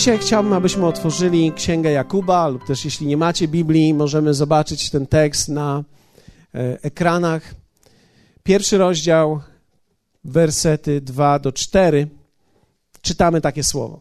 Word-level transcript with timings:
Dzisiaj 0.00 0.18
chciałbym, 0.18 0.52
abyśmy 0.52 0.86
otworzyli 0.86 1.52
Księgę 1.52 1.90
Jakuba, 1.90 2.48
lub 2.48 2.66
też 2.66 2.84
jeśli 2.84 3.06
nie 3.06 3.16
macie 3.16 3.48
Biblii, 3.48 3.94
możemy 3.94 4.34
zobaczyć 4.34 4.90
ten 4.90 5.06
tekst 5.06 5.48
na 5.48 5.84
e, 6.54 6.82
ekranach. 6.82 7.54
Pierwszy 8.42 8.78
rozdział, 8.78 9.40
wersety 10.24 11.00
2 11.00 11.38
do 11.38 11.52
4. 11.52 12.08
Czytamy 13.02 13.40
takie 13.40 13.64
słowo. 13.64 14.00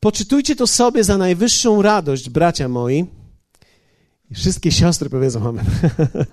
Poczytujcie 0.00 0.56
to 0.56 0.66
sobie 0.66 1.04
za 1.04 1.18
najwyższą 1.18 1.82
radość, 1.82 2.30
bracia 2.30 2.68
moi. 2.68 3.06
I 4.30 4.34
wszystkie 4.34 4.72
siostry 4.72 5.10
powiedzą 5.10 5.48
amen. 5.48 5.66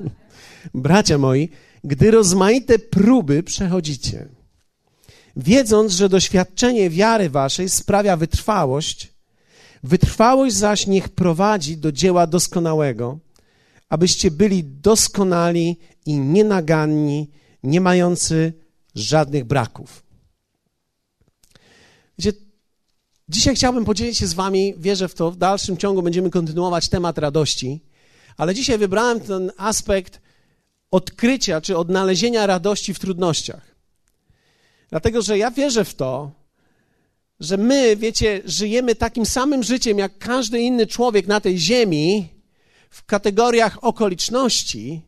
bracia 0.74 1.18
moi, 1.18 1.50
gdy 1.84 2.12
rozmaite 2.12 2.80
próby 2.80 3.44
przechodzicie 3.44 4.39
wiedząc, 5.40 5.92
że 5.92 6.10
doświadczenie 6.10 6.90
wiary 6.90 7.30
waszej 7.30 7.70
sprawia 7.70 8.18
wytrwałość, 8.18 9.14
wytrwałość 9.84 10.56
zaś 10.56 10.88
niech 10.88 11.10
prowadzi 11.10 11.78
do 11.78 11.92
dzieła 11.92 12.28
doskonałego, 12.28 13.20
abyście 13.90 14.32
byli 14.32 14.64
doskonali 14.64 15.78
i 16.06 16.20
nienaganni, 16.20 17.30
nie 17.64 17.82
mający 17.82 18.54
żadnych 18.96 19.46
braków. 19.46 20.04
Wiecie, 22.20 22.34
dzisiaj 23.30 23.56
chciałbym 23.56 23.86
podzielić 23.86 24.18
się 24.18 24.28
z 24.28 24.34
wami, 24.34 24.74
wierzę 24.78 25.08
w 25.08 25.14
to, 25.14 25.32
w 25.32 25.38
dalszym 25.38 25.78
ciągu 25.78 26.02
będziemy 26.02 26.30
kontynuować 26.30 26.90
temat 26.90 27.18
radości, 27.18 27.82
ale 28.38 28.56
dzisiaj 28.56 28.78
wybrałem 28.78 29.20
ten 29.20 29.52
aspekt 29.58 30.22
odkrycia 30.92 31.62
czy 31.62 31.78
odnalezienia 31.78 32.46
radości 32.46 32.94
w 32.94 33.00
trudnościach. 33.00 33.69
Dlatego, 34.90 35.22
że 35.22 35.38
ja 35.38 35.52
wierzę 35.52 35.86
w 35.86 35.96
to, 35.96 36.32
że 37.40 37.58
my, 37.58 37.96
wiecie, 37.96 38.42
żyjemy 38.46 38.96
takim 38.96 39.26
samym 39.26 39.64
życiem 39.64 39.98
jak 39.98 40.18
każdy 40.18 40.60
inny 40.60 40.88
człowiek 40.88 41.28
na 41.28 41.40
tej 41.42 41.58
ziemi 41.58 42.30
w 42.90 43.06
kategoriach 43.06 43.84
okoliczności, 43.84 45.02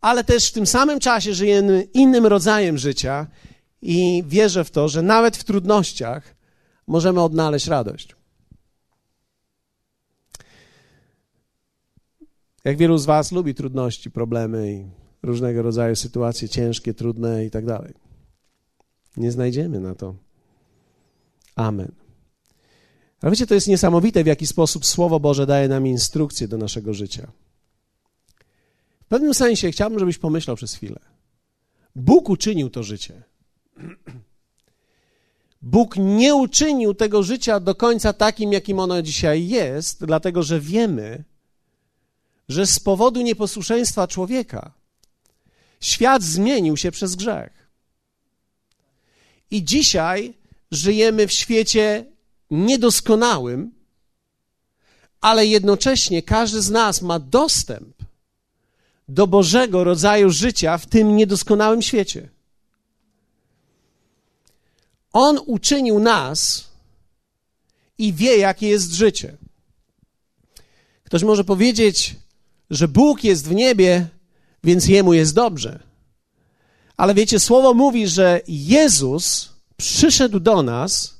ale 0.00 0.24
też 0.24 0.48
w 0.48 0.52
tym 0.52 0.66
samym 0.66 1.00
czasie 1.00 1.34
żyjemy 1.34 1.88
innym 1.94 2.26
rodzajem 2.26 2.78
życia 2.78 3.26
i 3.82 4.24
wierzę 4.26 4.64
w 4.64 4.70
to, 4.70 4.88
że 4.88 5.02
nawet 5.02 5.36
w 5.36 5.44
trudnościach 5.44 6.34
możemy 6.86 7.22
odnaleźć 7.22 7.66
radość. 7.66 8.16
Jak 12.64 12.76
wielu 12.76 12.98
z 12.98 13.06
Was 13.06 13.32
lubi 13.32 13.54
trudności, 13.54 14.10
problemy 14.10 14.72
i 14.72 14.86
różnego 15.22 15.62
rodzaju 15.62 15.96
sytuacje 15.96 16.48
ciężkie, 16.48 16.94
trudne 16.94 17.44
i 17.44 17.50
tak 17.50 17.66
dalej. 17.66 18.05
Nie 19.16 19.32
znajdziemy 19.32 19.80
na 19.80 19.94
to. 19.94 20.14
Amen. 21.56 21.92
Ale 23.20 23.30
wiecie, 23.30 23.46
to 23.46 23.54
jest 23.54 23.68
niesamowite, 23.68 24.24
w 24.24 24.26
jaki 24.26 24.46
sposób 24.46 24.86
Słowo 24.86 25.20
Boże 25.20 25.46
daje 25.46 25.68
nam 25.68 25.86
instrukcje 25.86 26.48
do 26.48 26.58
naszego 26.58 26.94
życia. 26.94 27.30
W 29.02 29.08
pewnym 29.08 29.34
sensie 29.34 29.70
chciałbym, 29.70 29.98
żebyś 29.98 30.18
pomyślał 30.18 30.56
przez 30.56 30.74
chwilę. 30.74 30.98
Bóg 31.96 32.28
uczynił 32.28 32.70
to 32.70 32.82
życie. 32.82 33.22
Bóg 35.62 35.96
nie 35.96 36.34
uczynił 36.34 36.94
tego 36.94 37.22
życia 37.22 37.60
do 37.60 37.74
końca 37.74 38.12
takim, 38.12 38.52
jakim 38.52 38.78
ono 38.78 39.02
dzisiaj 39.02 39.48
jest, 39.48 40.04
dlatego 40.04 40.42
że 40.42 40.60
wiemy, 40.60 41.24
że 42.48 42.66
z 42.66 42.80
powodu 42.80 43.22
nieposłuszeństwa 43.22 44.06
człowieka 44.06 44.72
świat 45.80 46.22
zmienił 46.22 46.76
się 46.76 46.90
przez 46.90 47.14
grzech. 47.14 47.65
I 49.50 49.64
dzisiaj 49.64 50.34
żyjemy 50.70 51.26
w 51.26 51.32
świecie 51.32 52.04
niedoskonałym, 52.50 53.72
ale 55.20 55.46
jednocześnie 55.46 56.22
każdy 56.22 56.62
z 56.62 56.70
nas 56.70 57.02
ma 57.02 57.18
dostęp 57.18 57.96
do 59.08 59.26
Bożego 59.26 59.84
rodzaju 59.84 60.30
życia 60.30 60.78
w 60.78 60.86
tym 60.86 61.16
niedoskonałym 61.16 61.82
świecie. 61.82 62.28
On 65.12 65.40
uczynił 65.46 65.98
nas 65.98 66.68
i 67.98 68.12
wie, 68.12 68.38
jakie 68.38 68.68
jest 68.68 68.92
życie. 68.92 69.36
Ktoś 71.04 71.22
może 71.22 71.44
powiedzieć, 71.44 72.16
że 72.70 72.88
Bóg 72.88 73.24
jest 73.24 73.48
w 73.48 73.54
niebie, 73.54 74.08
więc 74.64 74.86
jemu 74.86 75.14
jest 75.14 75.34
dobrze. 75.34 75.82
Ale 76.96 77.14
wiecie, 77.14 77.40
słowo 77.40 77.74
mówi, 77.74 78.08
że 78.08 78.40
Jezus 78.48 79.52
przyszedł 79.76 80.40
do 80.40 80.62
nas 80.62 81.14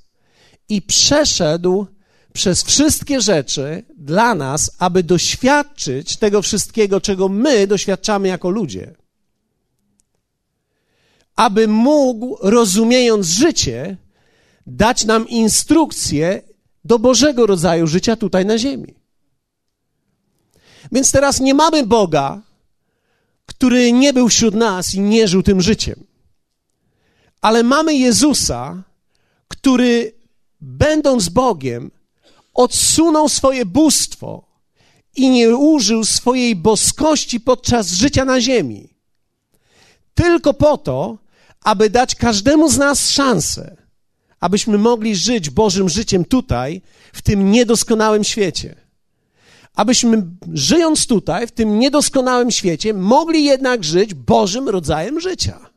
i 0.68 0.82
przeszedł 0.82 1.86
przez 2.32 2.62
wszystkie 2.62 3.20
rzeczy 3.20 3.82
dla 3.96 4.34
nas, 4.34 4.70
aby 4.78 5.02
doświadczyć 5.02 6.16
tego 6.16 6.42
wszystkiego, 6.42 7.00
czego 7.00 7.28
my 7.28 7.66
doświadczamy 7.66 8.28
jako 8.28 8.50
ludzie. 8.50 8.94
Aby 11.36 11.68
mógł, 11.68 12.38
rozumiejąc 12.42 13.26
życie, 13.26 13.96
dać 14.66 15.04
nam 15.04 15.28
instrukcję 15.28 16.42
do 16.84 16.98
Bożego 16.98 17.46
rodzaju 17.46 17.86
życia 17.86 18.16
tutaj 18.16 18.46
na 18.46 18.58
ziemi. 18.58 18.94
Więc 20.92 21.12
teraz 21.12 21.40
nie 21.40 21.54
mamy 21.54 21.86
Boga, 21.86 22.42
który 23.56 23.92
nie 23.92 24.12
był 24.12 24.28
wśród 24.28 24.54
nas 24.54 24.94
i 24.94 25.00
nie 25.00 25.28
żył 25.28 25.42
tym 25.42 25.60
życiem. 25.60 26.04
Ale 27.40 27.62
mamy 27.62 27.94
Jezusa, 27.94 28.82
który, 29.48 30.12
będąc 30.60 31.28
Bogiem, 31.28 31.90
odsunął 32.54 33.28
swoje 33.28 33.66
bóstwo 33.66 34.48
i 35.16 35.30
nie 35.30 35.56
użył 35.56 36.04
swojej 36.04 36.56
boskości 36.56 37.40
podczas 37.40 37.90
życia 37.90 38.24
na 38.24 38.40
ziemi. 38.40 38.88
Tylko 40.14 40.54
po 40.54 40.78
to, 40.78 41.18
aby 41.64 41.90
dać 41.90 42.14
każdemu 42.14 42.68
z 42.68 42.78
nas 42.78 43.10
szansę, 43.10 43.76
abyśmy 44.40 44.78
mogli 44.78 45.16
żyć 45.16 45.50
Bożym 45.50 45.88
życiem 45.88 46.24
tutaj, 46.24 46.82
w 47.12 47.22
tym 47.22 47.50
niedoskonałym 47.50 48.24
świecie 48.24 48.85
abyśmy 49.76 50.26
żyjąc 50.52 51.06
tutaj, 51.06 51.46
w 51.46 51.52
tym 51.52 51.78
niedoskonałym 51.78 52.50
świecie, 52.50 52.94
mogli 52.94 53.44
jednak 53.44 53.84
żyć 53.84 54.14
Bożym 54.14 54.68
rodzajem 54.68 55.20
życia. 55.20 55.70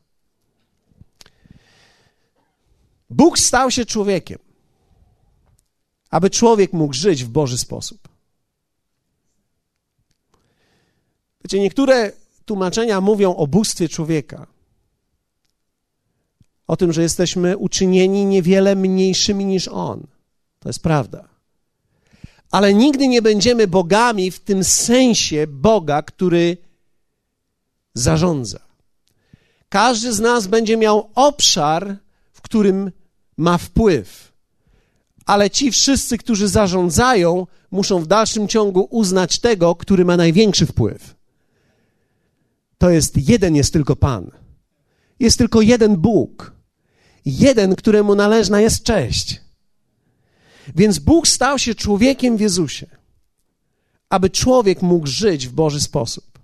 Bóg 3.09 3.39
stał 3.39 3.71
się 3.71 3.85
człowiekiem, 3.85 4.39
aby 6.09 6.29
człowiek 6.29 6.73
mógł 6.73 6.93
żyć 6.93 7.23
w 7.23 7.29
Boży 7.29 7.57
sposób. 7.57 8.09
Wiecie, 11.43 11.59
niektóre 11.59 12.11
tłumaczenia 12.45 13.01
mówią 13.01 13.35
o 13.35 13.47
bóstwie 13.47 13.89
człowieka. 13.89 14.47
O 16.67 16.77
tym, 16.77 16.93
że 16.93 17.01
jesteśmy 17.01 17.57
uczynieni 17.57 18.25
niewiele 18.25 18.75
mniejszymi 18.75 19.45
niż 19.45 19.67
On. 19.67 20.07
To 20.59 20.69
jest 20.69 20.83
prawda 20.83 21.38
ale 22.51 22.73
nigdy 22.73 23.07
nie 23.07 23.21
będziemy 23.21 23.67
bogami 23.67 24.31
w 24.31 24.39
tym 24.39 24.63
sensie 24.63 25.47
Boga, 25.47 26.01
który 26.01 26.57
zarządza. 27.93 28.59
Każdy 29.69 30.13
z 30.13 30.19
nas 30.19 30.47
będzie 30.47 30.77
miał 30.77 31.09
obszar, 31.15 31.97
w 32.31 32.41
którym 32.41 32.91
ma 33.37 33.57
wpływ. 33.57 34.33
Ale 35.25 35.49
ci 35.49 35.71
wszyscy, 35.71 36.17
którzy 36.17 36.47
zarządzają, 36.47 37.47
muszą 37.71 37.99
w 37.99 38.07
dalszym 38.07 38.47
ciągu 38.47 38.87
uznać 38.91 39.39
tego, 39.39 39.75
który 39.75 40.05
ma 40.05 40.17
największy 40.17 40.65
wpływ. 40.65 41.15
To 42.77 42.89
jest 42.89 43.29
jeden, 43.29 43.55
jest 43.55 43.73
tylko 43.73 43.95
Pan. 43.95 44.31
Jest 45.19 45.37
tylko 45.37 45.61
jeden 45.61 45.97
Bóg. 45.97 46.53
Jeden, 47.25 47.75
któremu 47.75 48.15
należna 48.15 48.61
jest 48.61 48.83
cześć. 48.83 49.41
Więc 50.75 50.99
Bóg 50.99 51.27
stał 51.27 51.59
się 51.59 51.75
człowiekiem 51.75 52.37
w 52.37 52.41
Jezusie, 52.41 52.87
aby 54.09 54.29
człowiek 54.29 54.81
mógł 54.81 55.07
żyć 55.07 55.47
w 55.47 55.51
Boży 55.51 55.81
sposób. 55.81 56.39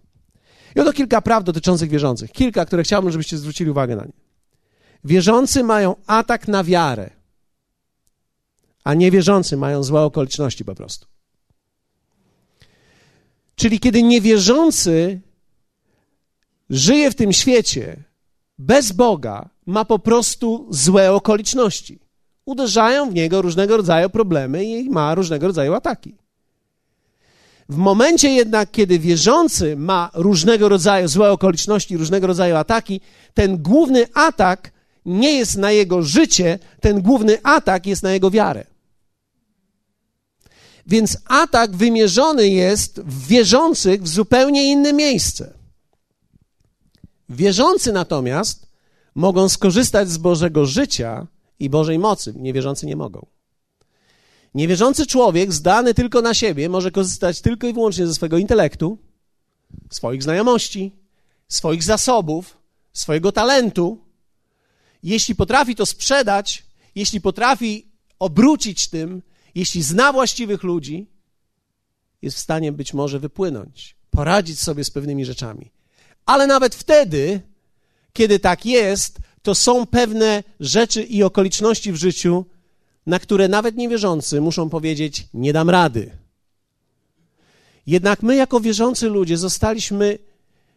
I 0.75 0.79
oto 0.79 0.93
kilka 0.93 1.21
praw 1.21 1.43
dotyczących 1.43 1.89
wierzących. 1.89 2.31
Kilka, 2.31 2.65
które 2.65 2.83
chciałbym, 2.83 3.11
żebyście 3.11 3.37
zwrócili 3.37 3.69
uwagę 3.69 3.95
na 3.95 4.05
nie. 4.05 4.13
Wierzący 5.03 5.63
mają 5.63 5.95
atak 6.07 6.47
na 6.47 6.63
wiarę, 6.63 7.09
a 8.83 8.93
niewierzący 8.93 9.57
mają 9.57 9.83
złe 9.83 10.01
okoliczności 10.01 10.65
po 10.65 10.75
prostu. 10.75 11.07
Czyli 13.55 13.79
kiedy 13.79 14.03
niewierzący 14.03 15.21
żyje 16.69 17.11
w 17.11 17.15
tym 17.15 17.33
świecie 17.33 18.03
bez 18.57 18.91
Boga, 18.91 19.49
ma 19.65 19.85
po 19.85 19.99
prostu 19.99 20.67
złe 20.69 21.13
okoliczności 21.13 21.99
uderzają 22.45 23.09
w 23.09 23.13
niego 23.13 23.41
różnego 23.41 23.77
rodzaju 23.77 24.09
problemy 24.09 24.65
i 24.65 24.89
ma 24.89 25.15
różnego 25.15 25.47
rodzaju 25.47 25.73
ataki. 25.73 26.15
W 27.69 27.75
momencie 27.75 28.29
jednak, 28.29 28.71
kiedy 28.71 28.99
wierzący 28.99 29.75
ma 29.75 30.09
różnego 30.13 30.69
rodzaju 30.69 31.07
złe 31.07 31.31
okoliczności, 31.31 31.97
różnego 31.97 32.27
rodzaju 32.27 32.55
ataki, 32.55 33.01
ten 33.33 33.57
główny 33.57 34.05
atak 34.13 34.71
nie 35.05 35.33
jest 35.33 35.57
na 35.57 35.71
jego 35.71 36.01
życie, 36.01 36.59
ten 36.81 37.01
główny 37.01 37.37
atak 37.43 37.85
jest 37.85 38.03
na 38.03 38.11
jego 38.11 38.31
wiarę. 38.31 38.65
Więc 40.87 41.17
atak 41.27 41.75
wymierzony 41.75 42.49
jest 42.49 42.99
w 42.99 43.27
wierzących 43.27 44.03
w 44.03 44.07
zupełnie 44.07 44.71
inne 44.71 44.93
miejsce. 44.93 45.53
Wierzący 47.29 47.91
natomiast 47.91 48.67
mogą 49.15 49.49
skorzystać 49.49 50.09
z 50.09 50.17
Bożego 50.17 50.65
życia 50.65 51.27
i 51.59 51.69
Bożej 51.69 51.99
mocy. 51.99 52.33
Niewierzący 52.37 52.85
nie 52.85 52.95
mogą. 52.95 53.25
Niewierzący 54.55 55.05
człowiek, 55.05 55.53
zdany 55.53 55.93
tylko 55.93 56.21
na 56.21 56.33
siebie, 56.33 56.69
może 56.69 56.91
korzystać 56.91 57.41
tylko 57.41 57.67
i 57.67 57.73
wyłącznie 57.73 58.07
ze 58.07 58.13
swojego 58.13 58.37
intelektu, 58.37 58.97
swoich 59.89 60.23
znajomości, 60.23 60.91
swoich 61.47 61.83
zasobów, 61.83 62.57
swojego 62.93 63.31
talentu. 63.31 63.97
Jeśli 65.03 65.35
potrafi 65.35 65.75
to 65.75 65.85
sprzedać, 65.85 66.63
jeśli 66.95 67.21
potrafi 67.21 67.87
obrócić 68.19 68.89
tym, 68.89 69.21
jeśli 69.55 69.83
zna 69.83 70.13
właściwych 70.13 70.63
ludzi, 70.63 71.07
jest 72.21 72.37
w 72.37 72.39
stanie 72.39 72.71
być 72.71 72.93
może 72.93 73.19
wypłynąć, 73.19 73.95
poradzić 74.11 74.59
sobie 74.59 74.83
z 74.83 74.91
pewnymi 74.91 75.25
rzeczami. 75.25 75.71
Ale 76.25 76.47
nawet 76.47 76.75
wtedy, 76.75 77.41
kiedy 78.13 78.39
tak 78.39 78.65
jest, 78.65 79.19
to 79.45 79.55
są 79.55 79.85
pewne 79.85 80.43
rzeczy 80.59 81.03
i 81.03 81.23
okoliczności 81.23 81.91
w 81.91 81.95
życiu, 81.95 82.45
na 83.05 83.19
które 83.19 83.47
nawet 83.47 83.75
niewierzący 83.75 84.41
muszą 84.41 84.69
powiedzieć: 84.69 85.27
Nie 85.33 85.53
dam 85.53 85.69
rady. 85.69 86.11
Jednak 87.87 88.23
my, 88.23 88.35
jako 88.35 88.59
wierzący 88.59 89.09
ludzie, 89.09 89.37
zostaliśmy 89.37 90.17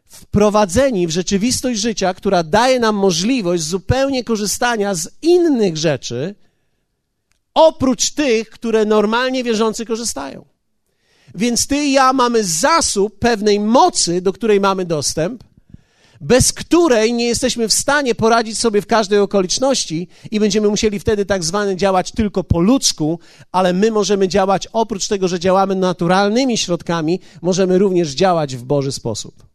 wprowadzeni 0.06 1.06
w 1.06 1.10
rzeczywistość 1.10 1.80
życia, 1.80 2.14
która 2.14 2.42
daje 2.42 2.80
nam 2.80 2.96
możliwość 2.96 3.62
zupełnie 3.62 4.24
korzystania 4.24 4.94
z 4.94 5.10
innych 5.22 5.76
rzeczy, 5.76 6.34
oprócz 7.54 8.10
tych, 8.10 8.50
które 8.50 8.84
normalnie 8.84 9.44
wierzący 9.44 9.86
korzystają. 9.86 10.44
Więc 11.34 11.66
ty 11.66 11.76
i 11.76 11.92
ja 11.92 12.12
mamy 12.12 12.44
zasób 12.44 13.18
pewnej 13.18 13.60
mocy, 13.60 14.20
do 14.20 14.32
której 14.32 14.60
mamy 14.60 14.84
dostęp, 14.84 15.44
bez 16.20 16.52
której 16.52 17.12
nie 17.12 17.26
jesteśmy 17.26 17.68
w 17.68 17.72
stanie 17.72 18.14
poradzić 18.14 18.58
sobie 18.58 18.82
w 18.82 18.86
każdej 18.86 19.18
okoliczności 19.18 20.08
i 20.30 20.40
będziemy 20.40 20.68
musieli 20.68 21.00
wtedy 21.00 21.26
tak 21.26 21.44
zwane 21.44 21.76
działać 21.76 22.12
tylko 22.12 22.44
po 22.44 22.60
ludzku, 22.60 23.18
ale 23.52 23.72
my 23.72 23.90
możemy 23.90 24.28
działać 24.28 24.68
oprócz 24.72 25.08
tego, 25.08 25.28
że 25.28 25.40
działamy 25.40 25.74
naturalnymi 25.74 26.58
środkami, 26.58 27.20
możemy 27.42 27.78
również 27.78 28.10
działać 28.10 28.56
w 28.56 28.64
Boży 28.64 28.92
sposób. 28.92 29.46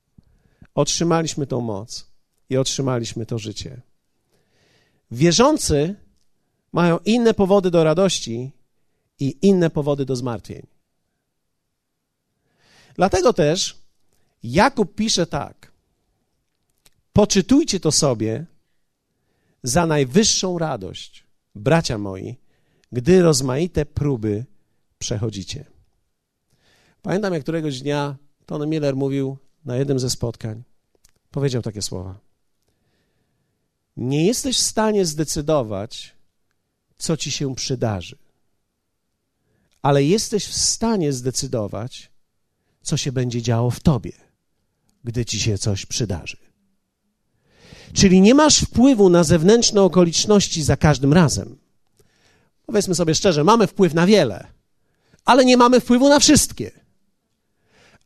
Otrzymaliśmy 0.76 1.48
tą 1.48 1.62
moc 1.62 2.08
i 2.50 2.58
otrzymaliśmy 2.58 3.26
to 3.26 3.40
życie. 3.40 3.82
Wierzący 5.12 5.96
mają 6.72 7.00
inne 7.06 7.34
powody 7.34 7.72
do 7.72 7.84
radości 7.84 8.52
i 9.20 9.38
inne 9.42 9.70
powody 9.70 10.06
do 10.06 10.16
zmartwień. 10.16 10.68
Dlatego 12.96 13.34
też 13.34 13.78
Jakub 14.44 14.96
pisze 14.96 15.28
tak: 15.28 15.73
Poczytujcie 17.14 17.80
to 17.80 17.92
sobie 17.92 18.46
za 19.64 19.86
najwyższą 19.86 20.58
radość, 20.58 21.24
bracia 21.56 21.98
moi, 21.98 22.36
gdy 22.92 23.22
rozmaite 23.22 23.86
próby 23.86 24.46
przechodzicie. 25.00 25.66
Pamiętam, 27.02 27.34
jak 27.34 27.44
któregoś 27.44 27.82
dnia 27.82 28.16
Tony 28.46 28.68
Miller 28.68 28.96
mówił 28.96 29.38
na 29.66 29.76
jednym 29.76 30.00
ze 30.00 30.10
spotkań, 30.10 30.64
powiedział 31.32 31.62
takie 31.62 31.82
słowa. 31.82 32.20
Nie 33.98 34.26
jesteś 34.26 34.58
w 34.58 34.62
stanie 34.62 35.06
zdecydować, 35.06 36.16
co 36.98 37.18
ci 37.18 37.32
się 37.32 37.56
przydarzy, 37.56 38.18
ale 39.82 40.04
jesteś 40.04 40.46
w 40.46 40.54
stanie 40.54 41.14
zdecydować, 41.14 42.12
co 42.82 42.98
się 42.98 43.12
będzie 43.12 43.42
działo 43.42 43.72
w 43.72 43.80
tobie, 43.80 44.12
gdy 45.04 45.26
ci 45.26 45.40
się 45.40 45.58
coś 45.58 45.86
przydarzy. 45.86 46.53
Czyli 47.94 48.22
nie 48.22 48.34
masz 48.34 48.60
wpływu 48.60 49.10
na 49.10 49.24
zewnętrzne 49.24 49.82
okoliczności 49.82 50.64
za 50.64 50.78
każdym 50.78 51.14
razem. 51.14 51.58
Powiedzmy 52.66 52.96
sobie 52.96 53.16
szczerze, 53.16 53.44
mamy 53.44 53.68
wpływ 53.68 53.94
na 53.94 54.06
wiele, 54.06 54.48
ale 55.26 55.46
nie 55.46 55.58
mamy 55.58 55.80
wpływu 55.80 56.10
na 56.10 56.20
wszystkie. 56.20 56.72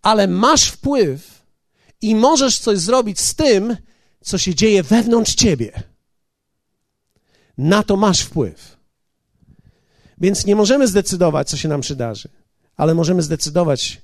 Ale 0.01 0.27
masz 0.27 0.67
wpływ 0.67 1.43
i 2.01 2.15
możesz 2.15 2.59
coś 2.59 2.79
zrobić 2.79 3.19
z 3.19 3.35
tym, 3.35 3.77
co 4.21 4.37
się 4.37 4.55
dzieje 4.55 4.83
wewnątrz 4.83 5.35
ciebie. 5.35 5.83
Na 7.57 7.83
to 7.83 7.97
masz 7.97 8.21
wpływ. 8.21 8.77
Więc 10.17 10.45
nie 10.45 10.55
możemy 10.55 10.87
zdecydować, 10.87 11.49
co 11.49 11.57
się 11.57 11.69
nam 11.69 11.81
przydarzy, 11.81 12.29
ale 12.77 12.93
możemy 12.93 13.21
zdecydować 13.21 14.01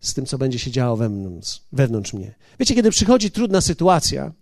z 0.00 0.14
tym, 0.14 0.26
co 0.26 0.38
będzie 0.38 0.58
się 0.58 0.70
działo 0.70 0.96
wewnątrz, 0.96 1.62
wewnątrz 1.72 2.12
mnie. 2.12 2.34
Wiecie, 2.60 2.74
kiedy 2.74 2.90
przychodzi 2.90 3.30
trudna 3.30 3.60
sytuacja, 3.60 4.32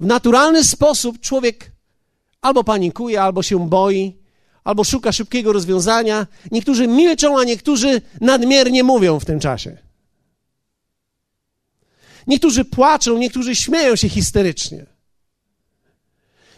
w 0.00 0.06
naturalny 0.06 0.64
sposób 0.64 1.20
człowiek 1.20 1.72
albo 2.40 2.64
panikuje, 2.64 3.22
albo 3.22 3.42
się 3.42 3.68
boi, 3.68 4.16
albo 4.64 4.84
szuka 4.84 5.12
szybkiego 5.12 5.52
rozwiązania. 5.52 6.26
Niektórzy 6.50 6.88
milczą, 6.88 7.38
a 7.38 7.44
niektórzy 7.44 8.02
nadmiernie 8.20 8.84
mówią 8.84 9.20
w 9.20 9.24
tym 9.24 9.40
czasie. 9.40 9.78
Niektórzy 12.26 12.64
płaczą, 12.64 13.18
niektórzy 13.18 13.56
śmieją 13.56 13.96
się 13.96 14.08
histerycznie. 14.08 14.86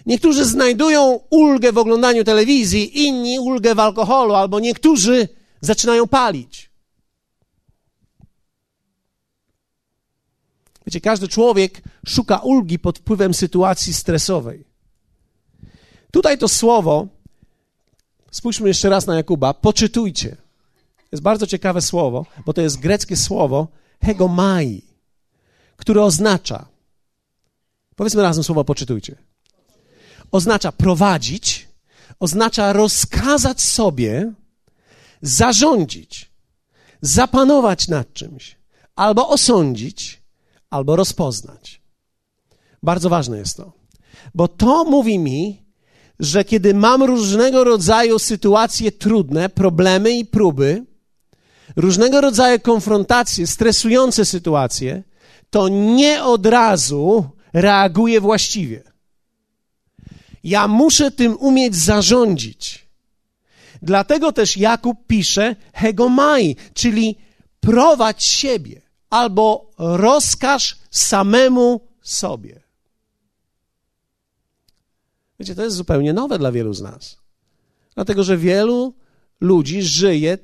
Niektórzy 0.07 0.45
znajdują 0.45 1.21
ulgę 1.31 1.73
w 1.73 1.79
oglądaniu 1.79 2.25
telewizji, 2.25 3.07
inni 3.07 3.39
ulgę 3.39 3.75
w 3.75 3.81
alkoholu, 3.81 4.35
albo 4.35 4.61
niektórzy 4.61 5.29
zaczynają 5.61 6.07
palić. 6.07 6.71
Wiecie, 10.87 11.01
każdy 11.01 11.29
człowiek 11.29 11.83
szuka 12.07 12.39
ulgi 12.39 12.79
pod 12.79 12.99
wpływem 12.99 13.35
sytuacji 13.35 13.95
stresowej. 13.95 14.65
Tutaj 16.11 16.39
to 16.39 16.49
słowo, 16.49 17.09
spójrzmy 18.31 18.69
jeszcze 18.69 18.89
raz 18.89 19.07
na 19.07 19.17
Jakuba, 19.17 19.55
poczytujcie. 19.55 20.37
Jest 21.13 21.23
bardzo 21.23 21.47
ciekawe 21.47 21.83
słowo, 21.83 22.27
bo 22.47 22.53
to 22.53 22.61
jest 22.61 22.81
greckie 22.81 23.17
słowo 23.17 23.69
hegomai, 24.05 24.83
które 25.77 26.03
oznacza, 26.03 26.67
powiedzmy 27.97 28.23
razem 28.23 28.45
słowo 28.45 28.65
poczytujcie, 28.65 29.17
oznacza 30.31 30.73
prowadzić, 30.73 31.69
oznacza 32.21 32.73
rozkazać 32.73 33.61
sobie, 33.61 34.33
zarządzić, 35.23 36.31
zapanować 37.01 37.89
nad 37.89 38.13
czymś, 38.13 38.57
albo 38.97 39.29
osądzić, 39.29 40.24
albo 40.75 40.97
rozpoznać. 40.97 41.81
Bardzo 42.83 43.09
ważne 43.09 43.39
jest 43.39 43.57
to, 43.57 43.73
bo 44.35 44.49
to 44.49 44.85
mówi 44.85 45.19
mi, 45.19 45.63
że 46.21 46.45
kiedy 46.45 46.75
mam 46.75 47.03
różnego 47.03 47.65
rodzaju 47.65 48.19
sytuacje 48.19 48.93
trudne, 48.93 49.49
problemy 49.49 50.11
i 50.11 50.25
próby, 50.25 50.85
różnego 51.77 52.21
rodzaju 52.21 52.61
konfrontacje, 52.61 53.47
stresujące 53.47 54.25
sytuacje, 54.25 55.03
to 55.51 55.69
nie 55.69 56.25
od 56.25 56.47
razu 56.47 57.25
reaguję 57.53 58.21
właściwie. 58.21 58.83
Ja 60.45 60.69
muszę 60.69 61.11
tym 61.11 61.37
umieć 61.37 61.77
zarządzić. 61.77 62.89
Dlatego 63.83 64.33
też 64.33 64.57
Jakub 64.57 65.07
pisze 65.07 65.57
hegomai, 65.75 66.57
czyli 66.75 67.19
prowadź 67.61 68.25
siebie 68.25 68.84
albo 69.15 69.71
rozkaż 69.79 70.77
samemu 70.91 71.81
sobie. 72.03 72.61
Wiecie, 75.41 75.55
to 75.55 75.65
jest 75.65 75.77
zupełnie 75.77 76.13
nowe 76.13 76.39
dla 76.39 76.53
wielu 76.53 76.75
z 76.75 76.83
nas. 76.83 77.19
Dlatego, 77.95 78.25
że 78.25 78.37
wielu 78.39 78.95
ludzi 79.41 79.83
żyje 79.83 80.39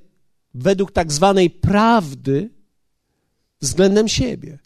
według 0.54 0.92
tak 0.92 1.12
zwanej 1.12 1.50
prawdy 1.50 2.50
względem 3.60 4.08
siebie. 4.08 4.58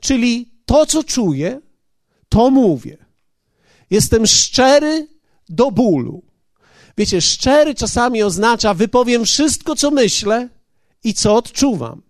Czyli 0.00 0.50
to, 0.66 0.86
co 0.86 1.04
czuję, 1.04 1.60
to 2.28 2.50
mówię. 2.50 2.96
Jestem 3.90 4.26
szczery 4.26 5.08
do 5.48 5.70
bólu. 5.70 6.22
Wiecie, 6.96 7.20
szczery 7.20 7.74
czasami 7.74 8.22
oznacza 8.22 8.74
wypowiem 8.74 9.24
wszystko, 9.24 9.76
co 9.76 9.90
myślę 9.90 10.48
i 11.04 11.14
co 11.14 11.36
odczuwam 11.36 12.07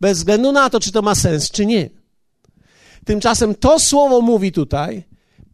bez 0.00 0.18
względu 0.18 0.52
na 0.52 0.70
to, 0.70 0.80
czy 0.80 0.92
to 0.92 1.02
ma 1.02 1.14
sens, 1.14 1.50
czy 1.50 1.66
nie. 1.66 1.90
Tymczasem 3.04 3.54
to 3.54 3.78
słowo 3.80 4.20
mówi 4.20 4.52
tutaj: 4.52 5.04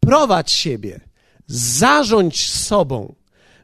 prowadź 0.00 0.52
siebie, 0.52 1.00
zarządź 1.46 2.50
sobą, 2.50 3.14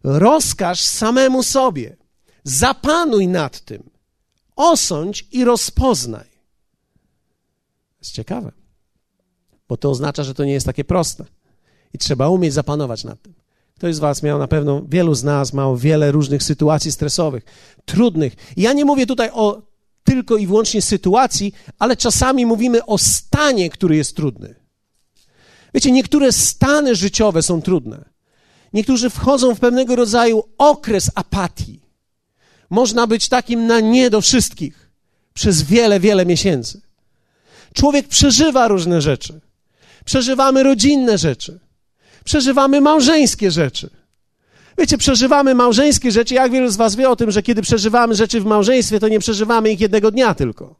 rozkaż 0.04 0.80
samemu 0.80 1.42
sobie, 1.42 1.96
zapanuj 2.44 3.28
nad 3.28 3.60
tym, 3.60 3.90
osądź 4.56 5.26
i 5.32 5.44
rozpoznaj. 5.44 6.30
Jest 7.98 8.12
ciekawe, 8.12 8.52
bo 9.68 9.76
to 9.76 9.90
oznacza, 9.90 10.24
że 10.24 10.34
to 10.34 10.44
nie 10.44 10.52
jest 10.52 10.66
takie 10.66 10.84
proste 10.84 11.24
i 11.94 11.98
trzeba 11.98 12.28
umieć 12.28 12.54
zapanować 12.54 13.04
nad 13.04 13.22
tym. 13.22 13.34
Ktoś 13.74 13.94
z 13.94 13.98
Was 13.98 14.22
miał 14.22 14.38
na 14.38 14.48
pewno, 14.48 14.82
wielu 14.88 15.14
z 15.14 15.24
nas 15.24 15.52
miał 15.52 15.76
wiele 15.76 16.12
różnych 16.12 16.42
sytuacji 16.42 16.92
stresowych, 16.92 17.44
trudnych. 17.84 18.36
Ja 18.56 18.72
nie 18.72 18.84
mówię 18.84 19.06
tutaj 19.06 19.30
o 19.32 19.62
tylko 20.04 20.36
i 20.36 20.46
wyłącznie 20.46 20.82
sytuacji, 20.82 21.52
ale 21.78 21.96
czasami 21.96 22.46
mówimy 22.46 22.84
o 22.86 22.98
stanie, 22.98 23.70
który 23.70 23.96
jest 23.96 24.16
trudny. 24.16 24.54
Wiecie, 25.74 25.92
niektóre 25.92 26.32
stany 26.32 26.94
życiowe 26.94 27.42
są 27.42 27.62
trudne. 27.62 28.04
Niektórzy 28.72 29.10
wchodzą 29.10 29.54
w 29.54 29.60
pewnego 29.60 29.96
rodzaju 29.96 30.42
okres 30.58 31.10
apatii. 31.14 31.80
Można 32.70 33.06
być 33.06 33.28
takim 33.28 33.66
na 33.66 33.80
nie 33.80 34.10
do 34.10 34.20
wszystkich 34.20 34.90
przez 35.34 35.62
wiele, 35.62 36.00
wiele 36.00 36.26
miesięcy. 36.26 36.80
Człowiek 37.74 38.08
przeżywa 38.08 38.68
różne 38.68 39.00
rzeczy. 39.00 39.40
Przeżywamy 40.04 40.62
rodzinne 40.62 41.18
rzeczy. 41.18 41.60
Przeżywamy 42.24 42.80
małżeńskie 42.80 43.50
rzeczy. 43.50 43.90
Wiecie, 44.78 44.98
przeżywamy 44.98 45.54
małżeńskie 45.54 46.12
rzeczy. 46.12 46.34
Jak 46.34 46.52
wielu 46.52 46.70
z 46.70 46.76
Was 46.76 46.96
wie 46.96 47.10
o 47.10 47.16
tym, 47.16 47.30
że 47.30 47.42
kiedy 47.42 47.62
przeżywamy 47.62 48.14
rzeczy 48.14 48.40
w 48.40 48.44
małżeństwie, 48.44 49.00
to 49.00 49.08
nie 49.08 49.18
przeżywamy 49.18 49.70
ich 49.70 49.80
jednego 49.80 50.10
dnia 50.10 50.34
tylko. 50.34 50.74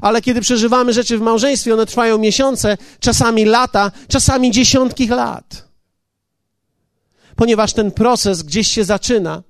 Ale 0.00 0.22
kiedy 0.22 0.40
przeżywamy 0.40 0.92
rzeczy 0.92 1.18
w 1.18 1.20
małżeństwie, 1.20 1.74
one 1.74 1.86
trwają 1.86 2.18
miesiące, 2.18 2.76
czasami 3.00 3.44
lata, 3.44 3.92
czasami 4.08 4.50
dziesiątki 4.50 5.06
lat. 5.06 5.68
Ponieważ 7.36 7.72
ten 7.72 7.90
proces 7.90 8.42
gdzieś 8.42 8.68
się 8.68 8.84
zaczyna 8.84 9.42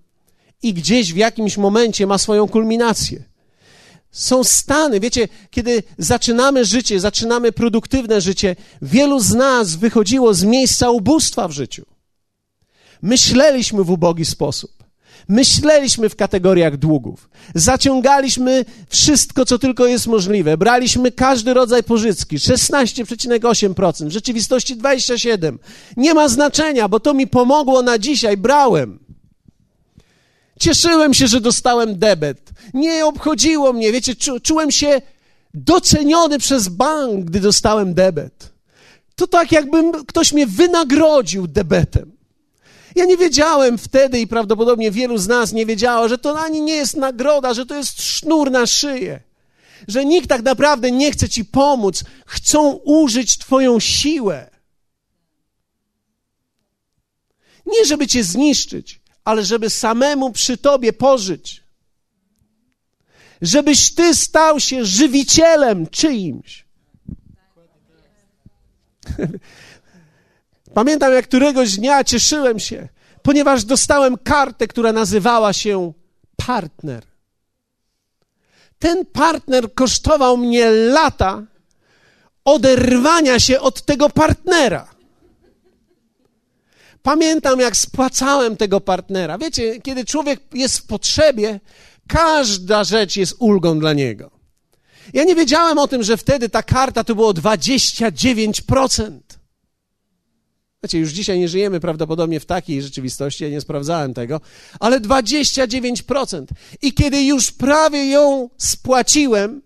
i 0.62 0.74
gdzieś 0.74 1.12
w 1.12 1.16
jakimś 1.16 1.56
momencie 1.56 2.06
ma 2.06 2.18
swoją 2.18 2.48
kulminację. 2.48 3.24
Są 4.10 4.44
stany, 4.44 5.00
wiecie, 5.00 5.28
kiedy 5.50 5.82
zaczynamy 5.98 6.64
życie, 6.64 7.00
zaczynamy 7.00 7.52
produktywne 7.52 8.20
życie, 8.20 8.56
wielu 8.82 9.20
z 9.20 9.34
nas 9.34 9.74
wychodziło 9.74 10.34
z 10.34 10.44
miejsca 10.44 10.90
ubóstwa 10.90 11.48
w 11.48 11.52
życiu. 11.52 11.95
Myśleliśmy 13.06 13.84
w 13.84 13.90
ubogi 13.90 14.24
sposób. 14.24 14.70
Myśleliśmy 15.28 16.08
w 16.08 16.16
kategoriach 16.16 16.76
długów. 16.76 17.28
Zaciągaliśmy 17.54 18.64
wszystko, 18.88 19.44
co 19.44 19.58
tylko 19.58 19.86
jest 19.86 20.06
możliwe. 20.06 20.56
Braliśmy 20.56 21.12
każdy 21.12 21.54
rodzaj 21.54 21.82
pożyczki. 21.82 22.38
16,8%, 22.38 24.06
w 24.06 24.10
rzeczywistości 24.10 24.76
27%. 24.76 25.58
Nie 25.96 26.14
ma 26.14 26.28
znaczenia, 26.28 26.88
bo 26.88 27.00
to 27.00 27.14
mi 27.14 27.26
pomogło 27.26 27.82
na 27.82 27.98
dzisiaj. 27.98 28.36
Brałem. 28.36 28.98
Cieszyłem 30.60 31.14
się, 31.14 31.26
że 31.26 31.40
dostałem 31.40 31.98
debet. 31.98 32.50
Nie 32.74 33.06
obchodziło 33.06 33.72
mnie, 33.72 33.92
wiecie, 33.92 34.16
czu, 34.16 34.40
czułem 34.40 34.70
się 34.70 35.02
doceniony 35.54 36.38
przez 36.38 36.68
bank, 36.68 37.24
gdy 37.24 37.40
dostałem 37.40 37.94
debet. 37.94 38.52
To 39.16 39.26
tak, 39.26 39.52
jakbym 39.52 39.92
ktoś 39.92 40.32
mnie 40.32 40.46
wynagrodził 40.46 41.46
debetem. 41.46 42.15
Ja 42.96 43.04
nie 43.04 43.16
wiedziałem 43.16 43.78
wtedy 43.78 44.20
i 44.20 44.26
prawdopodobnie 44.26 44.90
wielu 44.90 45.18
z 45.18 45.28
nas 45.28 45.52
nie 45.52 45.66
wiedziało, 45.66 46.08
że 46.08 46.18
to 46.18 46.40
ani 46.40 46.60
nie 46.60 46.74
jest 46.74 46.96
nagroda, 46.96 47.54
że 47.54 47.66
to 47.66 47.74
jest 47.74 48.02
sznur 48.02 48.50
na 48.50 48.66
szyję. 48.66 49.20
Że 49.88 50.04
nikt 50.04 50.28
tak 50.28 50.42
naprawdę 50.42 50.90
nie 50.90 51.12
chce 51.12 51.28
ci 51.28 51.44
pomóc, 51.44 52.04
chcą 52.26 52.72
użyć 52.72 53.38
twoją 53.38 53.80
siłę. 53.80 54.50
Nie 57.66 57.84
żeby 57.84 58.06
cię 58.06 58.24
zniszczyć, 58.24 59.00
ale 59.24 59.44
żeby 59.44 59.70
samemu 59.70 60.32
przy 60.32 60.56
tobie 60.56 60.92
pożyć. 60.92 61.62
Żebyś 63.42 63.94
ty 63.94 64.14
stał 64.14 64.60
się 64.60 64.84
żywicielem 64.84 65.86
czyimś. 65.86 66.66
Pamiętam, 70.76 71.12
jak 71.12 71.24
któregoś 71.24 71.76
dnia 71.76 72.04
cieszyłem 72.04 72.58
się, 72.58 72.88
ponieważ 73.22 73.64
dostałem 73.64 74.18
kartę, 74.18 74.66
która 74.66 74.92
nazywała 74.92 75.52
się 75.52 75.92
partner. 76.46 77.02
Ten 78.78 79.06
partner 79.06 79.74
kosztował 79.74 80.36
mnie 80.36 80.70
lata 80.70 81.42
oderwania 82.44 83.40
się 83.40 83.60
od 83.60 83.82
tego 83.82 84.10
partnera. 84.10 84.88
Pamiętam, 87.02 87.60
jak 87.60 87.76
spłacałem 87.76 88.56
tego 88.56 88.80
partnera. 88.80 89.38
Wiecie, 89.38 89.80
kiedy 89.80 90.04
człowiek 90.04 90.40
jest 90.54 90.78
w 90.78 90.86
potrzebie, 90.86 91.60
każda 92.08 92.84
rzecz 92.84 93.16
jest 93.16 93.34
ulgą 93.38 93.78
dla 93.78 93.92
niego. 93.92 94.30
Ja 95.12 95.24
nie 95.24 95.34
wiedziałem 95.34 95.78
o 95.78 95.88
tym, 95.88 96.02
że 96.02 96.16
wtedy 96.16 96.48
ta 96.48 96.62
karta 96.62 97.04
to 97.04 97.14
było 97.14 97.32
29%. 97.32 99.25
Wiecie, 100.86 100.98
już 100.98 101.10
dzisiaj 101.10 101.38
nie 101.38 101.48
żyjemy 101.48 101.80
prawdopodobnie 101.80 102.40
w 102.40 102.46
takiej 102.46 102.82
rzeczywistości, 102.82 103.44
ja 103.44 103.50
nie 103.50 103.60
sprawdzałem 103.60 104.14
tego, 104.14 104.40
ale 104.80 105.00
29%. 105.00 106.44
I 106.82 106.94
kiedy 106.94 107.22
już 107.22 107.50
prawie 107.50 108.10
ją 108.10 108.50
spłaciłem, 108.56 109.62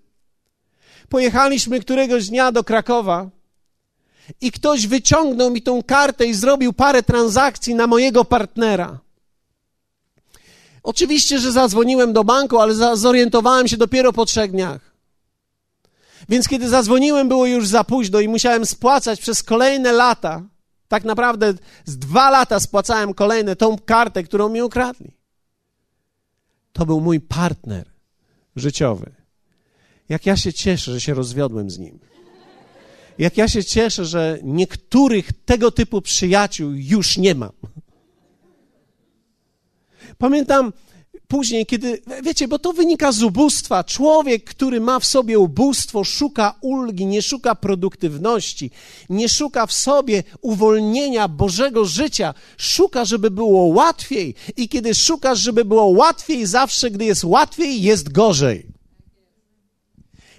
pojechaliśmy 1.09 1.81
któregoś 1.81 2.29
dnia 2.29 2.53
do 2.53 2.65
Krakowa 2.65 3.31
i 4.41 4.53
ktoś 4.53 4.87
wyciągnął 4.87 5.51
mi 5.51 5.63
tą 5.63 5.83
kartę 5.83 6.27
i 6.27 6.35
zrobił 6.35 6.73
parę 6.73 7.03
transakcji 7.03 7.75
na 7.75 7.87
mojego 7.87 8.25
partnera. 8.25 8.99
Oczywiście, 10.83 11.39
że 11.39 11.53
zadzwoniłem 11.53 12.13
do 12.13 12.25
banku, 12.25 12.59
ale 12.59 12.97
zorientowałem 12.97 13.69
się 13.69 13.77
dopiero 13.77 14.13
po 14.13 14.27
trzech 14.27 14.51
dniach. 14.51 14.81
Więc 16.29 16.49
kiedy 16.49 16.69
zadzwoniłem, 16.69 17.29
było 17.29 17.47
już 17.47 17.67
za 17.67 17.85
późno 17.85 18.21
i 18.21 18.29
musiałem 18.29 18.67
spłacać 18.67 19.21
przez 19.21 19.43
kolejne 19.43 19.93
lata. 19.93 20.43
Tak 20.91 21.05
naprawdę 21.05 21.55
z 21.85 21.99
dwa 21.99 22.31
lata 22.31 22.61
spłacałem 22.61 23.15
kolejne 23.15 23.57
tą 23.57 23.79
kartę, 23.79 24.23
którą 24.23 24.49
mi 24.49 24.63
ukradli. 24.63 25.13
To 26.73 26.87
był 26.87 27.01
mój 27.01 27.21
partner 27.21 27.91
życiowy. 28.57 29.13
Jak 30.09 30.27
ja 30.27 30.37
się 30.37 30.53
cieszę, 30.53 30.93
że 30.93 31.01
się 31.01 31.15
rozwiodłem 31.15 31.71
z 31.71 31.79
nim. 31.79 31.99
Jak 33.19 33.37
ja 33.37 33.49
się 33.49 33.65
cieszę, 33.65 34.05
że 34.05 34.39
niektórych 34.43 35.33
tego 35.45 35.71
typu 35.71 36.03
przyjaciół 36.03 36.73
już 36.73 37.19
nie 37.19 37.35
mam. 37.35 37.53
Pamiętam 40.19 40.73
później, 41.31 41.67
kiedy, 41.67 42.03
wiecie, 42.23 42.49
bo 42.49 42.59
to 42.59 42.73
wynika 42.73 43.13
z 43.13 43.23
ubóstwa. 43.23 43.85
Człowiek, 43.85 44.45
który 44.45 44.81
ma 44.81 44.99
w 44.99 45.07
sobie 45.07 45.39
ubóstwo, 45.39 46.05
szuka 46.05 46.55
ulgi, 46.61 47.07
nie 47.07 47.23
szuka 47.23 47.55
produktywności, 47.55 48.71
nie 49.09 49.29
szuka 49.29 49.67
w 49.67 49.73
sobie 49.73 50.23
uwolnienia 50.41 51.29
Bożego 51.29 51.85
życia. 51.85 52.35
Szuka, 52.57 53.05
żeby 53.05 53.31
było 53.31 53.63
łatwiej. 53.63 54.35
I 54.57 54.69
kiedy 54.69 54.95
szukasz, 54.95 55.39
żeby 55.39 55.65
było 55.65 55.85
łatwiej, 55.85 56.47
zawsze, 56.47 56.91
gdy 56.91 57.05
jest 57.05 57.25
łatwiej, 57.25 57.83
jest 57.83 58.13
gorzej. 58.13 58.67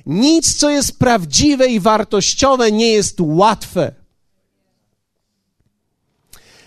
Nic, 0.06 0.56
co 0.56 0.70
jest 0.70 1.00
prawdziwe 1.00 1.68
i 1.68 1.80
wartościowe, 1.80 2.72
nie 2.72 2.92
jest 2.92 3.18
łatwe. 3.22 4.01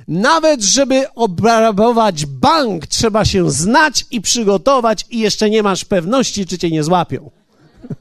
Nawet, 0.08 0.62
żeby 0.62 1.12
obrabować 1.14 2.26
bank, 2.26 2.86
trzeba 2.86 3.24
się 3.24 3.50
znać 3.50 4.06
i 4.10 4.20
przygotować, 4.20 5.06
i 5.10 5.18
jeszcze 5.18 5.50
nie 5.50 5.62
masz 5.62 5.84
pewności, 5.84 6.46
czy 6.46 6.58
cię 6.58 6.70
nie 6.70 6.84
złapią. 6.84 7.30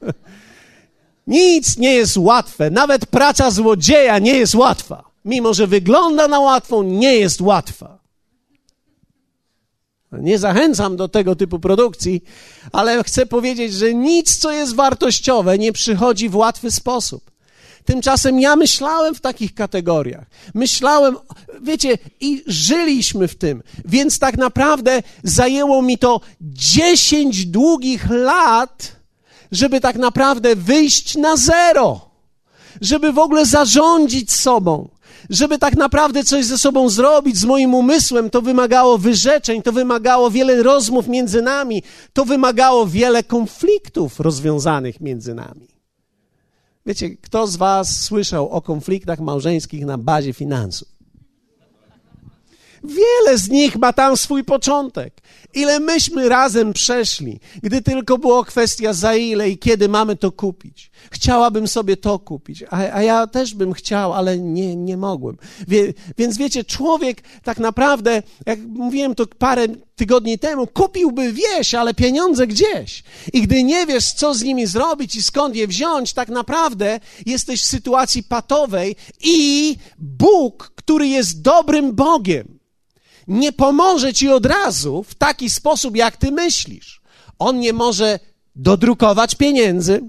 Nic 1.26 1.78
nie 1.78 1.94
jest 1.94 2.16
łatwe. 2.16 2.70
Nawet 2.70 3.06
praca 3.06 3.50
złodzieja 3.50 4.18
nie 4.18 4.34
jest 4.34 4.54
łatwa. 4.54 5.04
Mimo, 5.24 5.54
że 5.54 5.66
wygląda 5.66 6.28
na 6.28 6.40
łatwą, 6.40 6.82
nie 6.82 7.16
jest 7.16 7.40
łatwa. 7.40 7.98
Nie 10.12 10.38
zachęcam 10.38 10.96
do 10.96 11.08
tego 11.08 11.36
typu 11.36 11.58
produkcji, 11.58 12.24
ale 12.72 13.04
chcę 13.04 13.26
powiedzieć, 13.26 13.72
że 13.72 13.94
nic, 13.94 14.36
co 14.36 14.52
jest 14.52 14.74
wartościowe, 14.74 15.58
nie 15.58 15.72
przychodzi 15.72 16.28
w 16.28 16.36
łatwy 16.36 16.70
sposób. 16.70 17.33
Tymczasem 17.84 18.40
ja 18.40 18.56
myślałem 18.56 19.14
w 19.14 19.20
takich 19.20 19.54
kategoriach. 19.54 20.26
Myślałem, 20.54 21.16
wiecie, 21.62 21.98
i 22.20 22.42
żyliśmy 22.46 23.28
w 23.28 23.34
tym. 23.34 23.62
Więc 23.84 24.18
tak 24.18 24.36
naprawdę 24.36 25.02
zajęło 25.22 25.82
mi 25.82 25.98
to 25.98 26.20
10 26.40 27.46
długich 27.46 28.10
lat, 28.10 28.96
żeby 29.52 29.80
tak 29.80 29.96
naprawdę 29.96 30.56
wyjść 30.56 31.16
na 31.16 31.36
zero. 31.36 32.10
Żeby 32.80 33.12
w 33.12 33.18
ogóle 33.18 33.46
zarządzić 33.46 34.32
sobą 34.32 34.88
żeby 35.30 35.58
tak 35.58 35.76
naprawdę 35.76 36.24
coś 36.24 36.44
ze 36.44 36.58
sobą 36.58 36.88
zrobić, 36.88 37.36
z 37.36 37.44
moim 37.44 37.74
umysłem, 37.74 38.30
to 38.30 38.42
wymagało 38.42 38.98
wyrzeczeń, 38.98 39.62
to 39.62 39.72
wymagało 39.72 40.30
wiele 40.30 40.62
rozmów 40.62 41.08
między 41.08 41.42
nami, 41.42 41.82
to 42.12 42.24
wymagało 42.24 42.86
wiele 42.86 43.22
konfliktów 43.22 44.20
rozwiązanych 44.20 45.00
między 45.00 45.34
nami. 45.34 45.73
Wiecie, 46.86 47.16
kto 47.16 47.46
z 47.46 47.56
Was 47.56 48.00
słyszał 48.00 48.50
o 48.50 48.62
konfliktach 48.62 49.20
małżeńskich 49.20 49.84
na 49.84 49.98
bazie 49.98 50.32
finansów? 50.32 50.93
Wiele 52.84 53.38
z 53.38 53.50
nich 53.50 53.76
ma 53.76 53.92
tam 53.92 54.16
swój 54.16 54.44
początek. 54.44 55.14
Ile 55.54 55.80
myśmy 55.80 56.28
razem 56.28 56.72
przeszli, 56.72 57.40
gdy 57.62 57.82
tylko 57.82 58.18
była 58.18 58.44
kwestia 58.44 58.92
za 58.92 59.14
ile 59.14 59.50
i 59.50 59.58
kiedy 59.58 59.88
mamy 59.88 60.16
to 60.16 60.32
kupić. 60.32 60.90
Chciałabym 61.10 61.68
sobie 61.68 61.96
to 61.96 62.18
kupić, 62.18 62.64
a, 62.70 62.76
a 62.76 63.02
ja 63.02 63.26
też 63.26 63.54
bym 63.54 63.72
chciał, 63.72 64.12
ale 64.12 64.38
nie, 64.38 64.76
nie 64.76 64.96
mogłem. 64.96 65.36
Wie, 65.68 65.94
więc 66.18 66.38
wiecie, 66.38 66.64
człowiek 66.64 67.22
tak 67.42 67.58
naprawdę, 67.58 68.22
jak 68.46 68.60
mówiłem 68.60 69.14
to 69.14 69.26
parę 69.26 69.66
tygodni 69.96 70.38
temu, 70.38 70.66
kupiłby 70.66 71.32
wieś, 71.32 71.74
ale 71.74 71.94
pieniądze 71.94 72.46
gdzieś. 72.46 73.02
I 73.32 73.42
gdy 73.42 73.64
nie 73.64 73.86
wiesz, 73.86 74.12
co 74.12 74.34
z 74.34 74.42
nimi 74.42 74.66
zrobić 74.66 75.16
i 75.16 75.22
skąd 75.22 75.56
je 75.56 75.66
wziąć, 75.66 76.12
tak 76.12 76.28
naprawdę 76.28 77.00
jesteś 77.26 77.62
w 77.62 77.66
sytuacji 77.66 78.22
patowej 78.22 78.96
i 79.24 79.76
Bóg, 79.98 80.72
który 80.76 81.08
jest 81.08 81.42
dobrym 81.42 81.94
Bogiem, 81.94 82.53
nie 83.28 83.52
pomoże 83.52 84.12
ci 84.12 84.28
od 84.28 84.46
razu 84.46 85.02
w 85.02 85.14
taki 85.14 85.50
sposób, 85.50 85.96
jak 85.96 86.16
ty 86.16 86.32
myślisz. 86.32 87.02
On 87.38 87.60
nie 87.60 87.72
może 87.72 88.18
dodrukować 88.56 89.34
pieniędzy, 89.34 90.00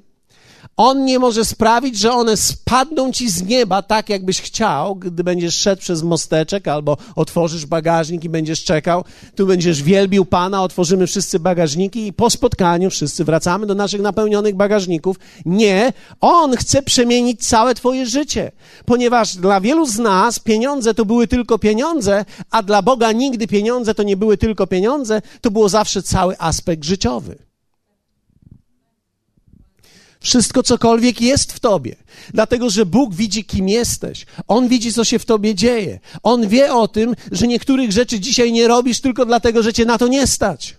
on 0.77 1.05
nie 1.05 1.19
może 1.19 1.45
sprawić, 1.45 1.97
że 1.97 2.11
one 2.11 2.37
spadną 2.37 3.11
ci 3.11 3.29
z 3.29 3.43
nieba 3.43 3.81
tak, 3.81 4.09
jakbyś 4.09 4.41
chciał, 4.41 4.95
gdy 4.95 5.23
będziesz 5.23 5.55
szedł 5.55 5.81
przez 5.81 6.03
mosteczek 6.03 6.67
albo 6.67 6.97
otworzysz 7.15 7.65
bagażnik 7.65 8.23
i 8.23 8.29
będziesz 8.29 8.63
czekał. 8.63 9.03
Tu 9.35 9.47
będziesz 9.47 9.83
wielbił 9.83 10.25
Pana, 10.25 10.63
otworzymy 10.63 11.07
wszyscy 11.07 11.39
bagażniki 11.39 12.07
i 12.07 12.13
po 12.13 12.29
spotkaniu 12.29 12.89
wszyscy 12.89 13.23
wracamy 13.23 13.65
do 13.65 13.75
naszych 13.75 14.01
napełnionych 14.01 14.55
bagażników. 14.55 15.19
Nie, 15.45 15.93
On 16.21 16.55
chce 16.55 16.81
przemienić 16.81 17.47
całe 17.47 17.75
Twoje 17.75 18.05
życie, 18.05 18.51
ponieważ 18.85 19.35
dla 19.35 19.61
wielu 19.61 19.85
z 19.85 19.99
nas 19.99 20.39
pieniądze 20.39 20.93
to 20.93 21.05
były 21.05 21.27
tylko 21.27 21.59
pieniądze, 21.59 22.25
a 22.51 22.63
dla 22.63 22.81
Boga 22.81 23.11
nigdy 23.11 23.47
pieniądze 23.47 23.95
to 23.95 24.03
nie 24.03 24.17
były 24.17 24.37
tylko 24.37 24.67
pieniądze, 24.67 25.21
to 25.41 25.51
było 25.51 25.69
zawsze 25.69 26.03
cały 26.03 26.39
aspekt 26.39 26.85
życiowy. 26.85 27.45
Wszystko, 30.25 30.63
cokolwiek 30.63 31.21
jest 31.21 31.53
w 31.53 31.59
tobie. 31.59 31.95
Dlatego, 32.33 32.69
że 32.69 32.85
Bóg 32.85 33.15
widzi, 33.15 33.45
kim 33.45 33.69
jesteś. 33.69 34.25
On 34.47 34.67
widzi, 34.67 34.93
co 34.93 35.03
się 35.03 35.19
w 35.19 35.25
tobie 35.25 35.55
dzieje. 35.55 35.99
On 36.23 36.47
wie 36.47 36.73
o 36.73 36.87
tym, 36.87 37.15
że 37.31 37.47
niektórych 37.47 37.91
rzeczy 37.91 38.19
dzisiaj 38.19 38.51
nie 38.51 38.67
robisz 38.67 39.01
tylko 39.01 39.25
dlatego, 39.25 39.63
że 39.63 39.73
cię 39.73 39.85
na 39.85 39.97
to 39.97 40.07
nie 40.07 40.27
stać. 40.27 40.75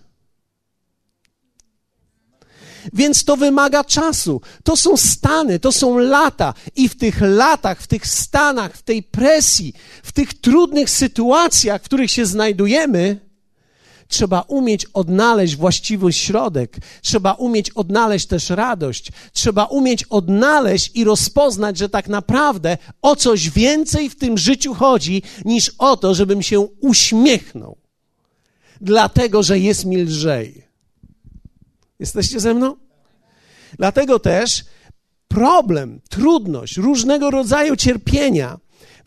Więc 2.93 3.23
to 3.23 3.37
wymaga 3.37 3.83
czasu. 3.83 4.41
To 4.63 4.75
są 4.75 4.97
stany, 4.97 5.59
to 5.59 5.71
są 5.71 5.97
lata. 5.97 6.53
I 6.75 6.89
w 6.89 6.97
tych 6.97 7.21
latach, 7.21 7.81
w 7.81 7.87
tych 7.87 8.07
stanach, 8.07 8.77
w 8.77 8.83
tej 8.83 9.03
presji, 9.03 9.73
w 10.03 10.11
tych 10.11 10.33
trudnych 10.33 10.89
sytuacjach, 10.89 11.81
w 11.81 11.85
których 11.85 12.11
się 12.11 12.25
znajdujemy, 12.25 13.26
Trzeba 14.07 14.41
umieć 14.41 14.85
odnaleźć 14.85 15.55
właściwy 15.55 16.13
środek, 16.13 16.77
trzeba 17.01 17.33
umieć 17.33 17.69
odnaleźć 17.69 18.25
też 18.25 18.49
radość, 18.49 19.11
trzeba 19.33 19.65
umieć 19.65 20.03
odnaleźć 20.03 20.91
i 20.95 21.03
rozpoznać, 21.03 21.77
że 21.77 21.89
tak 21.89 22.07
naprawdę 22.07 22.77
o 23.01 23.15
coś 23.15 23.49
więcej 23.49 24.09
w 24.09 24.15
tym 24.15 24.37
życiu 24.37 24.73
chodzi, 24.73 25.21
niż 25.45 25.71
o 25.77 25.97
to, 25.97 26.13
żebym 26.13 26.41
się 26.41 26.59
uśmiechnął, 26.59 27.77
dlatego 28.81 29.43
że 29.43 29.59
jest 29.59 29.85
mi 29.85 29.97
lżej. 29.97 30.67
Jesteście 31.99 32.39
ze 32.39 32.53
mną? 32.53 32.75
Dlatego 33.77 34.19
też 34.19 34.65
problem, 35.27 36.01
trudność, 36.09 36.77
różnego 36.77 37.31
rodzaju 37.31 37.75
cierpienia 37.75 38.57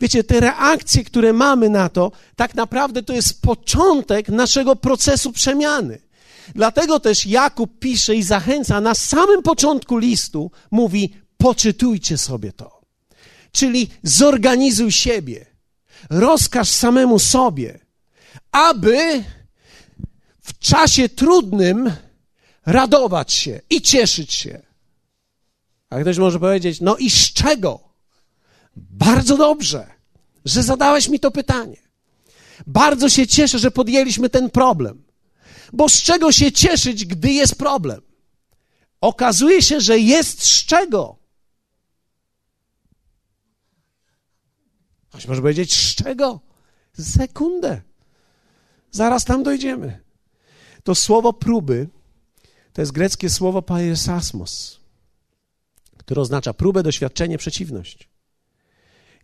Wiecie, 0.01 0.23
te 0.23 0.39
reakcje, 0.39 1.03
które 1.03 1.33
mamy 1.33 1.69
na 1.69 1.89
to, 1.89 2.11
tak 2.35 2.55
naprawdę 2.55 3.03
to 3.03 3.13
jest 3.13 3.41
początek 3.41 4.29
naszego 4.29 4.75
procesu 4.75 5.31
przemiany. 5.31 6.01
Dlatego 6.55 6.99
też 6.99 7.25
Jakub 7.25 7.79
pisze 7.79 8.15
i 8.15 8.23
zachęca 8.23 8.81
na 8.81 8.95
samym 8.95 9.43
początku 9.43 9.97
listu, 9.97 10.51
mówi: 10.71 11.13
poczytujcie 11.37 12.17
sobie 12.17 12.53
to. 12.53 12.81
Czyli 13.51 13.89
zorganizuj 14.03 14.91
siebie, 14.91 15.45
rozkaż 16.09 16.69
samemu 16.69 17.19
sobie, 17.19 17.79
aby 18.51 19.23
w 20.41 20.59
czasie 20.59 21.09
trudnym 21.09 21.91
radować 22.65 23.33
się 23.33 23.61
i 23.69 23.81
cieszyć 23.81 24.33
się. 24.33 24.61
A 25.89 25.99
ktoś 25.99 26.17
może 26.17 26.39
powiedzieć: 26.39 26.81
No 26.81 26.97
i 26.97 27.09
z 27.09 27.33
czego? 27.33 27.90
Bardzo 28.75 29.37
dobrze, 29.37 29.87
że 30.45 30.63
zadałeś 30.63 31.09
mi 31.09 31.19
to 31.19 31.31
pytanie. 31.31 31.77
Bardzo 32.67 33.09
się 33.09 33.27
cieszę, 33.27 33.59
że 33.59 33.71
podjęliśmy 33.71 34.29
ten 34.29 34.49
problem. 34.49 35.03
Bo 35.73 35.89
z 35.89 36.01
czego 36.01 36.31
się 36.31 36.51
cieszyć, 36.51 37.05
gdy 37.05 37.31
jest 37.31 37.55
problem? 37.55 38.01
Okazuje 39.01 39.61
się, 39.61 39.81
że 39.81 39.99
jest 39.99 40.43
z 40.43 40.65
czego. 40.65 41.17
Ktoś 45.09 45.27
może 45.27 45.41
powiedzieć, 45.41 45.73
z 45.73 45.95
czego? 45.95 46.39
Sekundę. 46.99 47.81
Zaraz 48.91 49.25
tam 49.25 49.43
dojdziemy. 49.43 50.03
To 50.83 50.95
słowo 50.95 51.33
próby 51.33 51.89
to 52.73 52.81
jest 52.81 52.91
greckie 52.91 53.29
słowo 53.29 53.61
paesasmos, 53.61 54.79
które 55.97 56.21
oznacza 56.21 56.53
próbę, 56.53 56.83
doświadczenie, 56.83 57.37
przeciwność. 57.37 58.10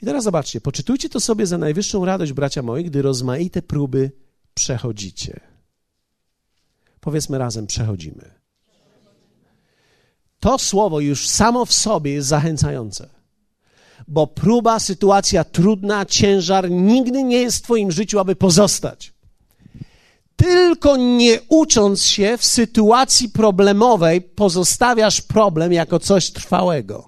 I 0.01 0.05
teraz 0.05 0.23
zobaczcie, 0.23 0.61
poczytujcie 0.61 1.09
to 1.09 1.19
sobie 1.19 1.45
za 1.45 1.57
najwyższą 1.57 2.05
radość, 2.05 2.33
bracia 2.33 2.61
moi, 2.61 2.85
gdy 2.85 3.01
rozmaite 3.01 3.61
próby 3.61 4.11
przechodzicie. 4.53 5.39
Powiedzmy 6.99 7.37
razem, 7.37 7.67
przechodzimy. 7.67 8.37
To 10.39 10.59
słowo 10.59 10.99
już 10.99 11.27
samo 11.27 11.65
w 11.65 11.73
sobie 11.73 12.13
jest 12.13 12.27
zachęcające. 12.27 13.09
Bo 14.07 14.27
próba, 14.27 14.79
sytuacja 14.79 15.43
trudna, 15.43 16.05
ciężar 16.05 16.71
nigdy 16.71 17.23
nie 17.23 17.37
jest 17.37 17.57
w 17.57 17.61
Twoim 17.61 17.91
życiu, 17.91 18.19
aby 18.19 18.35
pozostać. 18.35 19.13
Tylko 20.35 20.97
nie 20.97 21.39
ucząc 21.49 22.03
się 22.03 22.37
w 22.37 22.45
sytuacji 22.45 23.29
problemowej, 23.29 24.21
pozostawiasz 24.21 25.21
problem 25.21 25.73
jako 25.73 25.99
coś 25.99 26.31
trwałego. 26.31 27.06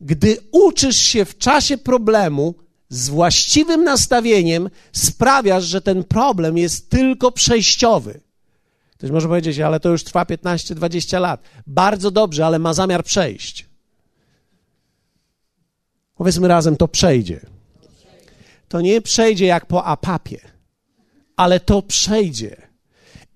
Gdy 0.00 0.36
uczysz 0.52 0.96
się 0.96 1.24
w 1.24 1.38
czasie 1.38 1.78
problemu 1.78 2.54
z 2.88 3.08
właściwym 3.08 3.84
nastawieniem, 3.84 4.70
sprawiasz, 4.92 5.64
że 5.64 5.80
ten 5.80 6.04
problem 6.04 6.58
jest 6.58 6.90
tylko 6.90 7.32
przejściowy. 7.32 8.20
Ktoś 8.98 9.10
może 9.10 9.28
powiedzieć, 9.28 9.58
ale 9.60 9.80
to 9.80 9.88
już 9.88 10.04
trwa 10.04 10.24
15-20 10.24 11.20
lat. 11.20 11.42
Bardzo 11.66 12.10
dobrze, 12.10 12.46
ale 12.46 12.58
ma 12.58 12.74
zamiar 12.74 13.04
przejść. 13.04 13.66
Powiedzmy 16.16 16.48
razem, 16.48 16.76
to 16.76 16.88
przejdzie. 16.88 17.40
To 18.68 18.80
nie 18.80 19.00
przejdzie 19.00 19.46
jak 19.46 19.66
po 19.66 19.84
apapie, 19.84 20.40
ale 21.36 21.60
to 21.60 21.82
przejdzie. 21.82 22.68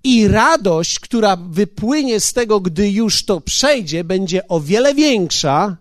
I 0.04 0.28
radość, 0.28 1.00
która 1.00 1.36
wypłynie 1.36 2.20
z 2.20 2.32
tego, 2.32 2.60
gdy 2.60 2.90
już 2.90 3.24
to 3.24 3.40
przejdzie, 3.40 4.04
będzie 4.04 4.48
o 4.48 4.60
wiele 4.60 4.94
większa 4.94 5.76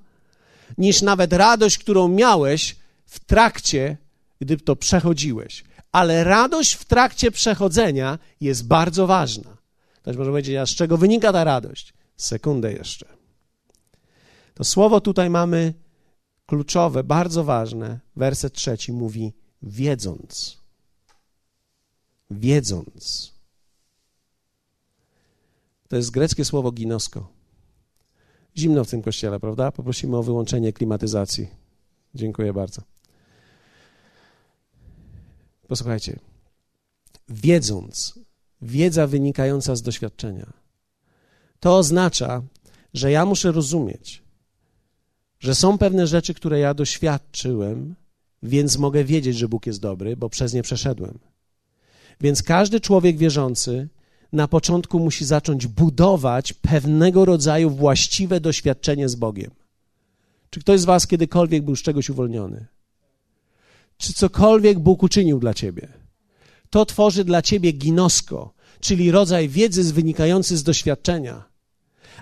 niż 0.77 1.01
nawet 1.01 1.33
radość, 1.33 1.77
którą 1.77 2.07
miałeś 2.07 2.75
w 3.05 3.19
trakcie, 3.19 3.97
gdy 4.41 4.57
to 4.57 4.75
przechodziłeś. 4.75 5.63
Ale 5.91 6.23
radość 6.23 6.73
w 6.73 6.85
trakcie 6.85 7.31
przechodzenia 7.31 8.19
jest 8.41 8.67
bardzo 8.67 9.07
ważna. 9.07 9.57
Ktoś 10.01 10.17
może 10.17 10.31
powiedzieć, 10.31 10.55
a 10.55 10.65
z 10.65 10.69
czego 10.69 10.97
wynika 10.97 11.33
ta 11.33 11.43
radość? 11.43 11.93
Sekundę 12.17 12.73
jeszcze. 12.73 13.05
To 14.53 14.63
słowo 14.63 15.01
tutaj 15.01 15.29
mamy 15.29 15.73
kluczowe, 16.45 17.03
bardzo 17.03 17.43
ważne. 17.43 17.99
Werset 18.15 18.53
trzeci 18.53 18.93
mówi 18.93 19.33
wiedząc. 19.61 20.57
Wiedząc. 22.31 23.33
To 25.87 25.95
jest 25.95 26.11
greckie 26.11 26.45
słowo 26.45 26.71
ginosko. 26.71 27.40
Zimno 28.57 28.83
w 28.83 28.89
tym 28.89 29.01
kościele, 29.01 29.39
prawda? 29.39 29.71
Poprosimy 29.71 30.17
o 30.17 30.23
wyłączenie 30.23 30.73
klimatyzacji. 30.73 31.47
Dziękuję 32.15 32.53
bardzo. 32.53 32.81
Posłuchajcie. 35.67 36.19
Wiedząc, 37.29 38.19
wiedza 38.61 39.07
wynikająca 39.07 39.75
z 39.75 39.81
doświadczenia, 39.81 40.53
to 41.59 41.77
oznacza, 41.77 42.41
że 42.93 43.11
ja 43.11 43.25
muszę 43.25 43.51
rozumieć, 43.51 44.23
że 45.39 45.55
są 45.55 45.77
pewne 45.77 46.07
rzeczy, 46.07 46.33
które 46.33 46.59
ja 46.59 46.73
doświadczyłem, 46.73 47.95
więc 48.43 48.77
mogę 48.77 49.03
wiedzieć, 49.03 49.37
że 49.37 49.47
Bóg 49.49 49.65
jest 49.65 49.79
dobry, 49.79 50.17
bo 50.17 50.29
przez 50.29 50.53
nie 50.53 50.63
przeszedłem. 50.63 51.19
Więc 52.21 52.43
każdy 52.43 52.79
człowiek 52.79 53.17
wierzący 53.17 53.89
na 54.33 54.47
początku 54.47 54.99
musi 54.99 55.25
zacząć 55.25 55.67
budować 55.67 56.53
pewnego 56.53 57.25
rodzaju 57.25 57.69
właściwe 57.69 58.39
doświadczenie 58.39 59.09
z 59.09 59.15
Bogiem. 59.15 59.51
Czy 60.49 60.59
ktoś 60.59 60.79
z 60.79 60.85
Was 60.85 61.07
kiedykolwiek 61.07 61.63
był 61.63 61.75
z 61.75 61.81
czegoś 61.81 62.09
uwolniony? 62.09 62.67
czy 64.01 64.13
cokolwiek 64.13 64.79
Bóg 64.79 65.03
uczynił 65.03 65.39
dla 65.39 65.53
ciebie, 65.53 65.87
to 66.69 66.85
tworzy 66.85 67.23
dla 67.23 67.41
ciebie 67.41 67.71
ginosko, 67.71 68.53
czyli 68.79 69.11
rodzaj 69.11 69.49
wiedzy 69.49 69.93
wynikający 69.93 70.57
z 70.57 70.63
doświadczenia. 70.63 71.43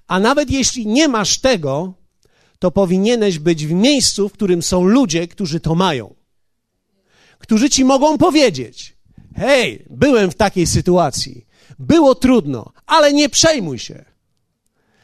A 0.07 0.19
nawet 0.19 0.51
jeśli 0.51 0.87
nie 0.87 1.07
masz 1.07 1.39
tego, 1.39 1.93
to 2.59 2.71
powinieneś 2.71 3.39
być 3.39 3.67
w 3.67 3.71
miejscu, 3.71 4.29
w 4.29 4.33
którym 4.33 4.61
są 4.61 4.83
ludzie, 4.83 5.27
którzy 5.27 5.59
to 5.59 5.75
mają. 5.75 6.15
Którzy 7.39 7.69
ci 7.69 7.85
mogą 7.85 8.17
powiedzieć: 8.17 8.97
Hej, 9.35 9.85
byłem 9.89 10.31
w 10.31 10.35
takiej 10.35 10.67
sytuacji, 10.67 11.45
było 11.79 12.15
trudno, 12.15 12.71
ale 12.85 13.13
nie 13.13 13.29
przejmuj 13.29 13.79
się. 13.79 14.05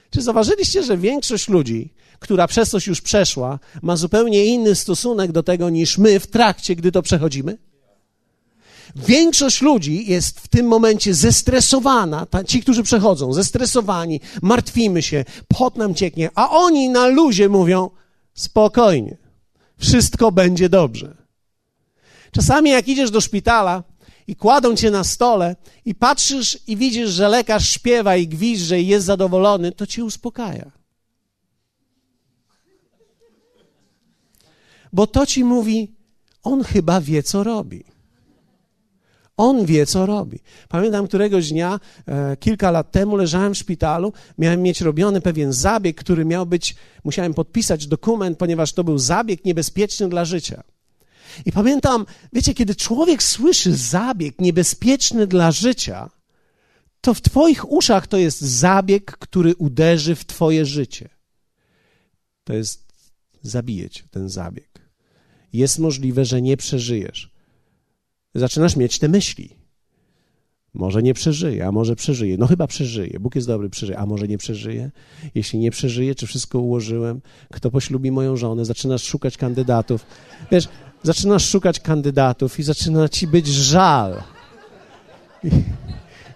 Czy 0.09 0.21
zauważyliście, 0.21 0.83
że 0.83 0.97
większość 0.97 1.47
ludzi, 1.47 1.93
która 2.19 2.47
przez 2.47 2.69
coś 2.69 2.87
już 2.87 3.01
przeszła, 3.01 3.59
ma 3.81 3.95
zupełnie 3.95 4.45
inny 4.45 4.75
stosunek 4.75 5.31
do 5.31 5.43
tego 5.43 5.69
niż 5.69 5.97
my 5.97 6.19
w 6.19 6.27
trakcie, 6.27 6.75
gdy 6.75 6.91
to 6.91 7.01
przechodzimy? 7.01 7.57
Większość 8.95 9.61
ludzi 9.61 10.05
jest 10.07 10.39
w 10.39 10.47
tym 10.47 10.67
momencie 10.67 11.13
zestresowana, 11.13 12.27
ci, 12.47 12.61
którzy 12.61 12.83
przechodzą, 12.83 13.33
zestresowani, 13.33 14.19
martwimy 14.41 15.01
się, 15.01 15.25
pot 15.47 15.75
nam 15.75 15.95
cieknie, 15.95 16.29
a 16.35 16.49
oni 16.49 16.89
na 16.89 17.07
luzie 17.07 17.49
mówią 17.49 17.89
spokojnie, 18.33 19.17
wszystko 19.77 20.31
będzie 20.31 20.69
dobrze. 20.69 21.15
Czasami 22.31 22.69
jak 22.69 22.87
idziesz 22.87 23.11
do 23.11 23.21
szpitala 23.21 23.83
i 24.27 24.35
kładą 24.35 24.75
cię 24.75 24.91
na 24.91 25.03
stole 25.03 25.55
i 25.85 25.95
patrzysz 25.95 26.59
i 26.67 26.77
widzisz, 26.77 27.09
że 27.09 27.29
lekarz 27.29 27.69
śpiewa 27.69 28.15
i 28.15 28.27
gwizdże 28.27 28.81
i 28.81 28.87
jest 28.87 29.05
zadowolony, 29.05 29.71
to 29.71 29.87
cię 29.87 30.05
uspokaja. 30.05 30.71
Bo 34.93 35.07
to 35.07 35.25
ci 35.25 35.43
mówi, 35.43 35.91
on 36.43 36.63
chyba 36.63 37.01
wie, 37.01 37.23
co 37.23 37.43
robi. 37.43 37.83
On 39.37 39.65
wie, 39.65 39.85
co 39.85 40.05
robi. 40.05 40.39
Pamiętam 40.69 41.07
któregoś 41.07 41.49
dnia, 41.49 41.79
e, 42.07 42.37
kilka 42.37 42.71
lat 42.71 42.91
temu, 42.91 43.15
leżałem 43.15 43.53
w 43.53 43.57
szpitalu, 43.57 44.13
miałem 44.37 44.61
mieć 44.61 44.81
robiony 44.81 45.21
pewien 45.21 45.53
zabieg, 45.53 45.97
który 45.97 46.25
miał 46.25 46.45
być, 46.45 46.75
musiałem 47.03 47.33
podpisać 47.33 47.87
dokument, 47.87 48.37
ponieważ 48.37 48.73
to 48.73 48.83
był 48.83 48.97
zabieg 48.97 49.45
niebezpieczny 49.45 50.09
dla 50.09 50.25
życia. 50.25 50.63
I 51.45 51.51
pamiętam, 51.51 52.05
wiecie, 52.33 52.53
kiedy 52.53 52.75
człowiek 52.75 53.23
słyszy 53.23 53.75
zabieg 53.75 54.41
niebezpieczny 54.41 55.27
dla 55.27 55.51
życia, 55.51 56.09
to 57.01 57.13
w 57.13 57.21
Twoich 57.21 57.71
uszach 57.71 58.07
to 58.07 58.17
jest 58.17 58.41
zabieg, 58.41 59.17
który 59.17 59.55
uderzy 59.55 60.15
w 60.15 60.25
Twoje 60.25 60.65
życie. 60.65 61.09
To 62.43 62.53
jest 62.53 62.85
zabijeć 63.41 64.03
ten 64.11 64.29
zabieg. 64.29 64.81
Jest 65.53 65.79
możliwe, 65.79 66.25
że 66.25 66.41
nie 66.41 66.57
przeżyjesz 66.57 67.35
zaczynasz 68.35 68.75
mieć 68.75 68.99
te 68.99 69.09
myśli. 69.09 69.49
Może 70.73 71.03
nie 71.03 71.13
przeżyje, 71.13 71.67
a 71.67 71.71
może 71.71 71.95
przeżyje. 71.95 72.37
No 72.37 72.47
chyba 72.47 72.67
przeżyje. 72.67 73.19
Bóg 73.19 73.35
jest 73.35 73.47
dobry, 73.47 73.69
przeżyje. 73.69 73.97
A 73.99 74.05
może 74.05 74.27
nie 74.27 74.37
przeżyje? 74.37 74.91
Jeśli 75.35 75.59
nie 75.59 75.71
przeżyje, 75.71 76.15
czy 76.15 76.27
wszystko 76.27 76.59
ułożyłem? 76.59 77.21
Kto 77.53 77.71
poślubi 77.71 78.11
moją 78.11 78.37
żonę? 78.37 78.65
Zaczynasz 78.65 79.03
szukać 79.03 79.37
kandydatów. 79.37 80.05
Wiesz, 80.51 80.67
zaczynasz 81.05 81.49
szukać 81.49 81.79
kandydatów 81.79 82.59
i 82.59 82.63
zaczyna 82.63 83.09
ci 83.09 83.27
być 83.27 83.47
żal. 83.47 84.23
I, 85.43 85.49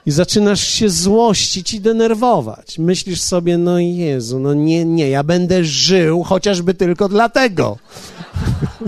i 0.05 0.12
zaczynasz 0.12 0.67
się 0.67 0.89
złościć 0.89 1.73
i 1.73 1.82
denerwować. 1.82 2.79
Myślisz 2.79 3.21
sobie, 3.21 3.58
no 3.58 3.79
Jezu, 3.79 4.39
no 4.39 4.53
nie, 4.53 4.86
nie, 4.86 5.10
ja 5.10 5.23
będę 5.23 5.63
żył 5.63 6.23
chociażby 6.23 6.73
tylko 6.73 7.10
dlatego. 7.10 7.77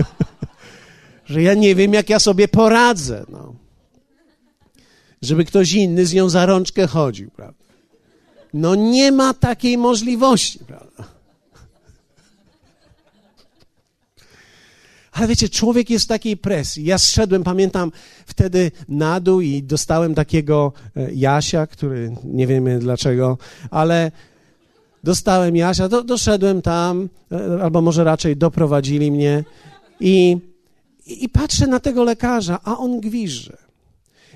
że 1.32 1.42
ja 1.42 1.54
nie 1.54 1.74
wiem, 1.74 1.92
jak 1.92 2.10
ja 2.10 2.18
sobie 2.18 2.48
poradzę. 2.48 3.24
No. 3.28 3.54
Żeby 5.22 5.44
ktoś 5.44 5.72
inny 5.72 6.06
z 6.06 6.14
nią 6.14 6.28
za 6.28 6.46
rączkę 6.46 6.86
chodził, 6.86 7.30
prawda? 7.30 7.64
No 8.54 8.74
nie 8.74 9.12
ma 9.12 9.34
takiej 9.34 9.78
możliwości, 9.78 10.58
prawda? 10.58 10.91
Ale 15.12 15.26
wiecie, 15.26 15.48
człowiek 15.48 15.90
jest 15.90 16.04
w 16.04 16.08
takiej 16.08 16.36
presji. 16.36 16.84
Ja 16.84 16.98
zszedłem, 16.98 17.44
pamiętam, 17.44 17.92
wtedy 18.26 18.70
na 18.88 19.20
dół 19.20 19.40
i 19.40 19.62
dostałem 19.62 20.14
takiego 20.14 20.72
e, 20.96 21.12
Jasia, 21.14 21.66
który 21.66 22.12
nie 22.24 22.46
wiemy 22.46 22.78
dlaczego, 22.78 23.38
ale 23.70 24.12
dostałem 25.04 25.56
Jasia, 25.56 25.88
do, 25.88 26.02
doszedłem 26.02 26.62
tam, 26.62 27.08
e, 27.32 27.62
albo 27.62 27.82
może 27.82 28.04
raczej 28.04 28.36
doprowadzili 28.36 29.10
mnie 29.10 29.44
i 30.00 30.36
i, 31.06 31.24
I, 31.24 31.28
patrzę 31.28 31.66
na 31.66 31.80
tego 31.80 32.04
lekarza, 32.04 32.60
a 32.64 32.78
on 32.78 33.00
gwizdże. 33.00 33.56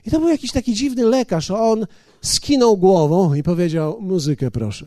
I 0.06 0.10
to 0.10 0.20
był 0.20 0.28
jakiś 0.28 0.52
taki 0.52 0.74
dziwny 0.74 1.04
lekarz, 1.04 1.50
a 1.50 1.60
on 1.60 1.86
skinął 2.22 2.76
głową 2.76 3.34
i 3.34 3.42
powiedział: 3.42 3.98
Muzykę, 4.00 4.50
proszę. 4.50 4.86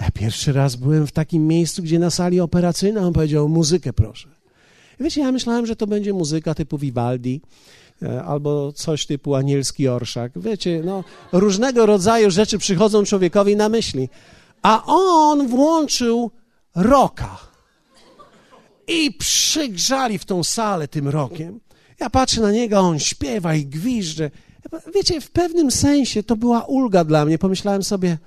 Ja 0.00 0.10
pierwszy 0.10 0.52
raz 0.52 0.76
byłem 0.76 1.06
w 1.06 1.12
takim 1.12 1.46
miejscu, 1.46 1.82
gdzie 1.82 1.98
na 1.98 2.10
sali 2.10 2.40
operacyjnej 2.40 3.04
on 3.04 3.12
powiedział: 3.12 3.48
Muzykę, 3.48 3.92
proszę. 3.92 4.28
I 5.00 5.04
wiecie, 5.04 5.20
ja 5.20 5.32
myślałem, 5.32 5.66
że 5.66 5.76
to 5.76 5.86
będzie 5.86 6.12
muzyka 6.12 6.54
typu 6.54 6.78
Vivaldi 6.78 7.40
e, 8.02 8.24
albo 8.24 8.72
coś 8.72 9.06
typu 9.06 9.34
anielski 9.34 9.88
orszak. 9.88 10.32
Wiecie, 10.36 10.82
no, 10.84 11.04
różnego 11.32 11.86
rodzaju 11.86 12.30
rzeczy 12.30 12.58
przychodzą 12.58 13.04
człowiekowi 13.04 13.56
na 13.56 13.68
myśli. 13.68 14.08
A 14.62 14.84
on 14.86 15.48
włączył 15.48 16.30
roka 16.74 17.38
i 18.88 19.12
przygrzali 19.12 20.18
w 20.18 20.24
tą 20.24 20.44
salę 20.44 20.88
tym 20.88 21.08
rokiem. 21.08 21.60
Ja 22.00 22.10
patrzę 22.10 22.40
na 22.40 22.52
niego, 22.52 22.78
on 22.78 22.98
śpiewa 22.98 23.54
i 23.54 23.66
gwizdże. 23.66 24.30
Wiecie, 24.94 25.20
w 25.20 25.30
pewnym 25.30 25.70
sensie 25.70 26.22
to 26.22 26.36
była 26.36 26.64
ulga 26.64 27.04
dla 27.04 27.24
mnie. 27.24 27.38
Pomyślałem 27.38 27.82
sobie, 27.82 28.18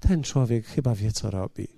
ten 0.00 0.22
człowiek 0.22 0.66
chyba 0.66 0.94
wie, 0.94 1.12
co 1.12 1.30
robi. 1.30 1.68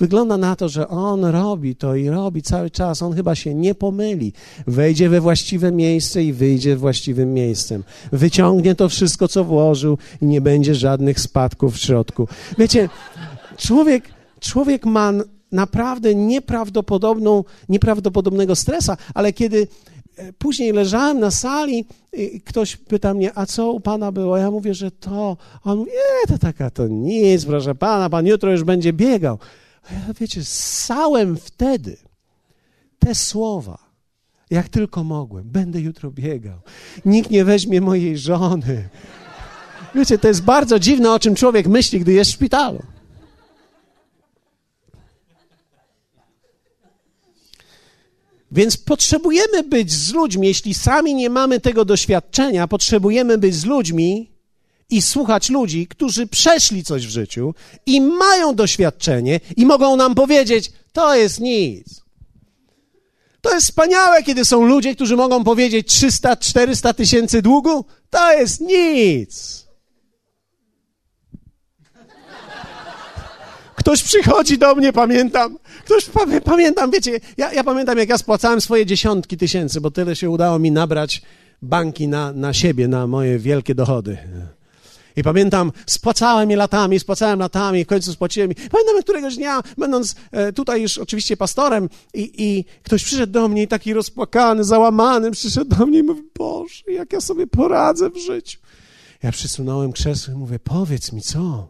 Wygląda 0.00 0.36
na 0.36 0.56
to, 0.56 0.68
że 0.68 0.88
on 0.88 1.24
robi 1.24 1.76
to 1.76 1.94
i 1.94 2.08
robi 2.08 2.42
cały 2.42 2.70
czas. 2.70 3.02
On 3.02 3.12
chyba 3.12 3.34
się 3.34 3.54
nie 3.54 3.74
pomyli. 3.74 4.32
Wejdzie 4.66 5.08
we 5.08 5.20
właściwe 5.20 5.72
miejsce 5.72 6.24
i 6.24 6.32
wyjdzie 6.32 6.76
właściwym 6.76 7.34
miejscem. 7.34 7.84
Wyciągnie 8.12 8.74
to 8.74 8.88
wszystko, 8.88 9.28
co 9.28 9.44
włożył 9.44 9.98
i 10.22 10.26
nie 10.26 10.40
będzie 10.40 10.74
żadnych 10.74 11.20
spadków 11.20 11.74
w 11.74 11.78
środku. 11.78 12.28
Wiecie, 12.58 12.88
człowiek, 13.56 14.04
człowiek 14.40 14.86
ma 14.86 15.12
naprawdę 15.52 16.14
nieprawdopodobną, 16.14 17.44
nieprawdopodobnego 17.68 18.56
stresa, 18.56 18.96
ale 19.14 19.32
kiedy 19.32 19.68
później 20.38 20.72
leżałem 20.72 21.20
na 21.20 21.30
sali 21.30 21.84
i 22.12 22.40
ktoś 22.40 22.76
pyta 22.76 23.14
mnie, 23.14 23.30
a 23.34 23.46
co 23.46 23.72
u 23.72 23.80
pana 23.80 24.12
było? 24.12 24.36
Ja 24.36 24.50
mówię, 24.50 24.74
że 24.74 24.90
to. 24.90 25.36
A 25.64 25.72
on 25.72 25.78
mówi, 25.78 25.90
nie, 25.90 26.28
to 26.28 26.38
taka 26.38 26.70
to 26.70 26.88
nic, 26.88 27.44
proszę 27.44 27.74
pana, 27.74 28.10
pan 28.10 28.26
jutro 28.26 28.52
już 28.52 28.64
będzie 28.64 28.92
biegał. 28.92 29.38
A 29.90 29.94
ja, 29.94 30.00
wiecie, 30.20 30.44
ssałem 30.44 31.36
wtedy 31.36 31.96
te 32.98 33.14
słowa, 33.14 33.78
jak 34.50 34.68
tylko 34.68 35.04
mogłem. 35.04 35.50
Będę 35.50 35.80
jutro 35.80 36.10
biegał. 36.10 36.58
Nikt 37.04 37.30
nie 37.30 37.44
weźmie 37.44 37.80
mojej 37.80 38.18
żony. 38.18 38.88
Wiecie, 39.94 40.18
to 40.18 40.28
jest 40.28 40.42
bardzo 40.42 40.78
dziwne, 40.78 41.12
o 41.12 41.18
czym 41.18 41.34
człowiek 41.34 41.66
myśli, 41.66 42.00
gdy 42.00 42.12
jest 42.12 42.30
w 42.30 42.34
szpitalu. 42.34 42.82
Więc 48.56 48.76
potrzebujemy 48.76 49.62
być 49.62 49.92
z 49.92 50.12
ludźmi, 50.12 50.46
jeśli 50.48 50.74
sami 50.74 51.14
nie 51.14 51.30
mamy 51.30 51.60
tego 51.60 51.84
doświadczenia, 51.84 52.68
potrzebujemy 52.68 53.38
być 53.38 53.54
z 53.54 53.64
ludźmi 53.64 54.30
i 54.90 55.02
słuchać 55.02 55.50
ludzi, 55.50 55.86
którzy 55.86 56.26
przeszli 56.26 56.84
coś 56.84 57.06
w 57.06 57.10
życiu 57.10 57.54
i 57.86 58.00
mają 58.00 58.54
doświadczenie 58.54 59.40
i 59.56 59.66
mogą 59.66 59.96
nam 59.96 60.14
powiedzieć: 60.14 60.72
To 60.92 61.14
jest 61.16 61.40
nic. 61.40 62.00
To 63.40 63.54
jest 63.54 63.66
wspaniałe, 63.66 64.22
kiedy 64.22 64.44
są 64.44 64.66
ludzie, 64.66 64.94
którzy 64.94 65.16
mogą 65.16 65.44
powiedzieć 65.44 65.88
300, 65.88 66.36
400 66.36 66.94
tysięcy 66.94 67.42
długu. 67.42 67.84
To 68.10 68.32
jest 68.32 68.60
nic. 68.60 69.65
Ktoś 73.86 74.02
przychodzi 74.02 74.58
do 74.58 74.74
mnie, 74.74 74.92
pamiętam. 74.92 75.58
Ktoś, 75.84 76.06
pamiętam, 76.44 76.90
wiecie, 76.90 77.20
ja, 77.36 77.52
ja 77.52 77.64
pamiętam, 77.64 77.98
jak 77.98 78.08
ja 78.08 78.18
spłacałem 78.18 78.60
swoje 78.60 78.86
dziesiątki 78.86 79.36
tysięcy, 79.36 79.80
bo 79.80 79.90
tyle 79.90 80.16
się 80.16 80.30
udało 80.30 80.58
mi 80.58 80.70
nabrać 80.70 81.22
banki 81.62 82.08
na, 82.08 82.32
na 82.32 82.52
siebie, 82.52 82.88
na 82.88 83.06
moje 83.06 83.38
wielkie 83.38 83.74
dochody. 83.74 84.18
I 85.16 85.22
pamiętam, 85.22 85.72
spłacałem 85.86 86.50
je 86.50 86.56
latami, 86.56 87.00
spłacałem 87.00 87.38
latami, 87.38 87.84
w 87.84 87.86
końcu 87.86 88.12
spłaciłem. 88.12 88.50
Pamiętam 88.54 89.02
któregoś 89.02 89.36
dnia, 89.36 89.62
będąc 89.78 90.14
e, 90.32 90.52
tutaj 90.52 90.82
już 90.82 90.98
oczywiście 90.98 91.36
pastorem, 91.36 91.88
i, 92.14 92.32
i 92.38 92.64
ktoś 92.82 93.04
przyszedł 93.04 93.32
do 93.32 93.48
mnie 93.48 93.62
i 93.62 93.68
taki 93.68 93.94
rozpłakany, 93.94 94.64
załamany, 94.64 95.30
przyszedł 95.30 95.76
do 95.76 95.86
mnie 95.86 95.98
i 95.98 96.02
mówi, 96.02 96.22
Boże, 96.38 96.82
jak 96.88 97.12
ja 97.12 97.20
sobie 97.20 97.46
poradzę 97.46 98.10
w 98.10 98.16
życiu. 98.16 98.58
Ja 99.22 99.32
przysunąłem 99.32 99.92
krzesło 99.92 100.34
i 100.34 100.36
mówię, 100.36 100.58
powiedz 100.58 101.12
mi 101.12 101.22
co? 101.22 101.68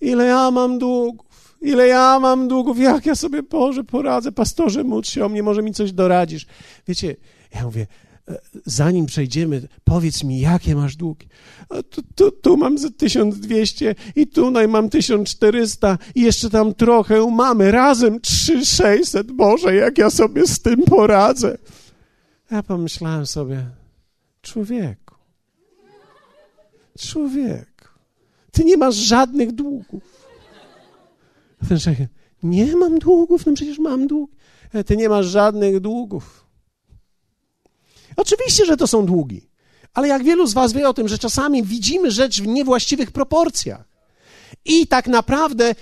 Ile 0.00 0.24
ja 0.26 0.50
mam 0.50 0.78
długów? 0.78 1.25
Ile 1.60 1.88
ja 1.88 2.18
mam 2.20 2.48
długów? 2.48 2.78
Jak 2.78 3.06
ja 3.06 3.14
sobie, 3.14 3.42
Boże, 3.42 3.84
poradzę? 3.84 4.32
Pastorze, 4.32 4.84
módl 4.84 5.08
się 5.08 5.24
o 5.24 5.28
mnie, 5.28 5.42
może 5.42 5.62
mi 5.62 5.74
coś 5.74 5.92
doradzisz. 5.92 6.46
Wiecie, 6.88 7.16
ja 7.54 7.64
mówię, 7.64 7.86
e, 8.28 8.38
zanim 8.66 9.06
przejdziemy, 9.06 9.68
powiedz 9.84 10.24
mi, 10.24 10.40
jakie 10.40 10.74
masz 10.74 10.96
długi. 10.96 11.28
Tu, 11.90 12.02
tu, 12.14 12.30
tu 12.30 12.56
mam 12.56 12.78
za 12.78 12.90
1200 12.90 13.94
i 14.16 14.26
tutaj 14.26 14.68
mam 14.68 14.90
1400 14.90 15.98
i 16.14 16.20
jeszcze 16.20 16.50
tam 16.50 16.74
trochę 16.74 17.30
mamy. 17.30 17.70
Razem 17.70 18.20
3600. 18.20 19.32
Boże, 19.32 19.74
jak 19.74 19.98
ja 19.98 20.10
sobie 20.10 20.46
z 20.46 20.60
tym 20.60 20.82
poradzę. 20.82 21.58
Ja 22.50 22.62
pomyślałem 22.62 23.26
sobie, 23.26 23.66
człowieku, 24.42 25.14
człowieku, 26.98 27.88
ty 28.52 28.64
nie 28.64 28.76
masz 28.76 28.94
żadnych 28.94 29.52
długów. 29.52 30.15
Nie 32.42 32.76
mam 32.76 32.98
długów, 32.98 33.46
no 33.46 33.52
przecież 33.52 33.78
mam 33.78 34.06
dług. 34.06 34.30
E, 34.72 34.84
ty 34.84 34.96
nie 34.96 35.08
masz 35.08 35.26
żadnych 35.26 35.80
długów. 35.80 36.46
Oczywiście, 38.16 38.64
że 38.64 38.76
to 38.76 38.86
są 38.86 39.06
długi, 39.06 39.48
ale 39.94 40.08
jak 40.08 40.24
wielu 40.24 40.46
z 40.46 40.54
Was 40.54 40.72
wie 40.72 40.88
o 40.88 40.94
tym, 40.94 41.08
że 41.08 41.18
czasami 41.18 41.62
widzimy 41.62 42.10
rzecz 42.10 42.42
w 42.42 42.46
niewłaściwych 42.46 43.10
proporcjach. 43.10 43.88
I 44.64 44.86
tak 44.86 45.06
naprawdę 45.06 45.74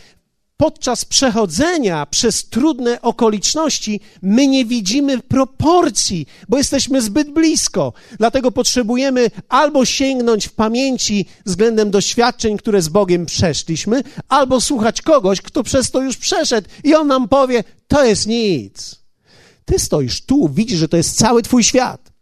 podczas 0.57 1.05
przechodzenia 1.05 2.07
przez 2.07 2.49
trudne 2.49 3.03
okoliczności 3.03 4.01
my 4.23 4.47
nie 4.47 4.65
widzimy 4.65 5.19
proporcji, 5.19 6.27
bo 6.49 6.59
jesteśmy 6.59 7.03
zbyt 7.03 7.31
blisko. 7.31 7.93
Dlatego 8.19 8.53
potrzebujemy 8.53 9.31
albo 9.49 9.85
sięgnąć 9.85 10.49
w 10.49 10.53
pamięci 10.53 11.27
względem 11.47 11.91
doświadczeń, 11.91 12.57
które 12.57 12.83
z 12.83 12.89
Bogiem 12.89 13.27
przeszliśmy, 13.27 14.03
albo 14.29 14.61
słuchać 14.61 15.03
kogoś, 15.03 15.41
kto 15.41 15.63
przez 15.63 15.91
to 15.91 16.03
już 16.03 16.17
przeszedł 16.17 16.69
i 16.85 16.95
on 16.95 17.07
nam 17.07 17.29
powie: 17.29 17.65
To 17.89 18.05
jest 18.05 18.27
nic. 18.27 19.05
Ty 19.65 19.79
stoisz 19.79 20.23
tu, 20.23 20.49
widzisz, 20.49 20.79
że 20.79 20.89
to 20.89 20.97
jest 20.97 21.19
cały 21.19 21.43
Twój 21.43 21.65
świat. 21.65 22.14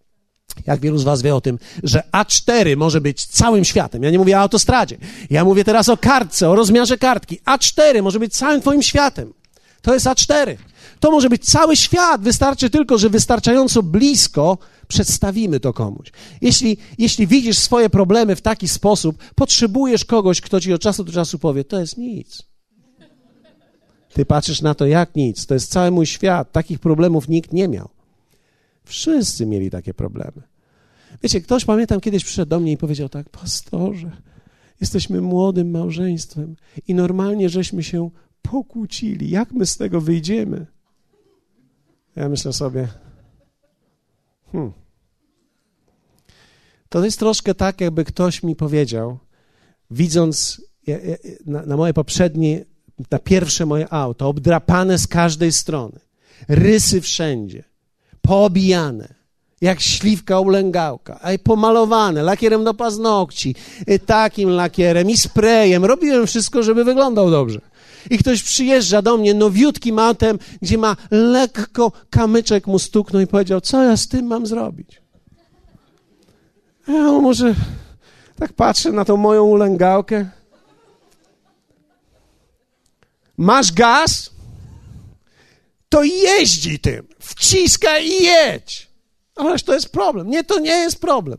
Jak 0.67 0.81
wielu 0.81 0.99
z 0.99 1.03
Was 1.03 1.23
wie 1.23 1.35
o 1.35 1.41
tym, 1.41 1.59
że 1.83 2.03
A4 2.13 2.77
może 2.77 3.01
być 3.01 3.27
całym 3.27 3.65
światem. 3.65 4.03
Ja 4.03 4.11
nie 4.11 4.19
mówię 4.19 4.37
o 4.37 4.41
autostradzie. 4.41 4.97
Ja 5.31 5.45
mówię 5.45 5.65
teraz 5.65 5.89
o 5.89 5.97
kartce, 5.97 6.51
o 6.51 6.55
rozmiarze 6.55 6.99
kartki. 6.99 7.41
A4 7.47 8.03
może 8.03 8.19
być 8.19 8.33
całym 8.33 8.61
Twoim 8.61 8.83
światem. 8.83 9.33
To 9.83 9.95
jest 9.95 10.07
A4. 10.07 10.57
To 11.01 11.11
może 11.11 11.29
być 11.29 11.45
cały 11.45 11.77
świat. 11.77 12.23
Wystarczy 12.23 12.71
tylko, 12.71 12.99
że 12.99 13.11
wystarczająco 13.11 13.83
blisko 13.83 14.59
przedstawimy 14.89 15.61
to 15.61 15.73
komuś. 15.73 16.13
Jeśli, 16.41 16.77
jeśli 16.99 17.27
widzisz 17.27 17.59
swoje 17.59 17.91
problemy 17.91 18.37
w 18.37 18.41
taki 18.41 18.69
sposób, 18.69 19.17
potrzebujesz 19.35 20.05
kogoś, 20.05 20.41
kto 20.41 20.61
ci 20.61 20.73
od 20.73 20.81
czasu 20.81 21.05
do 21.05 21.13
czasu 21.13 21.39
powie: 21.39 21.65
To 21.65 21.81
jest 21.81 21.99
nic. 21.99 22.43
Ty 24.15 24.25
patrzysz 24.25 24.63
na 24.63 24.75
to 24.75 24.87
jak 24.87 25.17
nic. 25.17 25.47
To 25.47 25.55
jest 25.55 25.71
cały 25.71 25.91
mój 25.91 26.07
świat. 26.07 26.53
Takich 26.53 26.79
problemów 26.79 27.29
nikt 27.29 27.53
nie 27.53 27.69
miał. 27.69 27.89
Wszyscy 28.85 29.47
mieli 29.47 29.71
takie 29.71 29.95
problemy. 29.95 30.43
Wiecie, 31.23 31.41
ktoś, 31.41 31.65
pamiętam, 31.65 32.01
kiedyś 32.01 32.25
przyszedł 32.25 32.51
do 32.51 32.61
mnie 32.61 32.73
i 32.73 32.77
powiedział 32.77 33.09
tak, 33.09 33.29
pastorze, 33.29 34.11
jesteśmy 34.81 35.21
młodym 35.21 35.71
małżeństwem 35.71 36.57
i 36.89 36.95
normalnie 36.95 37.49
żeśmy 37.49 37.83
się 37.83 38.11
pokłócili. 38.43 39.31
Jak 39.31 39.53
my 39.53 39.67
z 39.67 39.77
tego 39.77 40.01
wyjdziemy? 40.01 40.67
Ja 42.17 42.29
myślę 42.29 42.53
sobie, 42.53 42.89
hmm. 44.53 44.73
To 46.89 47.05
jest 47.05 47.19
troszkę 47.19 47.55
tak, 47.55 47.81
jakby 47.81 48.05
ktoś 48.05 48.43
mi 48.43 48.57
powiedział, 48.57 49.19
widząc 49.91 50.63
na, 51.47 51.67
na 51.67 51.77
moje 51.77 51.95
poprzednie, 51.95 52.65
na 53.11 53.19
pierwsze 53.19 53.67
moje 53.67 53.93
auto, 53.93 54.29
obdrapane 54.29 54.99
z 54.99 55.07
każdej 55.07 55.53
strony, 55.53 56.01
rysy 56.49 57.01
wszędzie, 57.01 57.65
poobijane, 58.23 59.15
jak 59.61 59.81
śliwka 59.81 60.41
ulęgałka, 60.41 61.21
a 61.23 61.29
pomalowane 61.45 62.23
lakierem 62.23 62.65
do 62.65 62.75
paznokci, 62.75 63.55
i 63.87 64.01
takim 64.01 64.51
lakierem 64.51 65.11
i 65.11 65.17
sprayem. 65.17 65.85
Robiłem 65.85 66.27
wszystko, 66.27 66.63
żeby 66.63 66.85
wyglądał 66.85 67.31
dobrze. 67.31 67.61
I 68.11 68.19
ktoś 68.19 68.43
przyjeżdża 68.43 69.03
do 69.03 69.17
mnie 69.17 69.35
nowiutkim 69.35 69.99
autem, 69.99 70.39
gdzie 70.63 70.79
ma 70.79 70.97
lekko 71.11 71.93
kamyczek 72.11 72.67
mu 72.67 72.79
stuknął 72.79 73.23
i 73.23 73.27
powiedział, 73.27 73.61
co 73.61 73.83
ja 73.83 73.97
z 73.97 74.09
tym 74.09 74.27
mam 74.27 74.47
zrobić? 74.47 75.03
Ja 76.89 77.13
może 77.13 77.55
tak 78.37 78.53
patrzę 78.53 78.93
na 78.93 79.05
tą 79.05 79.17
moją 79.17 79.45
ulęgałkę. 79.45 80.31
Masz 83.37 83.73
gaz? 83.73 84.32
Jeździ 86.05 86.79
tym. 86.79 87.07
Wciskaj 87.19 88.07
i 88.07 88.25
jedź. 88.25 88.89
Ależ 89.37 89.63
to 89.63 89.75
jest 89.75 89.89
problem. 89.89 90.31
Nie, 90.31 90.45
to 90.45 90.59
nie 90.59 90.71
jest 90.71 91.01
problem. 91.01 91.39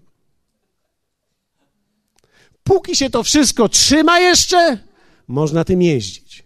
Póki 2.63 2.95
się 2.95 3.10
to 3.10 3.23
wszystko 3.23 3.69
trzyma 3.69 4.19
jeszcze, 4.19 4.78
można 5.28 5.63
tym 5.63 5.82
jeździć. 5.82 6.43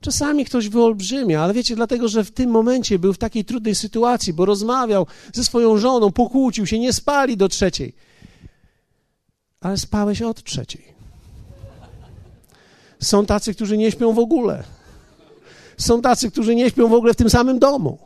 Czasami 0.00 0.44
ktoś 0.44 0.68
wyolbrzymia, 0.68 1.42
ale 1.42 1.54
wiecie, 1.54 1.76
dlatego, 1.76 2.08
że 2.08 2.24
w 2.24 2.30
tym 2.30 2.50
momencie 2.50 2.98
był 2.98 3.12
w 3.12 3.18
takiej 3.18 3.44
trudnej 3.44 3.74
sytuacji, 3.74 4.32
bo 4.32 4.44
rozmawiał 4.44 5.06
ze 5.32 5.44
swoją 5.44 5.76
żoną, 5.76 6.12
pokłócił 6.12 6.66
się, 6.66 6.78
nie 6.78 6.92
spali 6.92 7.36
do 7.36 7.48
trzeciej. 7.48 7.94
Ale 9.60 9.78
spałeś 9.78 10.22
od 10.22 10.44
trzeciej. 10.44 10.84
Są 13.00 13.26
tacy, 13.26 13.54
którzy 13.54 13.78
nie 13.78 13.92
śpią 13.92 14.12
w 14.12 14.18
ogóle. 14.18 14.64
Są 15.80 16.02
tacy, 16.02 16.30
którzy 16.30 16.54
nie 16.54 16.70
śpią 16.70 16.88
w 16.88 16.92
ogóle 16.92 17.14
w 17.14 17.16
tym 17.16 17.30
samym 17.30 17.58
domu. 17.58 17.98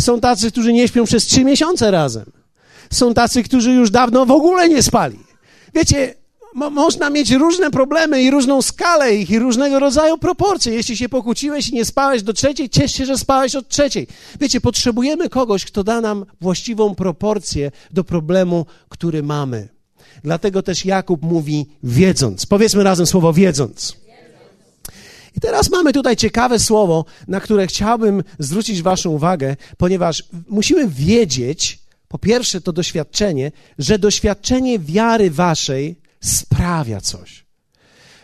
Są 0.00 0.20
tacy, 0.20 0.50
którzy 0.50 0.72
nie 0.72 0.88
śpią 0.88 1.04
przez 1.04 1.26
trzy 1.26 1.44
miesiące 1.44 1.90
razem. 1.90 2.32
Są 2.90 3.14
tacy, 3.14 3.42
którzy 3.42 3.72
już 3.72 3.90
dawno 3.90 4.26
w 4.26 4.30
ogóle 4.30 4.68
nie 4.68 4.82
spali. 4.82 5.18
Wiecie, 5.74 6.14
mo 6.54 6.70
można 6.70 7.10
mieć 7.10 7.30
różne 7.30 7.70
problemy 7.70 8.22
i 8.22 8.30
różną 8.30 8.62
skalę 8.62 9.14
ich 9.14 9.30
i 9.30 9.38
różnego 9.38 9.78
rodzaju 9.78 10.18
proporcje. 10.18 10.74
Jeśli 10.74 10.96
się 10.96 11.08
pokłóciłeś 11.08 11.68
i 11.68 11.74
nie 11.74 11.84
spałeś 11.84 12.22
do 12.22 12.32
trzeciej, 12.32 12.70
ciesz 12.70 12.92
się, 12.92 13.06
że 13.06 13.18
spałeś 13.18 13.54
od 13.54 13.68
trzeciej. 13.68 14.06
Wiecie, 14.40 14.60
potrzebujemy 14.60 15.28
kogoś, 15.28 15.64
kto 15.64 15.84
da 15.84 16.00
nam 16.00 16.26
właściwą 16.40 16.94
proporcję 16.94 17.70
do 17.90 18.04
problemu, 18.04 18.66
który 18.88 19.22
mamy. 19.22 19.68
Dlatego 20.24 20.62
też 20.62 20.84
Jakub 20.84 21.22
mówi 21.22 21.66
wiedząc. 21.82 22.46
Powiedzmy 22.46 22.84
razem 22.84 23.06
słowo 23.06 23.32
wiedząc. 23.32 24.03
I 25.36 25.40
teraz 25.40 25.70
mamy 25.70 25.92
tutaj 25.92 26.16
ciekawe 26.16 26.58
słowo, 26.58 27.04
na 27.28 27.40
które 27.40 27.66
chciałbym 27.66 28.22
zwrócić 28.38 28.82
Waszą 28.82 29.10
uwagę, 29.10 29.56
ponieważ 29.76 30.24
musimy 30.48 30.88
wiedzieć, 30.88 31.78
po 32.08 32.18
pierwsze, 32.18 32.60
to 32.60 32.72
doświadczenie, 32.72 33.52
że 33.78 33.98
doświadczenie 33.98 34.78
wiary 34.78 35.30
Waszej 35.30 36.00
sprawia 36.20 37.00
coś. 37.00 37.44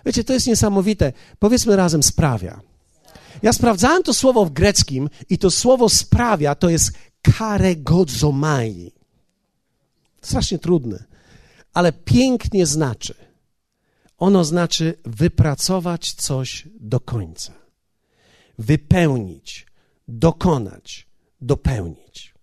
Wiecie, 0.07 0.25
to 0.25 0.33
jest 0.33 0.47
niesamowite. 0.47 1.13
Powiedzmy 1.39 1.77
razem 1.77 2.03
sprawia. 2.03 2.61
Ja 3.43 3.53
sprawdzałem 3.53 4.03
to 4.03 4.15
słowo 4.15 4.45
w 4.45 4.51
greckim 4.51 5.11
i 5.31 5.39
to 5.39 5.51
słowo 5.51 5.89
sprawia 5.89 6.55
to 6.55 6.69
jest 6.69 6.93
karegodzomai. 7.23 8.93
Strasznie 10.23 10.59
trudne, 10.59 11.05
ale 11.75 11.93
pięknie 11.93 12.67
znaczy. 12.67 13.30
Ono 14.21 14.45
znaczy 14.45 14.99
wypracować 15.05 16.13
coś 16.13 16.69
do 16.81 17.01
końca, 17.01 17.53
wypełnić, 18.59 19.67
dokonać, 20.09 21.07
dopełnić. 21.41 22.35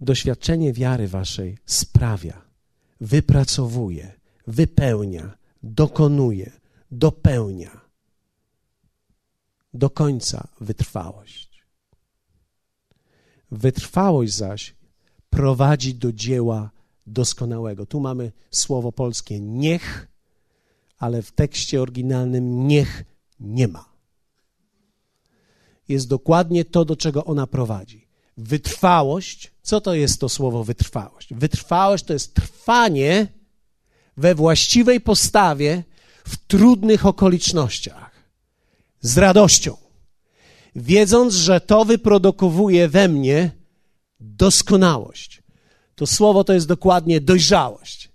Doświadczenie 0.00 0.72
wiary 0.72 1.08
waszej 1.08 1.58
sprawia, 1.66 2.42
wypracowuje, 3.00 4.12
wypełnia, 4.46 5.38
dokonuje, 5.62 6.52
dopełnia. 6.90 7.80
Do 9.74 9.90
końca 9.90 10.48
wytrwałość. 10.60 11.64
Wytrwałość 13.50 14.34
zaś 14.34 14.74
prowadzi 15.30 15.94
do 15.94 16.12
dzieła 16.12 16.75
doskonałego. 17.06 17.86
Tu 17.86 18.00
mamy 18.00 18.32
słowo 18.50 18.92
polskie 18.92 19.40
niech, 19.40 20.08
ale 20.98 21.22
w 21.22 21.32
tekście 21.32 21.82
oryginalnym 21.82 22.68
niech 22.68 23.04
nie 23.40 23.68
ma. 23.68 23.84
Jest 25.88 26.08
dokładnie 26.08 26.64
to, 26.64 26.84
do 26.84 26.96
czego 26.96 27.24
ona 27.24 27.46
prowadzi. 27.46 28.06
Wytrwałość. 28.36 29.52
Co 29.62 29.80
to 29.80 29.94
jest 29.94 30.20
to 30.20 30.28
słowo 30.28 30.64
wytrwałość? 30.64 31.34
Wytrwałość 31.34 32.04
to 32.04 32.12
jest 32.12 32.34
trwanie 32.34 33.26
we 34.16 34.34
właściwej 34.34 35.00
postawie 35.00 35.84
w 36.24 36.36
trudnych 36.36 37.06
okolicznościach. 37.06 38.10
Z 39.00 39.18
radością. 39.18 39.76
Wiedząc, 40.76 41.34
że 41.34 41.60
to 41.60 41.84
wyprodukowuje 41.84 42.88
we 42.88 43.08
mnie 43.08 43.50
doskonałość 44.20 45.35
to 45.96 46.06
słowo 46.06 46.44
to 46.44 46.52
jest 46.52 46.66
dokładnie 46.66 47.20
dojrzałość. 47.20 48.08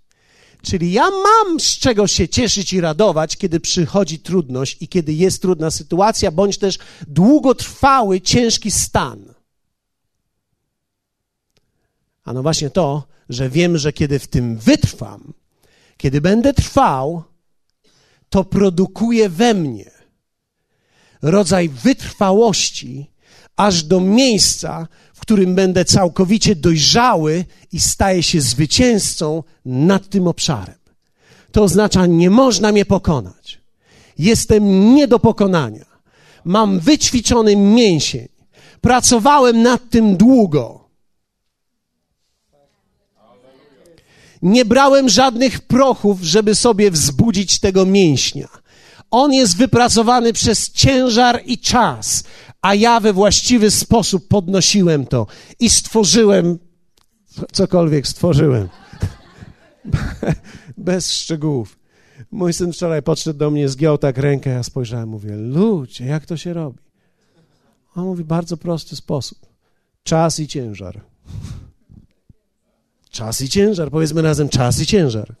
Czyli 0.62 0.92
ja 0.92 1.10
mam 1.10 1.60
z 1.60 1.78
czego 1.78 2.06
się 2.06 2.28
cieszyć 2.28 2.72
i 2.72 2.80
radować, 2.80 3.36
kiedy 3.36 3.60
przychodzi 3.60 4.18
trudność 4.18 4.76
i 4.80 4.88
kiedy 4.88 5.12
jest 5.12 5.42
trudna 5.42 5.70
sytuacja, 5.70 6.30
bądź 6.30 6.58
też 6.58 6.78
długotrwały, 7.08 8.20
ciężki 8.20 8.70
stan. 8.70 9.34
A 12.24 12.32
no 12.32 12.42
właśnie 12.42 12.70
to, 12.70 13.02
że 13.28 13.50
wiem, 13.50 13.78
że 13.78 13.92
kiedy 13.92 14.18
w 14.18 14.28
tym 14.28 14.56
wytrwam, 14.56 15.32
kiedy 15.96 16.20
będę 16.20 16.54
trwał, 16.54 17.22
to 18.28 18.44
produkuje 18.44 19.28
we 19.28 19.54
mnie 19.54 19.90
rodzaj 21.22 21.68
wytrwałości, 21.68 23.10
aż 23.56 23.82
do 23.82 24.00
miejsca, 24.00 24.88
którym 25.22 25.54
będę 25.54 25.84
całkowicie 25.84 26.56
dojrzały 26.56 27.44
i 27.72 27.80
staję 27.80 28.22
się 28.22 28.40
zwycięzcą 28.40 29.42
nad 29.64 30.08
tym 30.08 30.26
obszarem. 30.26 30.74
To 31.52 31.62
oznacza, 31.62 32.06
nie 32.06 32.30
można 32.30 32.72
mnie 32.72 32.84
pokonać. 32.84 33.60
Jestem 34.18 34.94
nie 34.94 35.08
do 35.08 35.18
pokonania. 35.18 35.84
Mam 36.44 36.80
wyćwiczony 36.80 37.56
mięsień. 37.56 38.28
Pracowałem 38.80 39.62
nad 39.62 39.90
tym 39.90 40.16
długo. 40.16 40.88
Nie 44.42 44.64
brałem 44.64 45.08
żadnych 45.08 45.60
prochów, 45.60 46.20
żeby 46.22 46.54
sobie 46.54 46.90
wzbudzić 46.90 47.60
tego 47.60 47.86
mięśnia. 47.86 48.48
On 49.10 49.32
jest 49.32 49.56
wypracowany 49.56 50.32
przez 50.32 50.70
ciężar 50.70 51.42
i 51.44 51.58
czas, 51.58 52.24
a 52.62 52.74
ja 52.74 53.00
we 53.00 53.12
właściwy 53.12 53.70
sposób 53.70 54.28
podnosiłem 54.28 55.06
to 55.06 55.26
i 55.60 55.70
stworzyłem 55.70 56.58
cokolwiek 57.52 58.06
stworzyłem. 58.06 58.68
Bez 60.76 61.12
szczegółów. 61.12 61.78
Mój 62.30 62.52
syn 62.52 62.72
wczoraj 62.72 63.02
podszedł 63.02 63.38
do 63.38 63.50
mnie, 63.50 63.68
zgiął 63.68 63.98
tak 63.98 64.18
rękę, 64.18 64.50
ja 64.50 64.62
spojrzałem, 64.62 65.08
mówię, 65.08 65.36
ludzie, 65.36 66.04
jak 66.04 66.26
to 66.26 66.36
się 66.36 66.52
robi? 66.52 66.78
On 67.94 68.04
mówi, 68.04 68.24
bardzo 68.24 68.56
prosty 68.56 68.96
sposób. 68.96 69.38
Czas 70.02 70.38
i 70.38 70.48
ciężar. 70.48 71.00
Czas 73.10 73.40
i 73.40 73.48
ciężar, 73.48 73.90
powiedzmy 73.90 74.22
razem, 74.22 74.48
czas 74.48 74.80
i 74.80 74.86
ciężar. 74.86 75.34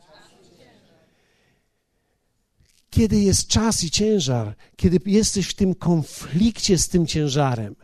Kiedy 2.92 3.20
jest 3.20 3.46
czas 3.46 3.84
i 3.84 3.90
ciężar, 3.90 4.54
kiedy 4.76 4.98
jesteś 5.06 5.46
w 5.46 5.54
tym 5.54 5.74
konflikcie 5.74 6.78
z 6.78 6.88
tym 6.88 7.06
ciężarem, 7.06 7.76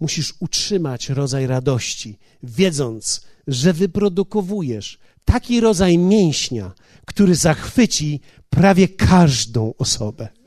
musisz 0.00 0.34
utrzymać 0.40 1.08
rodzaj 1.08 1.46
radości, 1.46 2.18
wiedząc, 2.42 3.20
że 3.46 3.72
wyprodukowujesz 3.72 4.98
taki 5.24 5.60
rodzaj 5.60 5.98
mięśnia, 5.98 6.72
który 7.06 7.34
zachwyci 7.34 8.20
prawie 8.50 8.88
każdą 8.88 9.74
osobę. 9.78 10.28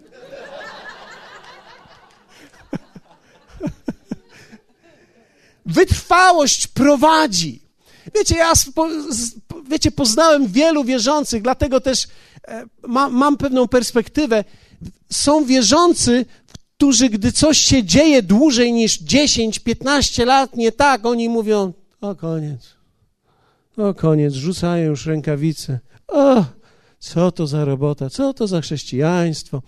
Wytrwałość 5.66 6.68
prowadzi. 6.68 7.63
Wiecie, 8.16 8.36
ja 8.36 8.54
wiecie, 9.70 9.92
poznałem 9.92 10.48
wielu 10.48 10.84
wierzących, 10.84 11.42
dlatego 11.42 11.82
też 11.82 12.08
e, 12.48 12.66
mam, 12.88 13.14
mam 13.14 13.38
pewną 13.38 13.68
perspektywę. 13.68 14.44
Są 15.12 15.46
wierzący, 15.46 16.26
którzy, 16.78 17.10
gdy 17.10 17.32
coś 17.32 17.58
się 17.58 17.84
dzieje 17.84 18.24
dłużej 18.24 18.74
niż 18.74 19.00
10, 19.00 19.60
15 19.60 20.26
lat, 20.26 20.56
nie 20.56 20.72
tak, 20.72 21.06
oni 21.06 21.30
mówią: 21.30 21.74
O 22.02 22.16
koniec. 22.16 22.74
O 23.78 23.94
koniec, 23.94 24.34
rzucają 24.34 24.90
już 24.90 25.06
rękawice. 25.06 25.80
O, 26.08 26.46
co 27.00 27.32
to 27.32 27.48
za 27.48 27.66
robota, 27.66 28.10
co 28.10 28.34
to 28.34 28.48
za 28.48 28.62
chrześcijaństwo, 28.62 29.62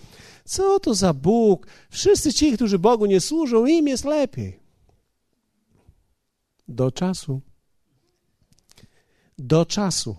co 0.46 0.80
to 0.80 0.94
za 0.94 1.14
Bóg. 1.14 1.68
Wszyscy 1.90 2.34
ci, 2.34 2.54
którzy 2.54 2.80
Bogu 2.80 3.06
nie 3.06 3.22
służą, 3.22 3.66
im 3.66 3.88
jest 3.88 4.06
lepiej. 4.06 4.60
Do 6.68 6.92
czasu 6.92 7.42
do 9.38 9.66
czasu, 9.66 10.16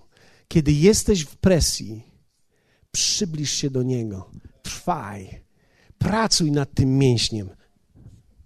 kiedy 0.49 0.73
jesteś 0.73 1.23
w 1.23 1.37
presji, 1.37 2.03
przybliż 2.93 3.51
się 3.51 3.71
do 3.71 3.83
Niego, 3.83 4.31
trwaj, 4.63 5.41
pracuj 5.99 6.53
nad 6.53 6.75
tym 6.75 6.99
mięśniem, 6.99 7.51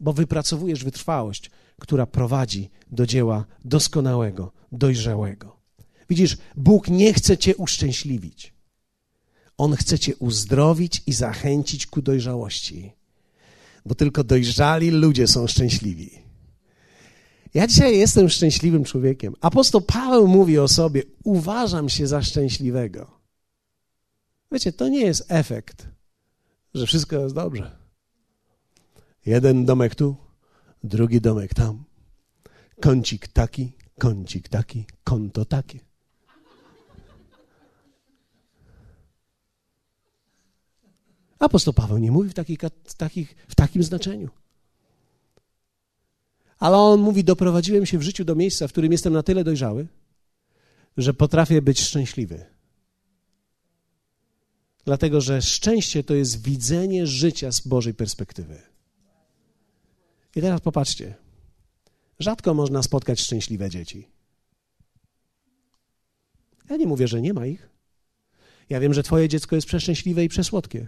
bo 0.01 0.13
wypracowujesz 0.13 0.85
wytrwałość, 0.85 1.51
która 1.81 2.07
prowadzi 2.07 2.71
do 2.91 3.07
dzieła 3.07 3.47
doskonałego, 3.65 4.53
dojrzałego. 4.73 5.61
Widzisz, 6.09 6.37
Bóg 6.57 6.89
nie 6.89 7.15
chce 7.15 7.39
cię 7.39 7.57
uszczęśliwić. 7.57 8.55
On 9.57 9.77
chce 9.77 9.99
cię 9.99 10.17
uzdrowić 10.17 11.03
i 11.07 11.13
zachęcić 11.13 11.87
ku 11.87 12.03
dojrzałości, 12.03 12.93
bo 13.87 13.95
tylko 13.95 14.25
dojrzali 14.25 14.91
ludzie 14.91 15.27
są 15.27 15.47
szczęśliwi. 15.47 16.30
Ja 17.55 17.67
dzisiaj 17.67 17.99
jestem 17.99 18.29
szczęśliwym 18.29 18.85
człowiekiem. 18.85 19.35
Apostoł 19.41 19.81
Paweł 19.81 20.29
mówi 20.29 20.59
o 20.59 20.69
sobie: 20.69 21.03
uważam 21.25 21.89
się 21.89 22.07
za 22.07 22.23
szczęśliwego. 22.23 23.21
Wiecie, 24.53 24.73
to 24.73 24.89
nie 24.89 25.01
jest 25.01 25.25
efekt, 25.29 25.89
że 26.75 26.87
wszystko 26.87 27.17
jest 27.17 27.35
dobrze. 27.35 27.79
Jeden 29.27 29.65
domek 29.65 29.95
tu, 29.95 30.17
drugi 30.85 31.21
domek 31.21 31.55
tam. 31.55 31.85
Kącik 32.81 33.29
taki, 33.29 33.73
kącik 33.99 34.49
taki, 34.49 34.87
konto 35.05 35.45
takie. 35.45 35.79
Apostoł 41.39 41.75
Paweł 41.75 41.99
nie 41.99 42.13
mówi 42.13 42.31
w, 42.31 42.35
takich, 42.35 42.59
takich, 42.97 43.37
w 43.49 43.55
takim 43.55 43.83
znaczeniu. 43.83 44.29
Ale 46.61 46.77
on 46.77 47.01
mówi: 47.01 47.25
Doprowadziłem 47.25 47.87
się 47.87 47.99
w 47.99 48.03
życiu 48.03 48.25
do 48.25 48.35
miejsca, 48.35 48.69
w 48.69 48.73
którym 48.73 48.93
jestem 48.93 49.13
na 49.13 49.23
tyle 49.23 49.45
dojrzały, 49.45 49.87
że 50.97 51.15
potrafię 51.15 51.63
być 51.63 51.81
szczęśliwy. 51.81 52.45
Dlatego, 54.85 55.21
że 55.21 55.43
szczęście 55.43 56.05
to 56.05 56.15
jest 56.15 56.43
widzenie 56.43 57.07
życia 57.07 57.53
z 57.53 57.61
Bożej 57.61 57.95
perspektywy. 57.95 58.63
I 60.37 60.41
teraz 60.41 60.61
popatrzcie. 60.61 61.15
Rzadko 62.19 62.55
można 62.55 62.83
spotkać 62.83 63.21
szczęśliwe 63.21 63.71
dzieci. 63.71 64.09
Ja 66.71 66.77
nie 66.77 66.87
mówię, 66.87 67.09
że 67.09 67.21
nie 67.21 67.35
ma 67.35 67.47
ich. 67.47 67.69
Ja 68.71 68.81
wiem, 68.81 68.95
że 68.95 69.03
Twoje 69.03 69.29
dziecko 69.29 69.57
jest 69.57 69.67
przeszczęśliwe 69.67 70.25
i 70.25 70.29
przesłodkie. 70.29 70.87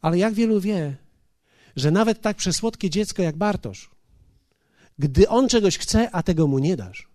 Ale 0.00 0.18
jak 0.18 0.34
wielu 0.34 0.60
wie, 0.60 0.96
że 1.76 1.90
nawet 1.90 2.20
tak 2.20 2.36
przesłodkie 2.36 2.90
dziecko 2.90 3.22
jak 3.22 3.36
Bartosz 3.36 3.90
gdy 5.00 5.28
on 5.28 5.48
czegoś 5.48 5.78
chce, 5.78 6.10
a 6.12 6.22
tego 6.22 6.46
mu 6.46 6.58
nie 6.58 6.76
dasz, 6.76 7.10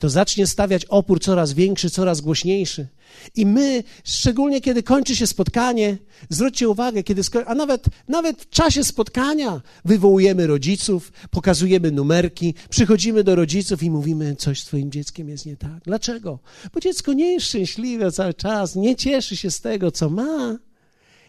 to 0.00 0.08
zacznie 0.08 0.46
stawiać 0.46 0.84
opór 0.84 1.20
coraz 1.20 1.52
większy, 1.52 1.90
coraz 1.90 2.20
głośniejszy. 2.20 2.88
I 3.34 3.46
my, 3.46 3.84
szczególnie 4.04 4.60
kiedy 4.60 4.82
kończy 4.82 5.16
się 5.16 5.26
spotkanie, 5.26 5.98
zwróćcie 6.28 6.68
uwagę, 6.68 7.02
kiedy 7.02 7.22
a 7.46 7.54
nawet, 7.54 7.84
nawet 8.08 8.42
w 8.42 8.48
czasie 8.48 8.84
spotkania 8.84 9.60
wywołujemy 9.84 10.46
rodziców, 10.46 11.12
pokazujemy 11.30 11.90
numerki, 11.90 12.54
przychodzimy 12.70 13.24
do 13.24 13.34
rodziców 13.34 13.82
i 13.82 13.90
mówimy, 13.90 14.36
coś 14.36 14.60
z 14.60 14.64
twoim 14.64 14.90
dzieckiem 14.90 15.28
jest 15.28 15.46
nie 15.46 15.56
tak. 15.56 15.80
Dlaczego? 15.84 16.38
Bo 16.74 16.80
dziecko 16.80 17.12
nie 17.12 17.32
jest 17.32 17.46
szczęśliwe 17.46 18.12
cały 18.12 18.34
czas, 18.34 18.76
nie 18.76 18.96
cieszy 18.96 19.36
się 19.36 19.50
z 19.50 19.60
tego, 19.60 19.90
co 19.90 20.10
ma. 20.10 20.58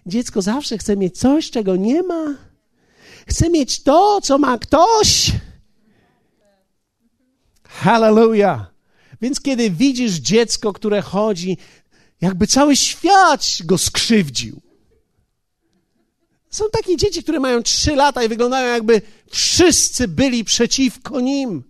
Dziecko 0.06 0.42
zawsze 0.42 0.78
chce 0.78 0.98
mieć 0.98 1.18
coś, 1.18 1.52
czego 1.52 1.76
nie 1.76 2.04
ma. 2.04 2.53
Chcę 3.28 3.50
mieć 3.50 3.84
to, 3.84 4.22
co 4.22 4.38
ma 4.38 4.58
ktoś. 4.58 5.32
Hallelujah. 7.64 8.74
Więc 9.22 9.42
kiedy 9.42 9.70
widzisz 9.70 10.12
dziecko, 10.14 10.74
które 10.74 11.02
chodzi, 11.02 11.58
jakby 12.22 12.48
cały 12.48 12.76
świat 12.76 13.48
go 13.64 13.78
skrzywdził. 13.78 14.62
Są 16.50 16.66
takie 16.72 16.98
dzieci, 16.98 17.24
które 17.24 17.40
mają 17.40 17.64
trzy 17.64 17.96
lata 17.96 18.24
i 18.24 18.30
wyglądają 18.30 18.74
jakby 18.74 19.02
wszyscy 19.30 20.08
byli 20.08 20.44
przeciwko 20.44 21.20
nim. 21.20 21.64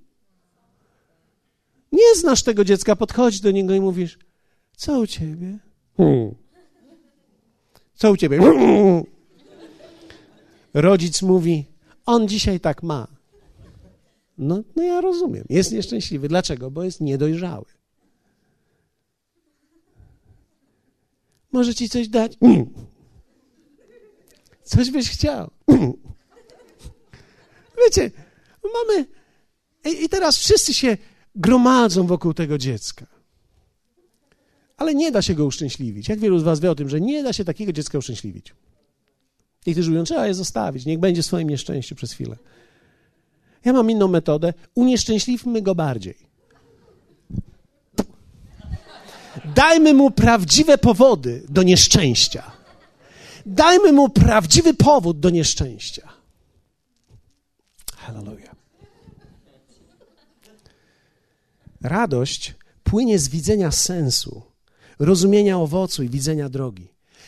Nie 1.91 2.15
znasz 2.15 2.43
tego 2.43 2.63
dziecka, 2.63 2.95
podchodzi 2.95 3.41
do 3.41 3.51
niego 3.51 3.73
i 3.73 3.81
mówisz: 3.81 4.17
Co 4.77 4.99
u 4.99 5.07
ciebie? 5.07 5.59
Hmm. 5.97 6.35
Co 7.95 8.11
u 8.11 8.17
ciebie? 8.17 8.37
Hmm. 8.37 9.03
Rodzic 10.73 11.21
mówi, 11.21 11.65
on 12.05 12.27
dzisiaj 12.27 12.59
tak 12.59 12.83
ma. 12.83 13.07
No, 14.37 14.63
no 14.75 14.83
ja 14.83 15.01
rozumiem. 15.01 15.45
Jest 15.49 15.71
nieszczęśliwy. 15.71 16.27
Dlaczego? 16.27 16.71
Bo 16.71 16.83
jest 16.83 17.01
niedojrzały. 17.01 17.65
Może 21.51 21.75
ci 21.75 21.89
coś 21.89 22.07
dać? 22.07 22.37
Coś 24.63 24.91
byś 24.91 25.09
chciał. 25.09 25.51
Wiecie, 27.85 28.11
mamy. 28.73 29.05
I 30.03 30.09
teraz 30.09 30.37
wszyscy 30.37 30.73
się 30.73 30.97
gromadzą 31.35 32.07
wokół 32.07 32.33
tego 32.33 32.57
dziecka. 32.57 33.05
Ale 34.77 34.95
nie 34.95 35.11
da 35.11 35.21
się 35.21 35.33
go 35.33 35.45
uszczęśliwić. 35.45 36.09
Jak 36.09 36.19
wielu 36.19 36.39
z 36.39 36.43
was 36.43 36.59
wie 36.59 36.71
o 36.71 36.75
tym, 36.75 36.89
że 36.89 37.01
nie 37.01 37.23
da 37.23 37.33
się 37.33 37.45
takiego 37.45 37.73
dziecka 37.73 37.97
uszczęśliwić? 37.97 38.53
Niektórzy 39.65 39.91
mówią, 39.91 40.03
trzeba 40.03 40.27
je 40.27 40.33
zostawić, 40.33 40.85
niech 40.85 40.99
będzie 40.99 41.21
w 41.21 41.25
swoim 41.25 41.49
nieszczęściu 41.49 41.95
przez 41.95 42.11
chwilę. 42.11 42.35
Ja 43.65 43.73
mam 43.73 43.91
inną 43.91 44.07
metodę. 44.07 44.53
Unieszczęśliwmy 44.75 45.61
go 45.61 45.75
bardziej. 45.75 46.15
Dajmy 49.55 49.93
mu 49.93 50.11
prawdziwe 50.11 50.77
powody 50.77 51.43
do 51.49 51.63
nieszczęścia. 51.63 52.51
Dajmy 53.45 53.91
mu 53.91 54.09
prawdziwy 54.09 54.73
powód 54.73 55.19
do 55.19 55.29
nieszczęścia. 55.29 56.09
Hallelujah. 57.97 58.55
Radość 61.81 62.55
płynie 62.83 63.19
z 63.19 63.29
widzenia 63.29 63.71
sensu, 63.71 64.41
rozumienia 64.99 65.57
owocu 65.57 66.03
i 66.03 66.09
widzenia 66.09 66.49
drogi. 66.49 66.87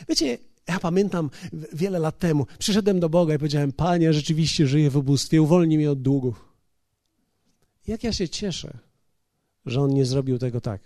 Wiecie, 0.09 0.38
ja 0.68 0.80
pamiętam 0.80 1.30
wiele 1.74 1.99
lat 1.99 2.20
temu, 2.20 2.45
przyszedłem 2.59 2.99
do 2.99 3.09
Boga 3.09 3.34
i 3.34 3.38
powiedziałem: 3.38 3.72
Panie, 3.72 4.13
rzeczywiście 4.13 4.68
żyję 4.68 4.89
w 4.89 4.97
ubóstwie, 4.97 5.41
uwolnij 5.41 5.78
mnie 5.78 5.91
od 5.91 6.01
długów. 6.01 6.45
Jak 7.88 8.03
ja 8.03 8.13
się 8.13 8.30
cieszę, 8.30 8.78
że 9.66 9.82
On 9.82 9.93
nie 9.93 10.05
zrobił 10.05 10.38
tego 10.38 10.61
tak. 10.61 10.82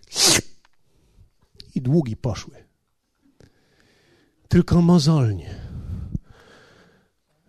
I 1.75 1.81
długi 1.81 2.17
poszły. 2.17 2.55
Tylko 4.47 4.81
mozolnie. 4.81 5.55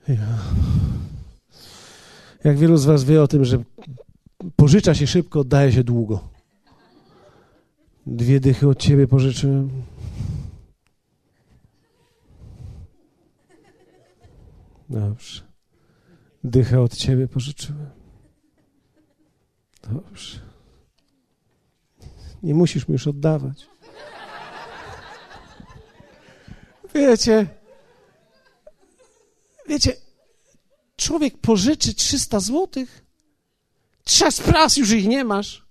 Ja. 0.09 0.39
Jak 2.45 2.59
wielu 2.59 2.77
z 2.77 2.85
Was 2.85 3.05
wie 3.05 3.23
o 3.23 3.29
tym, 3.29 3.45
że 3.45 3.63
pożycza 4.57 4.95
się 4.95 5.07
szybko, 5.07 5.41
oddaje 5.41 5.73
się 5.73 5.85
długo. 5.85 6.29
Dwie 8.07 8.41
dychy 8.41 8.69
od 8.69 8.79
Ciebie 8.79 9.07
pożyczyłem. 9.07 9.71
Dobrze. 14.91 15.43
Dychę 16.45 16.81
od 16.81 16.97
ciebie 16.97 17.29
pożyczyłem. 17.29 17.91
Dobrze. 19.83 20.41
Nie 22.43 22.55
musisz 22.55 22.89
mi 22.89 22.93
już 22.93 23.07
oddawać. 23.07 23.67
Wiecie, 26.95 27.47
wiecie, 29.69 29.97
człowiek 30.97 31.39
pożyczy 31.39 31.95
300 31.95 32.41
złotych, 32.41 33.07
czas 34.05 34.41
pras 34.41 34.77
już 34.77 34.91
ich 34.91 35.07
nie 35.07 35.25
masz. 35.25 35.67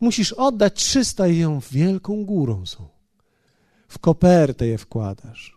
Musisz 0.00 0.32
oddać 0.32 0.74
300 0.74 1.26
i 1.26 1.38
ją 1.38 1.60
wielką 1.70 2.24
górą 2.24 2.66
są. 2.66 2.88
W 3.88 3.98
kopertę 3.98 4.66
je 4.66 4.78
wkładasz. 4.78 5.56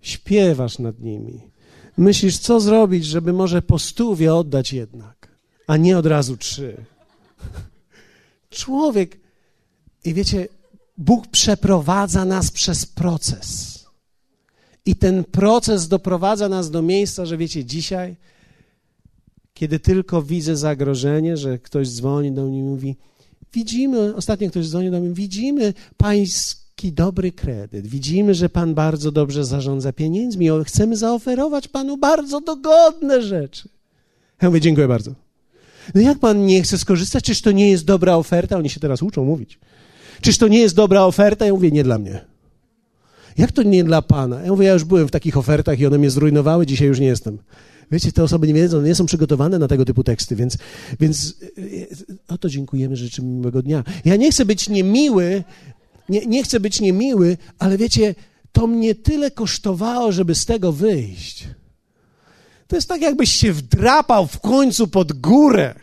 Śpiewasz 0.00 0.78
nad 0.78 1.00
nimi. 1.00 1.51
Myślisz, 1.96 2.38
co 2.38 2.60
zrobić, 2.60 3.04
żeby 3.04 3.32
może 3.32 3.62
po 3.62 3.78
stówie 3.78 4.34
oddać 4.34 4.72
jednak, 4.72 5.28
a 5.66 5.76
nie 5.76 5.98
od 5.98 6.06
razu 6.06 6.36
trzy. 6.36 6.76
Człowiek, 8.50 9.20
i 10.04 10.14
wiecie, 10.14 10.48
Bóg 10.98 11.26
przeprowadza 11.26 12.24
nas 12.24 12.50
przez 12.50 12.86
proces. 12.86 13.78
I 14.86 14.96
ten 14.96 15.24
proces 15.24 15.88
doprowadza 15.88 16.48
nas 16.48 16.70
do 16.70 16.82
miejsca, 16.82 17.26
że 17.26 17.36
wiecie, 17.36 17.64
dzisiaj, 17.64 18.16
kiedy 19.54 19.80
tylko 19.80 20.22
widzę 20.22 20.56
zagrożenie, 20.56 21.36
że 21.36 21.58
ktoś 21.58 21.88
dzwoni 21.88 22.32
do 22.32 22.44
mnie 22.44 22.58
i 22.58 22.62
mówi, 22.62 22.96
widzimy, 23.52 24.14
ostatnio 24.14 24.50
ktoś 24.50 24.68
dzwoni 24.68 24.90
do 24.90 25.00
mnie, 25.00 25.10
widzimy 25.10 25.74
pańskie 25.96 26.61
taki 26.76 26.92
dobry 26.92 27.32
kredyt. 27.32 27.86
Widzimy, 27.86 28.34
że 28.34 28.48
Pan 28.48 28.74
bardzo 28.74 29.12
dobrze 29.12 29.44
zarządza 29.44 29.92
pieniędzmi. 29.92 30.48
Chcemy 30.64 30.96
zaoferować 30.96 31.68
Panu 31.68 31.96
bardzo 31.96 32.40
dogodne 32.40 33.22
rzeczy. 33.22 33.68
Ja 34.42 34.48
mówię, 34.48 34.60
dziękuję 34.60 34.88
bardzo. 34.88 35.14
No 35.94 36.00
jak 36.00 36.18
Pan 36.18 36.46
nie 36.46 36.62
chce 36.62 36.78
skorzystać? 36.78 37.24
Czyż 37.24 37.42
to 37.42 37.52
nie 37.52 37.70
jest 37.70 37.84
dobra 37.84 38.16
oferta? 38.16 38.56
Oni 38.56 38.70
się 38.70 38.80
teraz 38.80 39.02
uczą 39.02 39.24
mówić. 39.24 39.58
Czyż 40.20 40.38
to 40.38 40.48
nie 40.48 40.58
jest 40.58 40.74
dobra 40.74 41.04
oferta? 41.04 41.46
Ja 41.46 41.52
mówię, 41.52 41.70
nie 41.70 41.84
dla 41.84 41.98
mnie. 41.98 42.24
Jak 43.38 43.52
to 43.52 43.62
nie 43.62 43.84
dla 43.84 44.02
Pana? 44.02 44.42
Ja 44.42 44.50
mówię, 44.50 44.66
ja 44.66 44.72
już 44.72 44.84
byłem 44.84 45.08
w 45.08 45.10
takich 45.10 45.36
ofertach 45.36 45.80
i 45.80 45.86
one 45.86 45.98
mnie 45.98 46.10
zrujnowały, 46.10 46.66
dzisiaj 46.66 46.88
już 46.88 47.00
nie 47.00 47.06
jestem. 47.06 47.38
Wiecie, 47.92 48.12
te 48.12 48.22
osoby 48.22 48.46
nie 48.46 48.54
wiedzą, 48.54 48.82
nie 48.82 48.94
są 48.94 49.06
przygotowane 49.06 49.58
na 49.58 49.68
tego 49.68 49.84
typu 49.84 50.04
teksty, 50.04 50.36
więc, 50.36 50.58
więc 51.00 51.36
o 52.28 52.38
to 52.38 52.48
dziękujemy, 52.48 52.96
życzymy 52.96 53.28
miłego 53.28 53.62
dnia. 53.62 53.84
Ja 54.04 54.16
nie 54.16 54.30
chcę 54.30 54.44
być 54.44 54.68
niemiły, 54.68 55.44
nie, 56.08 56.26
nie 56.26 56.42
chcę 56.42 56.60
być 56.60 56.80
niemiły, 56.80 57.36
ale 57.58 57.78
wiecie, 57.78 58.14
to 58.52 58.66
mnie 58.66 58.94
tyle 58.94 59.30
kosztowało, 59.30 60.12
żeby 60.12 60.34
z 60.34 60.44
tego 60.44 60.72
wyjść. 60.72 61.48
To 62.66 62.76
jest 62.76 62.88
tak, 62.88 63.00
jakbyś 63.00 63.32
się 63.32 63.52
wdrapał 63.52 64.26
w 64.26 64.40
końcu 64.40 64.88
pod 64.88 65.12
górę. 65.12 65.74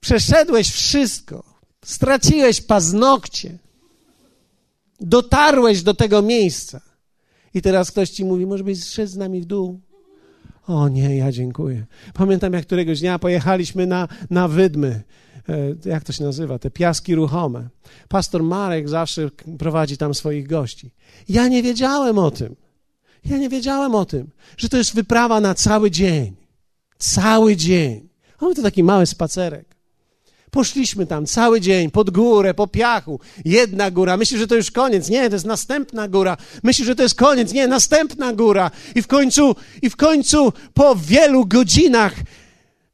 Przeszedłeś 0.00 0.68
wszystko. 0.70 1.44
Straciłeś 1.84 2.60
paznokcie. 2.60 3.58
Dotarłeś 5.00 5.82
do 5.82 5.94
tego 5.94 6.22
miejsca. 6.22 6.80
I 7.54 7.62
teraz 7.62 7.90
ktoś 7.90 8.10
ci 8.10 8.24
mówi, 8.24 8.46
może 8.46 8.64
byś 8.64 8.84
zszedł 8.84 9.12
z 9.12 9.16
nami 9.16 9.40
w 9.40 9.44
dół. 9.44 9.80
O 10.66 10.88
nie, 10.88 11.16
ja 11.16 11.32
dziękuję. 11.32 11.86
Pamiętam, 12.14 12.52
jak 12.52 12.66
któregoś 12.66 13.00
dnia 13.00 13.18
pojechaliśmy 13.18 13.86
na, 13.86 14.08
na 14.30 14.48
wydmy 14.48 15.02
jak 15.84 16.04
to 16.04 16.12
się 16.12 16.24
nazywa, 16.24 16.58
te 16.58 16.70
piaski 16.70 17.14
ruchome. 17.14 17.68
Pastor 18.08 18.42
Marek 18.42 18.88
zawsze 18.88 19.30
prowadzi 19.58 19.96
tam 19.96 20.14
swoich 20.14 20.46
gości. 20.46 20.90
Ja 21.28 21.48
nie 21.48 21.62
wiedziałem 21.62 22.18
o 22.18 22.30
tym. 22.30 22.56
Ja 23.24 23.38
nie 23.38 23.48
wiedziałem 23.48 23.94
o 23.94 24.04
tym, 24.04 24.30
że 24.56 24.68
to 24.68 24.76
jest 24.76 24.94
wyprawa 24.94 25.40
na 25.40 25.54
cały 25.54 25.90
dzień. 25.90 26.36
Cały 26.98 27.56
dzień. 27.56 28.08
Mamy 28.40 28.54
to 28.54 28.62
taki 28.62 28.82
mały 28.82 29.06
spacerek. 29.06 29.70
Poszliśmy 30.50 31.06
tam 31.06 31.26
cały 31.26 31.60
dzień, 31.60 31.90
pod 31.90 32.10
górę, 32.10 32.54
po 32.54 32.66
piachu. 32.66 33.20
Jedna 33.44 33.90
góra. 33.90 34.16
Myślisz, 34.16 34.40
że 34.40 34.46
to 34.46 34.56
już 34.56 34.70
koniec. 34.70 35.08
Nie, 35.08 35.28
to 35.28 35.36
jest 35.36 35.46
następna 35.46 36.08
góra. 36.08 36.36
Myślisz, 36.62 36.86
że 36.86 36.96
to 36.96 37.02
jest 37.02 37.14
koniec. 37.14 37.52
Nie, 37.52 37.68
następna 37.68 38.32
góra. 38.32 38.70
I 38.94 39.02
w 39.02 39.06
końcu, 39.06 39.56
i 39.82 39.90
w 39.90 39.96
końcu 39.96 40.52
po 40.74 40.96
wielu 40.96 41.46
godzinach 41.46 42.14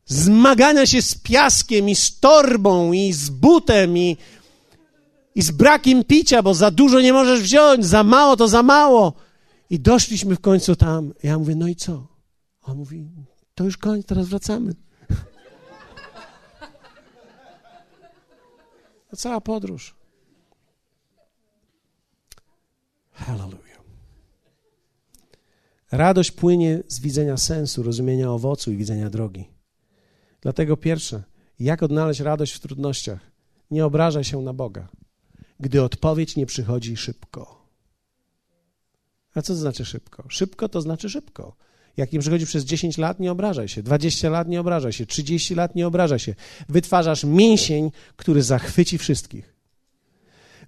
zmagania 0.07 0.87
się 0.87 1.03
z 1.03 1.15
piaskiem 1.15 1.89
i 1.89 1.97
z 1.97 2.21
torbą 2.21 2.93
i 2.93 3.13
z 3.13 3.31
butem 3.31 3.99
i, 3.99 4.17
i 5.35 5.43
z 5.43 5.51
brakiem 5.51 6.05
picia, 6.05 6.43
bo 6.43 6.55
za 6.55 6.71
dużo 6.71 7.01
nie 7.01 7.13
możesz 7.13 7.41
wziąć, 7.41 7.87
za 7.87 8.05
mało 8.05 8.37
to 8.37 8.49
za 8.49 8.63
mało. 8.63 9.13
I 9.71 9.81
doszliśmy 9.81 10.37
w 10.37 10.41
końcu 10.41 10.77
tam. 10.77 11.15
Ja 11.23 11.39
mówię, 11.39 11.55
no 11.55 11.69
i 11.69 11.77
co? 11.77 12.07
A 12.63 12.71
on 12.71 12.77
mówi, 12.79 13.09
to 13.55 13.65
już 13.65 13.77
koniec, 13.77 14.07
teraz 14.07 14.29
wracamy. 14.29 14.75
To 19.11 19.17
cała 19.17 19.41
podróż. 19.41 19.95
Hallelujah. 23.13 23.81
Radość 25.93 26.31
płynie 26.31 26.83
z 26.89 27.01
widzenia 27.01 27.37
sensu, 27.37 27.83
rozumienia 27.83 28.31
owocu 28.31 28.73
i 28.73 28.77
widzenia 28.77 29.11
drogi. 29.11 29.56
Dlatego 30.47 30.77
pierwsze, 30.77 31.23
jak 31.59 31.83
odnaleźć 31.83 32.21
radość 32.21 32.53
w 32.53 32.61
trudnościach? 32.61 33.19
Nie 33.71 33.87
obrażaj 33.87 34.25
się 34.25 34.43
na 34.43 34.53
Boga, 34.53 34.89
gdy 35.61 35.83
odpowiedź 35.83 36.37
nie 36.37 36.47
przychodzi 36.47 36.97
szybko. 36.97 37.67
A 39.35 39.43
co 39.43 39.53
to 39.53 39.59
znaczy 39.59 39.85
szybko? 39.85 40.25
Szybko 40.29 40.69
to 40.69 40.81
znaczy 40.81 41.11
szybko. 41.11 41.57
Jak 41.97 42.13
nie 42.13 42.19
przychodzi 42.19 42.47
przez 42.47 42.65
10 42.65 42.99
lat, 42.99 43.21
nie 43.21 43.33
obrażaj 43.33 43.69
się. 43.69 43.83
20 43.83 44.31
lat 44.31 44.49
nie 44.49 44.61
obrażaj 44.61 44.93
się. 44.93 45.07
30 45.07 45.55
lat 45.55 45.75
nie 45.75 45.87
obrażaj 45.87 46.19
się. 46.19 46.35
Wytwarzasz 46.69 47.25
mięsień, 47.25 47.91
który 48.17 48.43
zachwyci 48.43 48.99
wszystkich. 48.99 49.55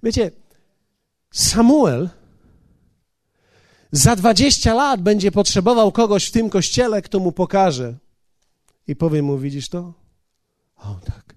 Wiecie, 0.03 0.31
Samuel 1.31 2.09
za 3.91 4.15
20 4.15 4.73
lat 4.73 5.01
będzie 5.01 5.31
potrzebował 5.31 5.91
kogoś 5.91 6.25
w 6.25 6.31
tym 6.31 6.49
kościele, 6.49 7.01
kto 7.01 7.19
mu 7.19 7.31
pokaże, 7.31 7.97
i 8.89 8.95
powiem 8.95 9.25
mu, 9.25 9.37
widzisz 9.37 9.69
to? 9.69 9.93
A 10.75 10.91
on 10.91 10.99
tak, 10.99 11.35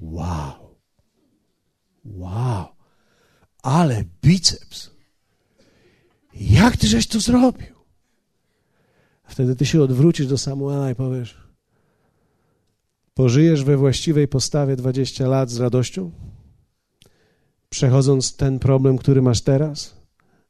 wow, 0.00 0.76
wow, 2.04 2.66
ale 3.62 4.04
biceps. 4.22 4.90
Jak 6.34 6.76
ty 6.76 6.86
żeś 6.86 7.06
to 7.06 7.20
zrobił? 7.20 7.74
Wtedy 9.24 9.56
ty 9.56 9.66
się 9.66 9.82
odwrócisz 9.82 10.26
do 10.26 10.38
Samuela 10.38 10.90
i 10.90 10.94
powiesz, 10.94 11.38
pożyjesz 13.14 13.64
we 13.64 13.76
właściwej 13.76 14.28
postawie 14.28 14.76
20 14.76 15.28
lat 15.28 15.50
z 15.50 15.60
radością? 15.60 16.10
Przechodząc 17.70 18.36
ten 18.36 18.58
problem, 18.58 18.98
który 18.98 19.22
masz 19.22 19.40
teraz, 19.40 19.96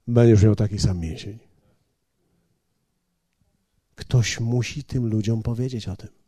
będziesz 0.07 0.43
miał 0.43 0.57
taki 0.57 0.79
sam 0.79 0.99
mięsień. 0.99 1.39
Ktoś 3.95 4.41
musi 4.41 4.85
tym 4.85 5.07
ludziom 5.07 5.43
powiedzieć 5.43 5.89
o 5.89 5.97
tym. 5.97 6.20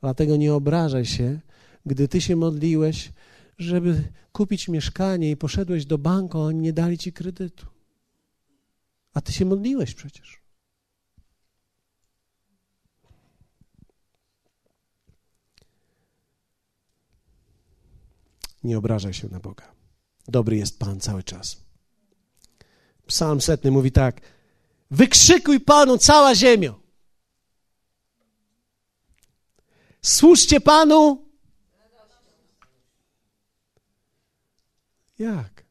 Dlatego 0.00 0.36
nie 0.36 0.54
obrażaj 0.54 1.06
się, 1.06 1.40
gdy 1.86 2.08
ty 2.08 2.20
się 2.20 2.36
modliłeś, 2.36 3.12
żeby 3.58 4.12
kupić 4.32 4.68
mieszkanie 4.68 5.30
i 5.30 5.36
poszedłeś 5.36 5.86
do 5.86 5.98
banku, 5.98 6.38
a 6.38 6.40
oni 6.40 6.60
nie 6.60 6.72
dali 6.72 6.98
ci 6.98 7.12
kredytu. 7.12 7.66
A 9.14 9.20
ty 9.20 9.32
się 9.32 9.44
modliłeś 9.44 9.94
przecież. 9.94 10.40
Nie 18.64 18.78
obrażaj 18.78 19.14
się 19.14 19.28
na 19.28 19.40
Boga. 19.40 19.72
Dobry 20.28 20.56
jest 20.56 20.78
Pan 20.78 21.00
cały 21.00 21.22
czas. 21.22 21.64
Psalm 23.06 23.40
setny 23.40 23.70
mówi 23.70 23.92
tak: 23.92 24.20
Wykrzykuj 24.90 25.60
Panu 25.60 25.98
cała 25.98 26.34
ziemio. 26.34 26.85
Służcie 30.06 30.60
Panu. 30.60 31.18
Jak? 35.18 35.64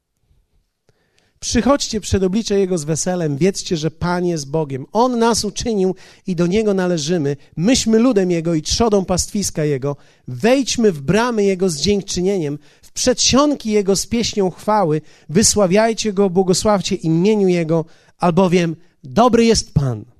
Przychodźcie 1.39 2.01
przed 2.01 2.23
oblicze 2.23 2.59
Jego 2.59 2.77
z 2.77 2.83
weselem, 2.83 3.37
wiedzcie, 3.37 3.77
że 3.77 3.91
Pan 3.91 4.25
jest 4.25 4.49
Bogiem. 4.49 4.85
On 4.91 5.19
nas 5.19 5.45
uczynił 5.45 5.95
i 6.27 6.35
do 6.35 6.47
Niego 6.47 6.73
należymy. 6.73 7.37
Myśmy 7.57 7.99
ludem 7.99 8.31
Jego 8.31 8.53
i 8.53 8.61
trzodą 8.61 9.05
pastwiska 9.05 9.65
Jego. 9.65 9.95
Wejdźmy 10.27 10.91
w 10.91 11.01
bramy 11.01 11.43
Jego 11.43 11.69
z 11.69 11.77
dziękczynieniem, 11.77 12.59
w 12.81 12.91
przedsionki 12.91 13.71
Jego 13.71 13.95
z 13.95 14.07
pieśnią 14.07 14.51
chwały. 14.51 15.01
Wysławiajcie 15.29 16.13
Go, 16.13 16.29
błogosławcie 16.29 16.95
imieniu 16.95 17.47
Jego, 17.47 17.85
albowiem 18.17 18.75
dobry 19.03 19.45
jest 19.45 19.73
Pan. 19.73 20.14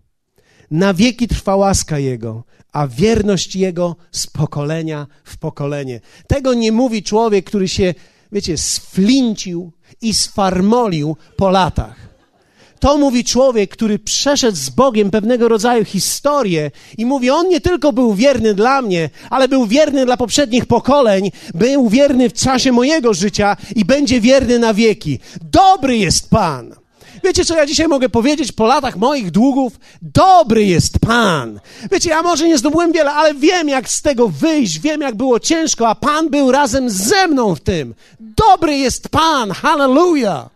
Na 0.71 0.93
wieki 0.93 1.27
trwa 1.27 1.55
łaska 1.55 1.99
Jego, 1.99 2.43
a 2.73 2.87
wierność 2.87 3.55
Jego 3.55 3.95
z 4.11 4.27
pokolenia 4.27 5.07
w 5.23 5.37
pokolenie. 5.37 6.01
Tego 6.27 6.53
nie 6.53 6.71
mówi 6.71 7.03
człowiek, 7.03 7.45
który 7.45 7.67
się, 7.67 7.93
wiecie, 8.31 8.57
sflincił 8.57 9.71
i 10.01 10.13
sfarmolił 10.13 11.17
po 11.37 11.49
latach. 11.49 12.15
To 12.79 12.97
mówi 12.97 13.23
człowiek, 13.23 13.71
który 13.71 13.99
przeszedł 13.99 14.57
z 14.57 14.69
Bogiem 14.69 15.11
pewnego 15.11 15.47
rodzaju 15.47 15.85
historię 15.85 16.71
i 16.97 17.05
mówi, 17.05 17.29
on 17.29 17.49
nie 17.49 17.61
tylko 17.61 17.93
był 17.93 18.13
wierny 18.13 18.53
dla 18.53 18.81
mnie, 18.81 19.09
ale 19.29 19.47
był 19.47 19.65
wierny 19.65 20.05
dla 20.05 20.17
poprzednich 20.17 20.65
pokoleń, 20.65 21.31
był 21.53 21.89
wierny 21.89 22.29
w 22.29 22.33
czasie 22.33 22.71
mojego 22.71 23.13
życia 23.13 23.57
i 23.75 23.85
będzie 23.85 24.21
wierny 24.21 24.59
na 24.59 24.73
wieki. 24.73 25.19
Dobry 25.41 25.97
jest 25.97 26.29
Pan. 26.29 26.84
Wiecie, 27.25 27.45
co 27.45 27.55
ja 27.55 27.65
dzisiaj 27.65 27.87
mogę 27.87 28.09
powiedzieć 28.09 28.51
po 28.51 28.65
latach 28.65 28.97
moich 28.97 29.31
długów? 29.31 29.79
Dobry 30.01 30.65
jest 30.65 30.99
Pan. 30.99 31.59
Wiecie, 31.91 32.09
ja 32.09 32.21
może 32.21 32.47
nie 32.47 32.57
zdobyłem 32.57 32.91
wiele, 32.91 33.11
ale 33.11 33.33
wiem, 33.33 33.69
jak 33.69 33.89
z 33.89 34.01
tego 34.01 34.29
wyjść, 34.29 34.79
wiem, 34.79 35.01
jak 35.01 35.15
było 35.15 35.39
ciężko, 35.39 35.87
a 35.87 35.95
Pan 35.95 36.29
był 36.29 36.51
razem 36.51 36.89
ze 36.89 37.27
mną 37.27 37.55
w 37.55 37.59
tym. 37.59 37.95
Dobry 38.19 38.77
jest 38.77 39.09
Pan. 39.09 39.51
Hallelujah. 39.51 40.49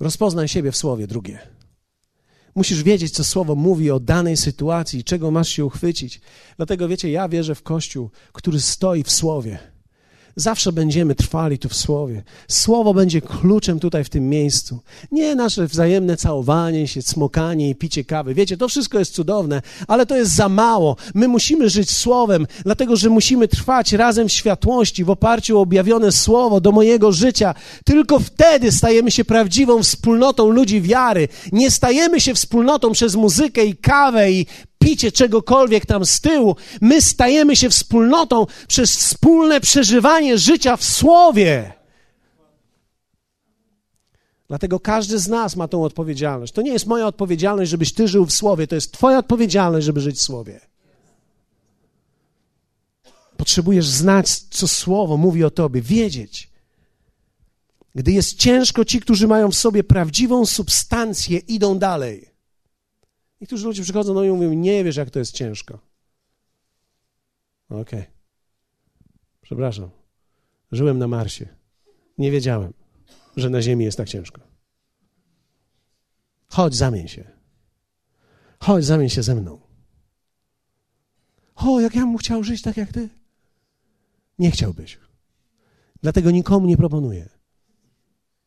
Rozpoznaj 0.00 0.48
siebie 0.48 0.72
w 0.72 0.76
słowie, 0.76 1.06
drugie. 1.06 1.38
Musisz 2.54 2.82
wiedzieć, 2.82 3.14
co 3.14 3.24
słowo 3.24 3.54
mówi 3.54 3.90
o 3.90 4.00
danej 4.00 4.36
sytuacji, 4.36 5.04
czego 5.04 5.30
masz 5.30 5.48
się 5.48 5.64
uchwycić. 5.64 6.20
Dlatego 6.56 6.88
wiecie, 6.88 7.10
ja 7.10 7.28
wierzę 7.28 7.54
w 7.54 7.62
Kościół, 7.62 8.10
który 8.32 8.60
stoi 8.60 9.02
w 9.02 9.10
słowie. 9.10 9.77
Zawsze 10.38 10.72
będziemy 10.72 11.14
trwali 11.14 11.58
tu 11.58 11.68
w 11.68 11.74
Słowie. 11.74 12.22
Słowo 12.48 12.94
będzie 12.94 13.20
kluczem 13.20 13.80
tutaj 13.80 14.04
w 14.04 14.08
tym 14.08 14.28
miejscu. 14.28 14.78
Nie 15.12 15.34
nasze 15.34 15.66
wzajemne 15.66 16.16
całowanie 16.16 16.88
się, 16.88 17.02
smokanie 17.02 17.70
i 17.70 17.74
picie 17.74 18.04
kawy. 18.04 18.34
Wiecie, 18.34 18.56
to 18.56 18.68
wszystko 18.68 18.98
jest 18.98 19.14
cudowne, 19.14 19.62
ale 19.88 20.06
to 20.06 20.16
jest 20.16 20.34
za 20.34 20.48
mało. 20.48 20.96
My 21.14 21.28
musimy 21.28 21.70
żyć 21.70 21.90
Słowem, 21.90 22.46
dlatego 22.64 22.96
że 22.96 23.10
musimy 23.10 23.48
trwać 23.48 23.92
razem 23.92 24.28
w 24.28 24.32
światłości, 24.32 25.04
w 25.04 25.10
oparciu 25.10 25.58
o 25.58 25.60
objawione 25.60 26.12
Słowo 26.12 26.60
do 26.60 26.72
mojego 26.72 27.12
życia. 27.12 27.54
Tylko 27.84 28.18
wtedy 28.18 28.72
stajemy 28.72 29.10
się 29.10 29.24
prawdziwą 29.24 29.82
wspólnotą 29.82 30.48
ludzi 30.48 30.82
wiary. 30.82 31.28
Nie 31.52 31.70
stajemy 31.70 32.20
się 32.20 32.34
wspólnotą 32.34 32.92
przez 32.92 33.14
muzykę 33.14 33.64
i 33.64 33.76
kawę 33.76 34.32
i 34.32 34.46
picie 34.78 35.12
czegokolwiek 35.12 35.86
tam 35.86 36.06
z 36.06 36.20
tyłu. 36.20 36.56
My 36.80 37.02
stajemy 37.02 37.56
się 37.56 37.70
wspólnotą 37.70 38.46
przez 38.68 38.96
wspólne 38.96 39.60
przeżywanie 39.60 40.38
życia 40.38 40.76
w 40.76 40.84
Słowie. 40.84 41.72
Dlatego 44.48 44.80
każdy 44.80 45.18
z 45.18 45.28
nas 45.28 45.56
ma 45.56 45.68
tą 45.68 45.84
odpowiedzialność. 45.84 46.52
To 46.52 46.62
nie 46.62 46.72
jest 46.72 46.86
moja 46.86 47.06
odpowiedzialność, 47.06 47.70
żebyś 47.70 47.92
ty 47.92 48.08
żył 48.08 48.26
w 48.26 48.32
Słowie, 48.32 48.66
to 48.66 48.74
jest 48.74 48.92
Twoja 48.92 49.18
odpowiedzialność, 49.18 49.86
żeby 49.86 50.00
żyć 50.00 50.16
w 50.16 50.22
Słowie. 50.22 50.60
Potrzebujesz 53.36 53.86
znać, 53.86 54.30
co 54.30 54.68
Słowo 54.68 55.16
mówi 55.16 55.44
o 55.44 55.50
Tobie, 55.50 55.82
wiedzieć. 55.82 56.50
Gdy 57.94 58.12
jest 58.12 58.38
ciężko, 58.38 58.84
ci, 58.84 59.00
którzy 59.00 59.28
mają 59.28 59.50
w 59.50 59.54
sobie 59.54 59.84
prawdziwą 59.84 60.46
substancję, 60.46 61.38
idą 61.38 61.78
dalej. 61.78 62.27
Niektórzy 63.40 63.66
ludzie 63.66 63.82
przychodzą 63.82 64.14
mnie 64.14 64.28
i 64.28 64.32
mówią, 64.32 64.52
nie 64.52 64.84
wiesz, 64.84 64.96
jak 64.96 65.10
to 65.10 65.18
jest 65.18 65.32
ciężko. 65.32 65.78
Okej. 67.68 67.80
Okay. 67.80 68.06
Przepraszam. 69.42 69.90
Żyłem 70.72 70.98
na 70.98 71.08
Marsie. 71.08 71.48
Nie 72.18 72.30
wiedziałem, 72.30 72.72
że 73.36 73.50
na 73.50 73.62
Ziemi 73.62 73.84
jest 73.84 73.96
tak 73.96 74.08
ciężko. 74.08 74.40
Chodź, 76.48 76.74
zamień 76.74 77.08
się. 77.08 77.24
Chodź, 78.60 78.84
zamień 78.84 79.08
się 79.08 79.22
ze 79.22 79.34
mną. 79.34 79.60
O, 81.54 81.80
jak 81.80 81.94
ja 81.94 82.00
bym 82.00 82.18
chciał 82.18 82.44
żyć 82.44 82.62
tak 82.62 82.76
jak 82.76 82.92
ty. 82.92 83.08
Nie 84.38 84.50
chciałbyś. 84.50 84.98
Dlatego 86.02 86.30
nikomu 86.30 86.66
nie 86.66 86.76
proponuję. 86.76 87.28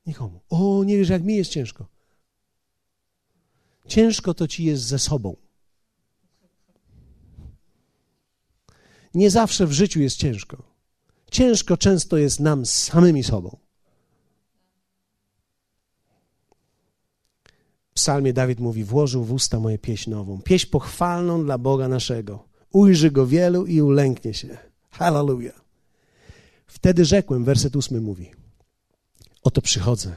Nikomu. 0.05 0.39
O, 0.49 0.83
nie 0.83 0.97
wiesz, 0.97 1.09
jak 1.09 1.23
mi 1.23 1.35
jest 1.35 1.51
ciężko. 1.51 1.87
Ciężko 3.91 4.33
to 4.33 4.47
ci 4.47 4.63
jest 4.63 4.83
ze 4.83 4.99
sobą. 4.99 5.35
Nie 9.13 9.29
zawsze 9.29 9.67
w 9.67 9.71
życiu 9.71 9.99
jest 10.01 10.17
ciężko. 10.17 10.63
Ciężko 11.31 11.77
często 11.77 12.17
jest 12.17 12.39
nam 12.39 12.65
z 12.65 12.73
samymi 12.73 13.23
sobą. 13.23 13.57
W 17.89 17.93
psalmie 17.93 18.33
Dawid 18.33 18.59
mówi: 18.59 18.83
Włożył 18.83 19.23
w 19.23 19.31
usta 19.33 19.59
moje 19.59 19.79
pieśń 19.79 20.09
nową, 20.09 20.41
pieśń 20.41 20.69
pochwalną 20.69 21.43
dla 21.43 21.57
Boga 21.57 21.87
naszego. 21.87 22.47
Ujrzy 22.71 23.11
go 23.11 23.27
wielu 23.27 23.65
i 23.65 23.81
ulęknie 23.81 24.33
się. 24.33 24.57
Hallelujah. 24.89 25.61
Wtedy 26.67 27.05
rzekłem, 27.05 27.43
werset 27.43 27.75
ósmy 27.75 28.01
mówi: 28.01 28.31
Oto 29.43 29.61
przychodzę. 29.61 30.15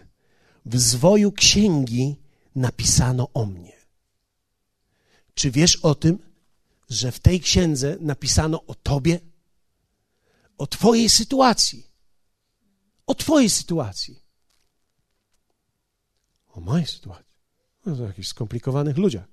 W 0.67 0.79
zwoju 0.79 1.33
księgi 1.33 2.24
napisano 2.55 3.29
o 3.35 3.47
mnie. 3.47 3.73
Czy 5.35 5.51
wiesz 5.51 5.77
o 5.77 5.95
tym, 5.95 6.19
że 6.89 7.13
w 7.13 7.21
tej 7.21 7.41
księdze 7.41 7.97
napisano 8.01 8.65
o 8.67 8.75
tobie? 8.75 9.21
O 10.59 10.67
twojej 10.67 11.09
sytuacji. 11.09 11.87
O 13.07 13.15
twojej 13.15 13.51
sytuacji. 13.51 14.23
O 16.53 16.61
mojej 16.61 16.87
sytuacji. 16.87 17.35
No 17.87 17.97
to 17.97 18.03
jakichś 18.03 18.29
skomplikowanych 18.29 18.99
ludziach. 18.99 19.25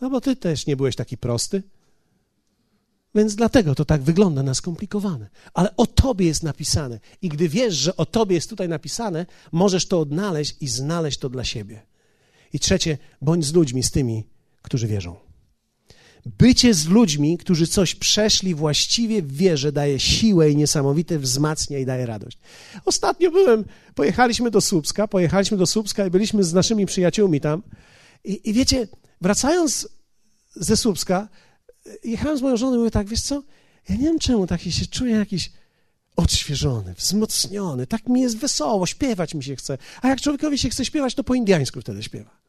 No 0.00 0.10
bo 0.10 0.20
ty 0.20 0.36
też 0.36 0.66
nie 0.66 0.76
byłeś 0.76 0.96
taki 0.96 1.18
prosty. 1.18 1.62
Więc 3.14 3.34
dlatego 3.34 3.74
to 3.74 3.84
tak 3.84 4.02
wygląda 4.02 4.42
na 4.42 4.54
skomplikowane. 4.54 5.28
Ale 5.54 5.76
o 5.76 5.86
tobie 5.86 6.26
jest 6.26 6.42
napisane. 6.42 7.00
I 7.22 7.28
gdy 7.28 7.48
wiesz, 7.48 7.74
że 7.74 7.96
o 7.96 8.06
tobie 8.06 8.34
jest 8.34 8.50
tutaj 8.50 8.68
napisane, 8.68 9.26
możesz 9.52 9.86
to 9.86 10.00
odnaleźć 10.00 10.56
i 10.60 10.68
znaleźć 10.68 11.18
to 11.18 11.28
dla 11.28 11.44
siebie. 11.44 11.89
I 12.52 12.58
trzecie, 12.58 12.98
bądź 13.22 13.44
z 13.44 13.54
ludźmi, 13.54 13.82
z 13.82 13.90
tymi, 13.90 14.24
którzy 14.62 14.86
wierzą. 14.86 15.16
Bycie 16.26 16.74
z 16.74 16.88
ludźmi, 16.88 17.38
którzy 17.38 17.66
coś 17.66 17.94
przeszli 17.94 18.54
właściwie 18.54 19.22
w 19.22 19.32
wierze, 19.32 19.72
daje 19.72 20.00
siłę 20.00 20.50
i 20.50 20.56
niesamowite 20.56 21.18
wzmacnia 21.18 21.78
i 21.78 21.86
daje 21.86 22.06
radość. 22.06 22.38
Ostatnio 22.84 23.30
byłem, 23.30 23.64
pojechaliśmy 23.94 24.50
do 24.50 24.60
Słupska, 24.60 25.08
pojechaliśmy 25.08 25.56
do 25.56 25.66
Słupska 25.66 26.06
i 26.06 26.10
byliśmy 26.10 26.44
z 26.44 26.52
naszymi 26.52 26.86
przyjaciółmi 26.86 27.40
tam. 27.40 27.62
I, 28.24 28.50
i 28.50 28.52
wiecie, 28.52 28.88
wracając 29.20 29.88
ze 30.54 30.76
Słupska, 30.76 31.28
jechałem 32.04 32.38
z 32.38 32.42
moją 32.42 32.56
żoną 32.56 32.74
i 32.74 32.78
mówię 32.78 32.90
tak, 32.90 33.08
wiesz 33.08 33.22
co, 33.22 33.42
ja 33.88 33.94
nie 33.96 34.04
wiem 34.04 34.18
czemu 34.18 34.46
taki 34.46 34.72
się 34.72 34.86
czuję 34.86 35.16
jakiś 35.16 35.52
odświeżony, 36.16 36.94
wzmocniony, 36.94 37.86
tak 37.86 38.08
mi 38.08 38.20
jest 38.20 38.38
wesoło, 38.38 38.86
śpiewać 38.86 39.34
mi 39.34 39.44
się 39.44 39.56
chce. 39.56 39.78
A 40.02 40.08
jak 40.08 40.20
człowiekowi 40.20 40.58
się 40.58 40.70
chce 40.70 40.84
śpiewać, 40.84 41.14
to 41.14 41.24
po 41.24 41.34
indiańsku 41.34 41.80
wtedy 41.80 42.02
śpiewa. 42.02 42.39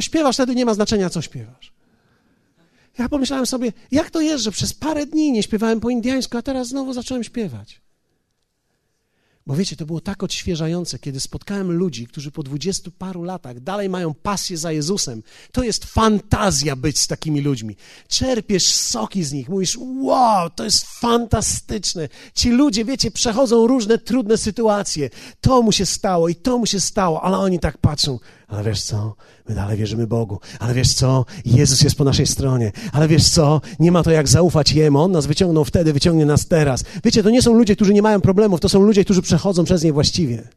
Śpiewasz, 0.00 0.36
wtedy 0.36 0.54
nie 0.54 0.64
ma 0.64 0.74
znaczenia, 0.74 1.10
co 1.10 1.22
śpiewasz. 1.22 1.72
Ja 2.98 3.08
pomyślałem 3.08 3.46
sobie, 3.46 3.72
jak 3.90 4.10
to 4.10 4.20
jest, 4.20 4.44
że 4.44 4.50
przez 4.50 4.74
parę 4.74 5.06
dni 5.06 5.32
nie 5.32 5.42
śpiewałem 5.42 5.80
po 5.80 5.90
indiańsku, 5.90 6.38
a 6.38 6.42
teraz 6.42 6.68
znowu 6.68 6.92
zacząłem 6.92 7.24
śpiewać. 7.24 7.83
Bo 9.46 9.54
wiecie, 9.54 9.76
to 9.76 9.86
było 9.86 10.00
tak 10.00 10.22
odświeżające, 10.22 10.98
kiedy 10.98 11.20
spotkałem 11.20 11.72
ludzi, 11.72 12.06
którzy 12.06 12.30
po 12.30 12.42
dwudziestu 12.42 12.90
paru 12.90 13.22
latach 13.22 13.60
dalej 13.60 13.88
mają 13.88 14.14
pasję 14.14 14.56
za 14.56 14.72
Jezusem. 14.72 15.22
To 15.52 15.62
jest 15.62 15.84
fantazja 15.84 16.76
być 16.76 16.98
z 16.98 17.06
takimi 17.06 17.40
ludźmi. 17.40 17.76
Czerpiesz 18.08 18.66
soki 18.66 19.24
z 19.24 19.32
nich, 19.32 19.48
mówisz, 19.48 19.78
wow, 20.00 20.50
to 20.50 20.64
jest 20.64 20.84
fantastyczne. 20.84 22.08
Ci 22.34 22.50
ludzie, 22.50 22.84
wiecie, 22.84 23.10
przechodzą 23.10 23.66
różne 23.66 23.98
trudne 23.98 24.38
sytuacje. 24.38 25.10
To 25.40 25.62
mu 25.62 25.72
się 25.72 25.86
stało 25.86 26.28
i 26.28 26.34
to 26.34 26.58
mu 26.58 26.66
się 26.66 26.80
stało, 26.80 27.22
ale 27.22 27.38
oni 27.38 27.58
tak 27.58 27.78
patrzą. 27.78 28.18
Ale 28.54 28.64
wiesz 28.64 28.82
co? 28.82 29.14
My 29.48 29.54
dalej 29.54 29.78
wierzymy 29.78 30.06
Bogu. 30.06 30.38
Ale 30.58 30.74
wiesz 30.74 30.94
co? 30.94 31.24
Jezus 31.44 31.82
jest 31.82 31.96
po 31.96 32.04
naszej 32.04 32.26
stronie. 32.26 32.72
Ale 32.92 33.08
wiesz 33.08 33.28
co? 33.28 33.60
Nie 33.78 33.92
ma 33.92 34.02
to 34.02 34.10
jak 34.10 34.28
zaufać 34.28 34.72
Jemu. 34.72 35.00
On 35.00 35.12
nas 35.12 35.26
wyciągnął 35.26 35.64
wtedy, 35.64 35.92
wyciągnie 35.92 36.26
nas 36.26 36.46
teraz. 36.46 36.84
Wiecie, 37.04 37.22
to 37.22 37.30
nie 37.30 37.42
są 37.42 37.54
ludzie, 37.54 37.76
którzy 37.76 37.94
nie 37.94 38.02
mają 38.02 38.20
problemów, 38.20 38.60
to 38.60 38.68
są 38.68 38.80
ludzie, 38.80 39.04
którzy 39.04 39.22
przechodzą 39.22 39.64
przez 39.64 39.82
nie 39.82 39.92
właściwie. 39.92 40.48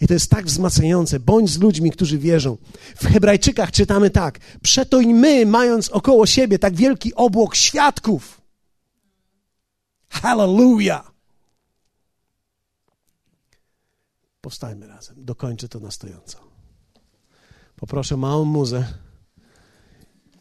I 0.00 0.06
to 0.06 0.14
jest 0.14 0.30
tak 0.30 0.46
wzmacniające. 0.46 1.20
Bądź 1.20 1.50
z 1.50 1.58
ludźmi, 1.58 1.90
którzy 1.90 2.18
wierzą. 2.18 2.56
W 2.96 3.06
Hebrajczykach 3.06 3.70
czytamy 3.70 4.10
tak. 4.10 4.38
Przeto 4.62 5.00
i 5.00 5.14
my, 5.14 5.46
mając 5.46 5.88
około 5.88 6.26
siebie 6.26 6.58
tak 6.58 6.74
wielki 6.74 7.14
obłok 7.14 7.54
świadków. 7.54 8.40
Hallelujah! 10.08 11.12
Powstajmy 14.40 14.86
razem. 14.86 15.24
Dokończę 15.24 15.68
to 15.68 15.80
na 15.80 15.90
stojąco. 15.90 16.51
Poproszę 17.82 18.16
małą 18.16 18.44
muzę 18.44 18.84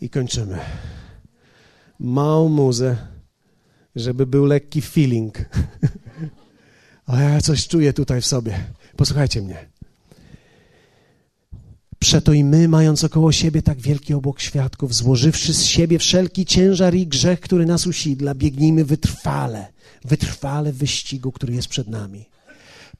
i 0.01 0.09
kończymy. 0.09 0.59
Małą 1.99 2.49
muzę, 2.49 2.97
żeby 3.95 4.25
był 4.25 4.45
lekki 4.45 4.81
feeling. 4.81 5.37
A 7.05 7.21
ja 7.21 7.41
coś 7.41 7.67
czuję 7.67 7.93
tutaj 7.93 8.21
w 8.21 8.25
sobie. 8.25 8.63
Posłuchajcie 8.95 9.41
mnie. 9.41 9.69
Przeto 11.99 12.33
i 12.33 12.43
my, 12.43 12.67
mając 12.67 13.03
około 13.03 13.31
siebie 13.31 13.61
tak 13.61 13.81
wielki 13.81 14.13
obok 14.13 14.39
świadków, 14.41 14.95
złożywszy 14.95 15.53
z 15.53 15.63
siebie 15.63 15.99
wszelki 15.99 16.45
ciężar 16.45 16.95
i 16.95 17.07
grzech, 17.07 17.39
który 17.39 17.65
nas 17.65 17.87
usidla, 17.87 18.35
biegnijmy 18.35 18.85
wytrwale, 18.85 19.73
wytrwale 20.05 20.73
w 20.73 20.77
wyścigu, 20.77 21.31
który 21.31 21.53
jest 21.53 21.67
przed 21.67 21.87
nami 21.87 22.30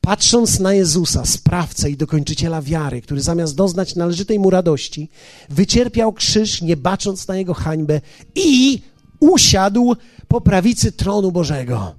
patrząc 0.02 0.60
na 0.60 0.74
Jezusa, 0.74 1.26
sprawcę 1.26 1.90
i 1.90 1.98
dokończyciela 1.98 2.62
wiary, 2.62 3.02
który 3.02 3.22
zamiast 3.22 3.56
doznać 3.56 3.96
należytej 3.96 4.40
mu 4.40 4.50
radości, 4.50 5.10
wycierpiał 5.50 6.14
krzyż, 6.14 6.62
nie 6.62 6.78
bacząc 6.78 7.28
na 7.28 7.36
jego 7.36 7.54
hańbę 7.54 8.02
i 8.36 8.82
usiadł 9.20 9.96
po 10.28 10.42
prawicy 10.42 10.92
tronu 10.92 11.32
Bożego. 11.32 11.96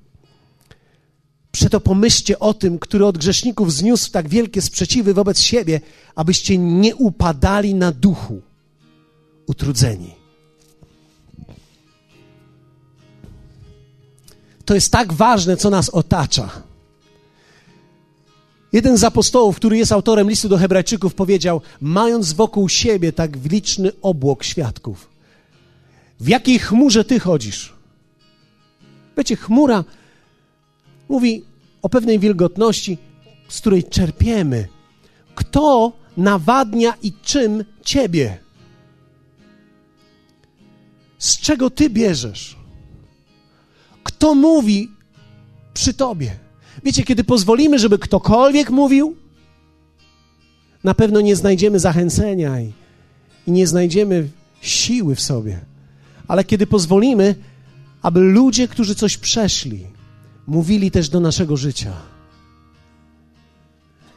Przeto 1.53 1.80
pomyślcie 1.80 2.38
o 2.38 2.55
tym, 2.55 2.78
który 2.78 3.07
od 3.07 3.18
grzeszników 3.18 3.72
zniósł 3.72 4.11
tak 4.11 4.28
wielkie 4.28 4.62
sprzeciwy 4.62 5.14
wobec 5.14 5.40
siebie, 5.40 5.80
abyście 6.14 6.59
nie 6.59 6.96
upadali 6.96 7.74
na 7.74 7.92
duchu, 7.92 8.40
utrudzeni. 9.46 10.14
To 14.64 14.74
jest 14.74 14.92
tak 14.92 15.12
ważne, 15.12 15.57
co 15.57 15.70
nas 15.70 15.88
otacza. 15.88 16.71
Jeden 18.72 18.98
z 18.98 19.04
apostołów, 19.04 19.56
który 19.56 19.76
jest 19.78 19.92
autorem 19.92 20.30
listu 20.30 20.48
do 20.48 20.58
Hebrajczyków, 20.58 21.14
powiedział: 21.14 21.60
Mając 21.80 22.32
wokół 22.32 22.68
siebie 22.68 23.12
tak 23.12 23.44
liczny 23.50 23.92
obłok 24.02 24.44
świadków, 24.44 25.10
w 26.20 26.28
jakiej 26.28 26.58
chmurze 26.58 27.04
ty 27.04 27.20
chodzisz? 27.20 27.72
Wiecie, 29.16 29.36
chmura 29.36 29.84
mówi 31.08 31.44
o 31.82 31.88
pewnej 31.88 32.18
wilgotności, 32.18 32.98
z 33.48 33.60
której 33.60 33.84
czerpiemy. 33.84 34.68
Kto 35.34 35.92
nawadnia 36.16 36.94
i 37.02 37.12
czym 37.12 37.64
ciebie? 37.84 38.38
Z 41.18 41.38
czego 41.38 41.70
ty 41.70 41.90
bierzesz? 41.90 42.56
Kto 44.02 44.34
mówi 44.34 44.90
przy 45.74 45.94
tobie? 45.94 46.41
Wiecie, 46.84 47.02
kiedy 47.02 47.24
pozwolimy, 47.24 47.78
żeby 47.78 47.98
ktokolwiek 47.98 48.70
mówił, 48.70 49.16
na 50.84 50.94
pewno 50.94 51.20
nie 51.20 51.36
znajdziemy 51.36 51.78
zachęcenia 51.78 52.60
i, 52.60 52.72
i 53.46 53.52
nie 53.52 53.66
znajdziemy 53.66 54.28
siły 54.60 55.14
w 55.14 55.20
sobie. 55.20 55.60
Ale 56.28 56.44
kiedy 56.44 56.66
pozwolimy, 56.66 57.34
aby 58.02 58.20
ludzie, 58.20 58.68
którzy 58.68 58.94
coś 58.94 59.16
przeszli, 59.16 59.86
mówili 60.46 60.90
też 60.90 61.08
do 61.08 61.20
naszego 61.20 61.56
życia. 61.56 61.92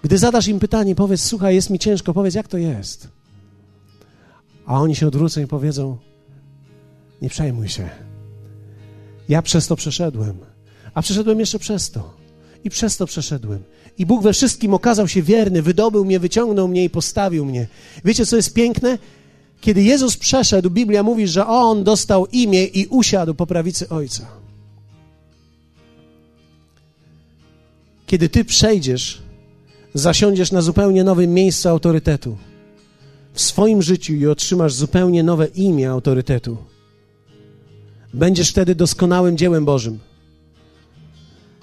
Gdy 0.03 0.17
zadasz 0.17 0.47
im 0.47 0.59
pytanie, 0.59 0.95
powiedz: 0.95 1.21
Słuchaj, 1.21 1.55
jest 1.55 1.69
mi 1.69 1.79
ciężko, 1.79 2.13
powiedz, 2.13 2.35
jak 2.35 2.47
to 2.47 2.57
jest. 2.57 3.07
A 4.65 4.81
oni 4.81 4.95
się 4.95 5.07
odwrócą 5.07 5.41
i 5.41 5.47
powiedzą: 5.47 5.97
Nie 7.21 7.29
przejmuj 7.29 7.69
się. 7.69 7.89
Ja 9.29 9.41
przez 9.41 9.67
to 9.67 9.75
przeszedłem, 9.75 10.37
a 10.93 11.01
przeszedłem 11.01 11.39
jeszcze 11.39 11.59
przez 11.59 11.91
to. 11.91 12.24
I 12.65 12.69
przez 12.69 12.97
to 12.97 13.05
przeszedłem. 13.05 13.63
I 13.97 14.05
Bóg 14.05 14.23
we 14.23 14.33
wszystkim 14.33 14.73
okazał 14.73 15.07
się 15.07 15.21
wierny, 15.21 15.61
wydobył 15.61 16.05
mnie, 16.05 16.19
wyciągnął 16.19 16.67
mnie 16.67 16.83
i 16.83 16.89
postawił 16.89 17.45
mnie. 17.45 17.67
Wiecie, 18.05 18.25
co 18.25 18.35
jest 18.35 18.53
piękne? 18.53 18.97
Kiedy 19.61 19.83
Jezus 19.83 20.17
przeszedł, 20.17 20.69
Biblia 20.69 21.03
mówi, 21.03 21.27
że 21.27 21.47
On 21.47 21.83
dostał 21.83 22.25
imię 22.25 22.65
i 22.65 22.87
usiadł 22.87 23.33
po 23.33 23.47
prawicy 23.47 23.89
Ojca. 23.89 24.27
Kiedy 28.07 28.29
Ty 28.29 28.45
przejdziesz, 28.45 29.21
zasiądziesz 29.93 30.51
na 30.51 30.61
zupełnie 30.61 31.03
nowym 31.03 31.33
miejscu 31.33 31.69
autorytetu 31.69 32.37
w 33.33 33.41
swoim 33.41 33.81
życiu 33.81 34.13
i 34.13 34.27
otrzymasz 34.27 34.73
zupełnie 34.73 35.23
nowe 35.23 35.45
imię 35.45 35.89
autorytetu. 35.89 36.57
Będziesz 38.13 38.49
wtedy 38.49 38.75
doskonałym 38.75 39.37
dziełem 39.37 39.65
Bożym 39.65 39.99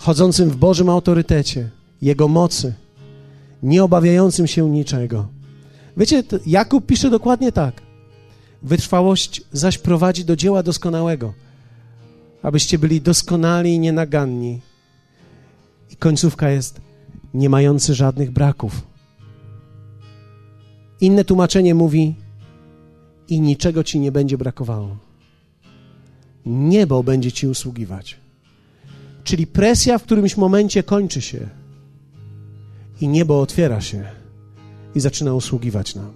chodzącym 0.03 0.51
w 0.51 0.57
Bożym 0.57 0.89
autorytecie, 0.89 1.71
Jego 2.03 2.29
mocy, 2.29 2.75
nie 3.63 3.85
obawiającym 3.85 4.47
się 4.47 4.71
niczego. 4.71 5.29
Wiecie, 5.97 6.23
Jakub 6.47 6.87
pisze 6.87 7.11
dokładnie 7.11 7.53
tak. 7.53 7.83
Wytrwałość 8.63 9.43
zaś 9.53 9.79
prowadzi 9.79 10.25
do 10.25 10.37
dzieła 10.37 10.63
doskonałego, 10.63 11.35
abyście 12.43 12.79
byli 12.79 13.01
doskonali 13.01 13.75
i 13.75 13.79
nienaganni. 13.79 14.61
I 15.91 15.97
końcówka 15.97 16.51
jest 16.51 16.81
nie 17.35 17.49
mający 17.49 17.95
żadnych 17.95 18.31
braków. 18.31 18.87
Inne 21.01 21.25
tłumaczenie 21.25 21.75
mówi 21.75 22.15
i 23.29 23.41
niczego 23.41 23.85
ci 23.85 24.01
nie 24.01 24.13
będzie 24.13 24.39
brakowało. 24.39 24.97
Niebo 26.47 27.03
będzie 27.03 27.33
ci 27.33 27.47
usługiwać. 27.47 28.22
Czyli 29.25 29.47
presja 29.47 29.99
w 29.99 30.03
którymś 30.03 30.37
momencie 30.37 30.83
kończy 30.83 31.21
się 31.21 31.49
i 33.01 33.09
niebo 33.09 33.41
otwiera 33.41 33.81
się 33.81 34.05
i 34.95 35.01
zaczyna 35.01 35.35
usługiwać 35.35 35.95
nam. 35.95 36.13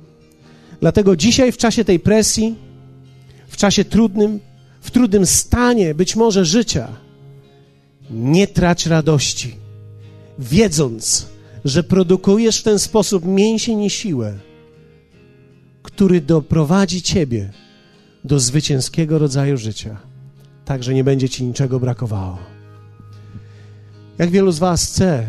Dlatego 0.80 1.16
dzisiaj, 1.16 1.52
w 1.52 1.56
czasie 1.56 1.84
tej 1.84 2.00
presji, 2.00 2.54
w 3.48 3.56
czasie 3.56 3.84
trudnym, 3.84 4.40
w 4.80 4.90
trudnym 4.90 5.26
stanie 5.26 5.94
być 5.94 6.16
może 6.16 6.44
życia, 6.44 6.88
nie 8.10 8.46
trać 8.46 8.86
radości, 8.86 9.54
wiedząc, 10.38 11.26
że 11.64 11.82
produkujesz 11.82 12.60
w 12.60 12.62
ten 12.62 12.78
sposób 12.78 13.24
mięsień 13.24 13.82
i 13.82 13.90
siłę, 13.90 14.38
który 15.82 16.20
doprowadzi 16.20 17.02
ciebie 17.02 17.50
do 18.24 18.40
zwycięskiego 18.40 19.18
rodzaju 19.18 19.56
życia, 19.56 19.96
tak 20.64 20.82
że 20.82 20.94
nie 20.94 21.04
będzie 21.04 21.28
ci 21.28 21.44
niczego 21.44 21.80
brakowało. 21.80 22.55
Jak 24.18 24.30
wielu 24.30 24.52
z 24.52 24.58
Was 24.58 24.86
chce 24.86 25.26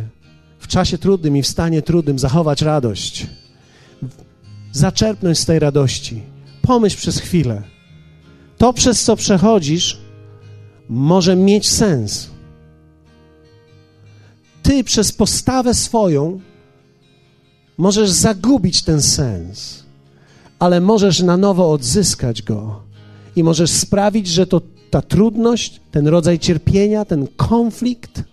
w 0.59 0.67
czasie 0.67 0.97
trudnym 0.97 1.37
i 1.37 1.41
w 1.41 1.47
stanie 1.47 1.81
trudnym 1.81 2.19
zachować 2.19 2.61
radość, 2.61 3.27
zaczerpnąć 4.71 5.39
z 5.39 5.45
tej 5.45 5.59
radości. 5.59 6.21
Pomyśl 6.61 6.97
przez 6.97 7.19
chwilę. 7.19 7.63
To, 8.57 8.73
przez 8.73 9.03
co 9.03 9.15
przechodzisz, 9.15 9.97
może 10.89 11.35
mieć 11.35 11.69
sens. 11.69 12.29
Ty 14.63 14.83
przez 14.83 15.11
postawę 15.11 15.73
swoją 15.73 16.39
możesz 17.77 18.09
zagubić 18.09 18.83
ten 18.83 19.01
sens, 19.01 19.83
ale 20.59 20.81
możesz 20.81 21.21
na 21.21 21.37
nowo 21.37 21.71
odzyskać 21.71 22.41
go 22.41 22.81
i 23.35 23.43
możesz 23.43 23.71
sprawić, 23.71 24.27
że 24.27 24.47
to 24.47 24.61
ta 24.89 25.01
trudność, 25.01 25.81
ten 25.91 26.07
rodzaj 26.07 26.39
cierpienia, 26.39 27.05
ten 27.05 27.27
konflikt, 27.37 28.23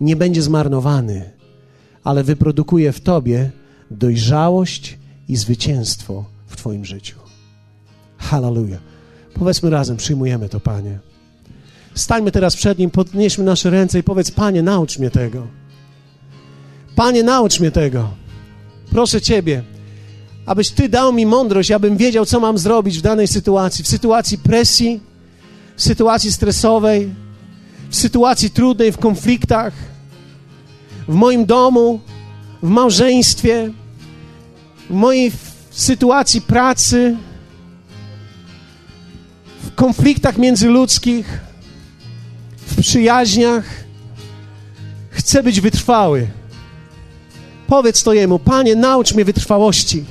nie 0.00 0.16
będzie 0.16 0.42
zmarnowany, 0.42 1.30
ale 2.04 2.24
wyprodukuje 2.24 2.92
w 2.92 3.00
tobie 3.00 3.50
dojrzałość 3.90 4.98
i 5.28 5.36
zwycięstwo 5.36 6.24
w 6.46 6.56
twoim 6.56 6.84
życiu. 6.84 7.16
Hallelujah. 8.18 8.80
Powiedzmy 9.34 9.70
razem, 9.70 9.96
przyjmujemy 9.96 10.48
to, 10.48 10.60
Panie. 10.60 10.98
Stańmy 11.94 12.32
teraz 12.32 12.56
przed 12.56 12.78
Nim, 12.78 12.90
podnieśmy 12.90 13.44
nasze 13.44 13.70
ręce 13.70 13.98
i 13.98 14.02
powiedz, 14.02 14.30
Panie, 14.30 14.62
naucz 14.62 14.98
mnie 14.98 15.10
tego. 15.10 15.46
Panie, 16.96 17.22
naucz 17.22 17.60
mnie 17.60 17.70
tego. 17.70 18.10
Proszę 18.90 19.20
Ciebie, 19.20 19.62
abyś 20.46 20.70
Ty 20.70 20.88
dał 20.88 21.12
mi 21.12 21.26
mądrość, 21.26 21.70
abym 21.70 21.96
wiedział, 21.96 22.26
co 22.26 22.40
mam 22.40 22.58
zrobić 22.58 22.98
w 22.98 23.02
danej 23.02 23.28
sytuacji. 23.28 23.84
W 23.84 23.88
sytuacji 23.88 24.38
presji, 24.38 25.00
w 25.76 25.82
sytuacji 25.82 26.32
stresowej, 26.32 27.14
w 27.94 27.96
sytuacji 27.96 28.50
trudnej, 28.50 28.92
w 28.92 28.98
konfliktach, 28.98 29.72
w 31.08 31.14
moim 31.14 31.46
domu, 31.46 32.00
w 32.62 32.68
małżeństwie, 32.68 33.70
w 34.90 34.94
mojej 34.94 35.32
sytuacji 35.70 36.40
pracy, 36.40 37.16
w 39.62 39.74
konfliktach 39.74 40.38
międzyludzkich, 40.38 41.40
w 42.66 42.80
przyjaźniach. 42.80 43.64
Chcę 45.10 45.42
być 45.42 45.60
wytrwały. 45.60 46.28
Powiedz 47.66 48.02
to 48.02 48.12
Jemu, 48.12 48.38
Panie, 48.38 48.76
naucz 48.76 49.14
mnie 49.14 49.24
wytrwałości. 49.24 50.04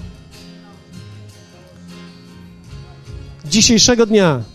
Dzisiejszego 3.46 4.06
dnia 4.06 4.53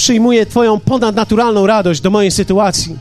przyjmuję 0.00 0.46
Twoją 0.46 0.80
ponadnaturalną 0.80 1.66
radość 1.66 2.00
do 2.00 2.10
mojej 2.10 2.30
sytuacji. 2.30 2.98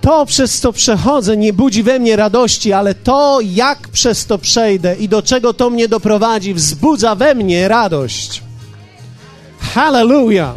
To, 0.00 0.26
przez 0.26 0.60
co 0.60 0.72
przechodzę, 0.72 1.36
nie 1.36 1.52
budzi 1.52 1.82
we 1.82 1.98
mnie 1.98 2.16
radości, 2.16 2.72
ale 2.72 2.94
to, 2.94 3.38
jak 3.42 3.88
przez 3.88 4.26
to 4.26 4.38
przejdę 4.38 4.96
i 4.96 5.08
do 5.08 5.22
czego 5.22 5.54
to 5.54 5.70
mnie 5.70 5.88
doprowadzi, 5.88 6.54
wzbudza 6.54 7.14
we 7.14 7.34
mnie 7.34 7.68
radość. 7.68 8.42
Hallelujah! 9.58 10.54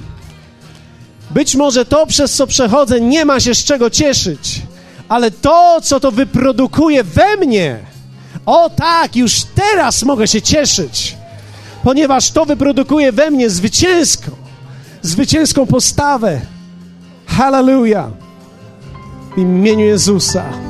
Być 1.31 1.55
może 1.55 1.85
to, 1.85 2.05
przez 2.05 2.33
co 2.33 2.47
przechodzę, 2.47 3.01
nie 3.01 3.25
ma 3.25 3.39
się 3.39 3.55
z 3.55 3.63
czego 3.63 3.89
cieszyć, 3.89 4.61
ale 5.09 5.31
to, 5.31 5.81
co 5.83 5.99
to 5.99 6.11
wyprodukuje 6.11 7.03
we 7.03 7.37
mnie, 7.37 7.79
o 8.45 8.69
tak, 8.69 9.15
już 9.15 9.43
teraz 9.55 10.03
mogę 10.03 10.27
się 10.27 10.41
cieszyć, 10.41 11.15
ponieważ 11.85 12.31
to 12.31 12.45
wyprodukuje 12.45 13.11
we 13.11 13.31
mnie 13.31 13.49
zwycięską, 13.49 14.31
zwycięską 15.01 15.65
postawę. 15.65 16.41
Hallelujah! 17.25 18.09
W 19.35 19.39
imieniu 19.39 19.85
Jezusa. 19.85 20.64